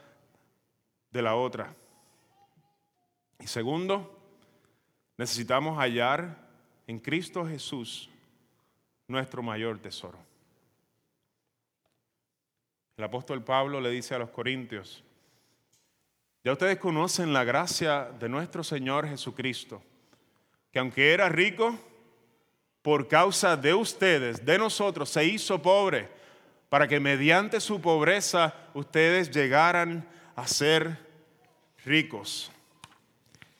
de 1.10 1.22
la 1.22 1.34
otra. 1.34 1.74
Y 3.38 3.46
segundo, 3.46 4.18
necesitamos 5.18 5.76
hallar 5.78 6.34
en 6.86 6.98
Cristo 6.98 7.46
Jesús 7.46 8.08
nuestro 9.06 9.42
mayor 9.42 9.78
tesoro. 9.78 10.25
El 12.96 13.04
apóstol 13.04 13.44
Pablo 13.44 13.80
le 13.80 13.90
dice 13.90 14.14
a 14.14 14.18
los 14.18 14.30
corintios, 14.30 15.04
ya 16.42 16.52
ustedes 16.52 16.78
conocen 16.78 17.32
la 17.32 17.44
gracia 17.44 18.10
de 18.18 18.28
nuestro 18.28 18.64
Señor 18.64 19.06
Jesucristo, 19.06 19.82
que 20.72 20.78
aunque 20.78 21.12
era 21.12 21.28
rico, 21.28 21.78
por 22.80 23.08
causa 23.08 23.56
de 23.56 23.74
ustedes, 23.74 24.46
de 24.46 24.56
nosotros, 24.56 25.10
se 25.10 25.24
hizo 25.24 25.60
pobre, 25.60 26.08
para 26.68 26.88
que 26.88 27.00
mediante 27.00 27.60
su 27.60 27.80
pobreza 27.80 28.54
ustedes 28.74 29.30
llegaran 29.30 30.08
a 30.34 30.46
ser 30.46 30.98
ricos. 31.84 32.50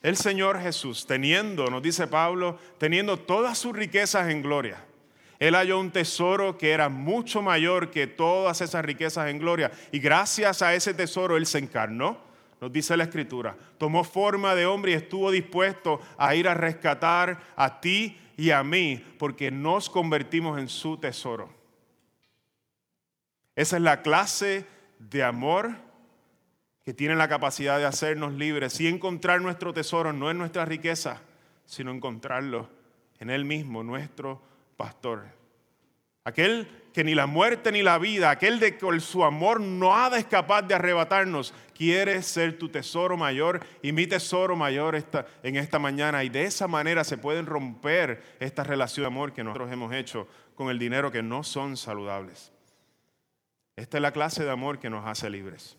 El 0.00 0.16
Señor 0.16 0.60
Jesús, 0.60 1.06
teniendo, 1.06 1.66
nos 1.66 1.82
dice 1.82 2.06
Pablo, 2.06 2.58
teniendo 2.78 3.18
todas 3.18 3.58
sus 3.58 3.74
riquezas 3.74 4.30
en 4.30 4.42
gloria, 4.42 4.84
él 5.38 5.54
halló 5.54 5.78
un 5.78 5.90
tesoro 5.90 6.56
que 6.56 6.70
era 6.70 6.88
mucho 6.88 7.42
mayor 7.42 7.90
que 7.90 8.06
todas 8.06 8.60
esas 8.60 8.84
riquezas 8.84 9.28
en 9.28 9.38
gloria. 9.38 9.70
Y 9.92 9.98
gracias 9.98 10.62
a 10.62 10.74
ese 10.74 10.94
tesoro 10.94 11.36
Él 11.36 11.46
se 11.46 11.58
encarnó 11.58 12.26
nos 12.60 12.72
dice 12.72 12.96
la 12.96 13.04
escritura, 13.04 13.56
tomó 13.78 14.02
forma 14.02 14.54
de 14.54 14.66
hombre 14.66 14.92
y 14.92 14.94
estuvo 14.94 15.30
dispuesto 15.30 16.00
a 16.16 16.34
ir 16.34 16.48
a 16.48 16.54
rescatar 16.54 17.38
a 17.54 17.80
ti 17.80 18.18
y 18.36 18.50
a 18.50 18.62
mí, 18.64 19.04
porque 19.18 19.50
nos 19.50 19.90
convertimos 19.90 20.58
en 20.58 20.68
su 20.68 20.96
tesoro. 20.96 21.50
Esa 23.54 23.76
es 23.76 23.82
la 23.82 24.02
clase 24.02 24.66
de 24.98 25.22
amor 25.22 25.76
que 26.82 26.94
tiene 26.94 27.16
la 27.16 27.28
capacidad 27.28 27.78
de 27.78 27.84
hacernos 27.84 28.32
libres 28.32 28.80
y 28.80 28.86
encontrar 28.86 29.40
nuestro 29.40 29.74
tesoro 29.74 30.12
no 30.12 30.30
en 30.30 30.38
nuestra 30.38 30.64
riqueza, 30.64 31.20
sino 31.66 31.90
encontrarlo 31.90 32.70
en 33.18 33.30
Él 33.30 33.44
mismo, 33.44 33.82
nuestro 33.82 34.40
pastor. 34.76 35.24
Aquel 36.24 36.68
que 36.92 37.04
ni 37.04 37.14
la 37.14 37.26
muerte 37.26 37.70
ni 37.72 37.82
la 37.82 37.98
vida, 37.98 38.30
aquel 38.30 38.58
de 38.58 38.76
que 38.76 39.00
su 39.00 39.22
amor 39.22 39.60
no 39.60 39.94
ha 39.94 40.08
de 40.08 40.18
escapar 40.18 40.66
de 40.66 40.74
arrebatarnos, 40.74 41.52
quiere 41.74 42.22
ser 42.22 42.58
tu 42.58 42.70
tesoro 42.70 43.16
mayor 43.16 43.60
y 43.82 43.92
mi 43.92 44.06
tesoro 44.06 44.56
mayor 44.56 44.96
en 45.42 45.56
esta 45.56 45.78
mañana. 45.78 46.24
Y 46.24 46.30
de 46.30 46.44
esa 46.44 46.66
manera 46.66 47.04
se 47.04 47.18
pueden 47.18 47.44
romper 47.44 48.22
estas 48.40 48.66
relaciones 48.66 49.10
de 49.10 49.14
amor 49.14 49.32
que 49.34 49.44
nosotros 49.44 49.70
hemos 49.70 49.92
hecho 49.92 50.26
con 50.54 50.70
el 50.70 50.78
dinero 50.78 51.12
que 51.12 51.22
no 51.22 51.44
son 51.44 51.76
saludables. 51.76 52.50
Esta 53.76 53.98
es 53.98 54.02
la 54.02 54.12
clase 54.12 54.42
de 54.42 54.50
amor 54.50 54.78
que 54.78 54.88
nos 54.88 55.06
hace 55.06 55.28
libres. 55.28 55.76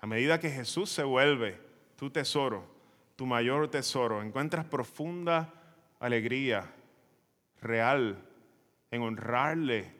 A 0.00 0.06
medida 0.06 0.38
que 0.38 0.50
Jesús 0.50 0.90
se 0.90 1.02
vuelve 1.02 1.58
tu 1.96 2.10
tesoro, 2.10 2.68
tu 3.16 3.24
mayor 3.24 3.68
tesoro, 3.68 4.22
encuentras 4.22 4.66
profunda 4.66 5.50
alegría 5.98 6.70
real 7.66 8.16
en 8.90 9.02
honrarle 9.02 9.92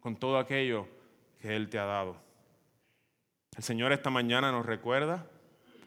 con 0.00 0.16
todo 0.16 0.38
aquello 0.38 0.88
que 1.40 1.54
Él 1.56 1.68
te 1.68 1.78
ha 1.78 1.84
dado. 1.84 2.16
El 3.56 3.62
Señor 3.62 3.92
esta 3.92 4.10
mañana 4.10 4.52
nos 4.52 4.66
recuerda, 4.66 5.26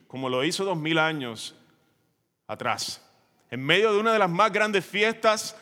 como 0.07 0.29
lo 0.29 0.43
hizo 0.43 0.65
dos 0.65 0.77
mil 0.77 0.97
años 0.97 1.55
atrás, 2.47 3.03
en 3.49 3.63
medio 3.63 3.93
de 3.93 3.99
una 3.99 4.13
de 4.13 4.19
las 4.19 4.29
más 4.29 4.51
grandes 4.51 4.85
fiestas, 4.85 5.59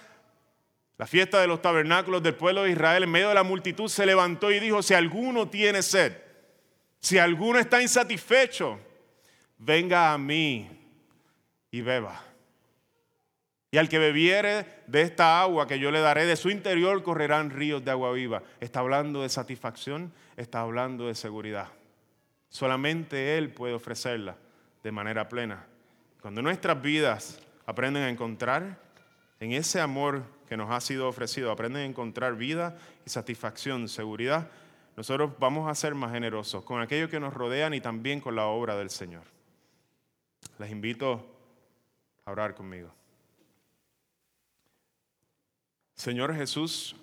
la 0.97 1.07
fiesta 1.07 1.41
de 1.41 1.47
los 1.47 1.61
tabernáculos 1.61 2.21
del 2.21 2.35
pueblo 2.35 2.63
de 2.63 2.71
Israel, 2.71 3.03
en 3.03 3.11
medio 3.11 3.29
de 3.29 3.35
la 3.35 3.43
multitud 3.43 3.87
se 3.87 4.05
levantó 4.05 4.51
y 4.51 4.59
dijo, 4.59 4.81
si 4.81 4.93
alguno 4.93 5.49
tiene 5.49 5.81
sed, 5.81 6.15
si 6.99 7.17
alguno 7.17 7.59
está 7.59 7.81
insatisfecho, 7.81 8.79
venga 9.57 10.13
a 10.13 10.17
mí 10.17 10.69
y 11.71 11.81
beba. 11.81 12.30
Y 13.73 13.77
al 13.77 13.87
que 13.87 13.99
bebiere 13.99 14.65
de 14.87 15.01
esta 15.01 15.41
agua 15.41 15.65
que 15.65 15.79
yo 15.79 15.91
le 15.91 16.01
daré, 16.01 16.25
de 16.25 16.35
su 16.35 16.49
interior 16.49 17.01
correrán 17.03 17.49
ríos 17.49 17.83
de 17.85 17.91
agua 17.91 18.11
viva. 18.11 18.43
Está 18.59 18.81
hablando 18.81 19.21
de 19.21 19.29
satisfacción, 19.29 20.11
está 20.35 20.59
hablando 20.59 21.07
de 21.07 21.15
seguridad. 21.15 21.69
Solamente 22.49 23.37
Él 23.37 23.49
puede 23.49 23.73
ofrecerla 23.73 24.35
de 24.83 24.91
manera 24.91 25.29
plena. 25.29 25.65
Cuando 26.21 26.41
nuestras 26.41 26.81
vidas 26.81 27.39
aprenden 27.65 28.03
a 28.03 28.09
encontrar 28.09 28.77
en 29.39 29.53
ese 29.53 29.79
amor 29.79 30.23
que 30.49 30.57
nos 30.57 30.69
ha 30.69 30.81
sido 30.81 31.07
ofrecido, 31.07 31.49
aprenden 31.49 31.83
a 31.83 31.85
encontrar 31.85 32.35
vida 32.35 32.77
y 33.05 33.09
satisfacción, 33.09 33.87
seguridad, 33.87 34.49
nosotros 34.97 35.31
vamos 35.39 35.69
a 35.69 35.75
ser 35.75 35.95
más 35.95 36.11
generosos 36.11 36.65
con 36.65 36.81
aquellos 36.81 37.09
que 37.09 37.21
nos 37.21 37.33
rodean 37.33 37.73
y 37.73 37.79
también 37.79 38.19
con 38.19 38.35
la 38.35 38.47
obra 38.47 38.75
del 38.75 38.89
Señor. 38.89 39.23
Les 40.59 40.69
invito 40.69 41.25
a 42.25 42.31
orar 42.31 42.53
conmigo. 42.53 42.93
Señor 46.01 46.33
Jesús, 46.33 46.95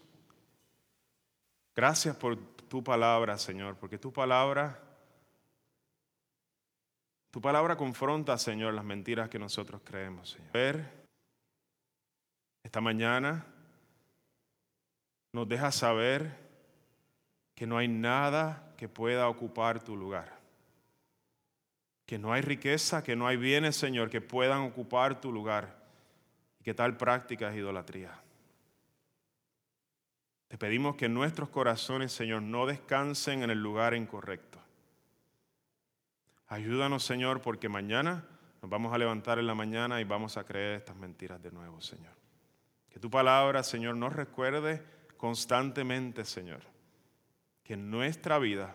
gracias 1.72 2.16
por 2.16 2.36
tu 2.36 2.82
palabra, 2.82 3.38
Señor, 3.38 3.76
porque 3.76 3.96
tu 3.96 4.12
palabra, 4.12 4.82
tu 7.30 7.40
palabra 7.40 7.76
confronta, 7.76 8.36
Señor, 8.38 8.74
las 8.74 8.84
mentiras 8.84 9.28
que 9.28 9.38
nosotros 9.38 9.82
creemos, 9.84 10.30
Señor. 10.30 10.50
Ver 10.50 11.06
esta 12.64 12.80
mañana 12.80 13.46
nos 15.32 15.48
deja 15.48 15.70
saber 15.70 16.36
que 17.54 17.68
no 17.68 17.78
hay 17.78 17.86
nada 17.86 18.74
que 18.76 18.88
pueda 18.88 19.28
ocupar 19.28 19.80
tu 19.80 19.96
lugar. 19.96 20.40
Que 22.04 22.18
no 22.18 22.32
hay 22.32 22.42
riqueza, 22.42 23.04
que 23.04 23.14
no 23.14 23.28
hay 23.28 23.36
bienes, 23.36 23.76
Señor, 23.76 24.10
que 24.10 24.20
puedan 24.20 24.62
ocupar 24.62 25.20
tu 25.20 25.30
lugar. 25.30 25.86
Y 26.58 26.64
que 26.64 26.74
tal 26.74 26.96
práctica 26.96 27.48
es 27.50 27.58
idolatría. 27.58 28.24
Te 30.48 30.56
pedimos 30.56 30.96
que 30.96 31.10
nuestros 31.10 31.50
corazones, 31.50 32.10
Señor, 32.10 32.42
no 32.42 32.64
descansen 32.64 33.42
en 33.42 33.50
el 33.50 33.62
lugar 33.62 33.94
incorrecto. 33.94 34.58
Ayúdanos, 36.46 37.04
Señor, 37.04 37.42
porque 37.42 37.68
mañana 37.68 38.24
nos 38.62 38.70
vamos 38.70 38.94
a 38.94 38.98
levantar 38.98 39.38
en 39.38 39.46
la 39.46 39.54
mañana 39.54 40.00
y 40.00 40.04
vamos 40.04 40.38
a 40.38 40.44
creer 40.44 40.76
estas 40.76 40.96
mentiras 40.96 41.42
de 41.42 41.52
nuevo, 41.52 41.82
Señor. 41.82 42.14
Que 42.88 42.98
tu 42.98 43.10
palabra, 43.10 43.62
Señor, 43.62 43.96
nos 43.96 44.14
recuerde 44.14 44.82
constantemente, 45.18 46.24
Señor, 46.24 46.62
que 47.62 47.76
nuestra 47.76 48.38
vida, 48.38 48.74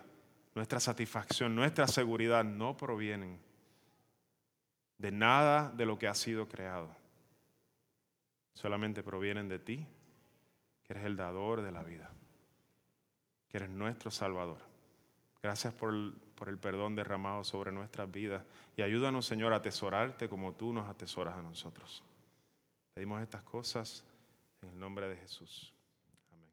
nuestra 0.54 0.78
satisfacción, 0.78 1.56
nuestra 1.56 1.88
seguridad 1.88 2.44
no 2.44 2.76
provienen 2.76 3.40
de 4.98 5.10
nada 5.10 5.72
de 5.76 5.86
lo 5.86 5.98
que 5.98 6.06
ha 6.06 6.14
sido 6.14 6.48
creado. 6.48 6.94
Solamente 8.54 9.02
provienen 9.02 9.48
de 9.48 9.58
ti 9.58 9.86
que 10.84 10.92
eres 10.92 11.04
el 11.04 11.16
dador 11.16 11.62
de 11.62 11.72
la 11.72 11.82
vida, 11.82 12.10
que 13.48 13.56
eres 13.56 13.70
nuestro 13.70 14.10
Salvador. 14.10 14.58
Gracias 15.42 15.74
por 15.74 15.92
por 16.34 16.48
el 16.48 16.58
perdón 16.58 16.96
derramado 16.96 17.44
sobre 17.44 17.72
nuestras 17.72 18.10
vidas. 18.10 18.42
Y 18.76 18.82
ayúdanos, 18.82 19.24
Señor, 19.26 19.52
a 19.52 19.56
atesorarte 19.56 20.28
como 20.28 20.52
tú 20.52 20.72
nos 20.72 20.88
atesoras 20.88 21.36
a 21.36 21.42
nosotros. 21.42 22.02
Pedimos 22.92 23.22
estas 23.22 23.42
cosas 23.42 24.04
en 24.62 24.70
el 24.70 24.78
nombre 24.78 25.08
de 25.08 25.16
Jesús. 25.16 25.72
Amén. 26.32 26.50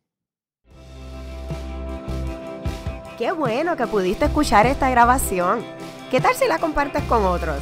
Qué 3.18 3.32
bueno 3.32 3.76
que 3.76 3.88
pudiste 3.88 4.26
escuchar 4.26 4.66
esta 4.66 4.90
grabación. 4.90 5.64
¿Qué 6.10 6.22
tal 6.22 6.36
si 6.36 6.48
la 6.48 6.60
compartes 6.60 7.04
con 7.04 7.26
otros? 7.26 7.62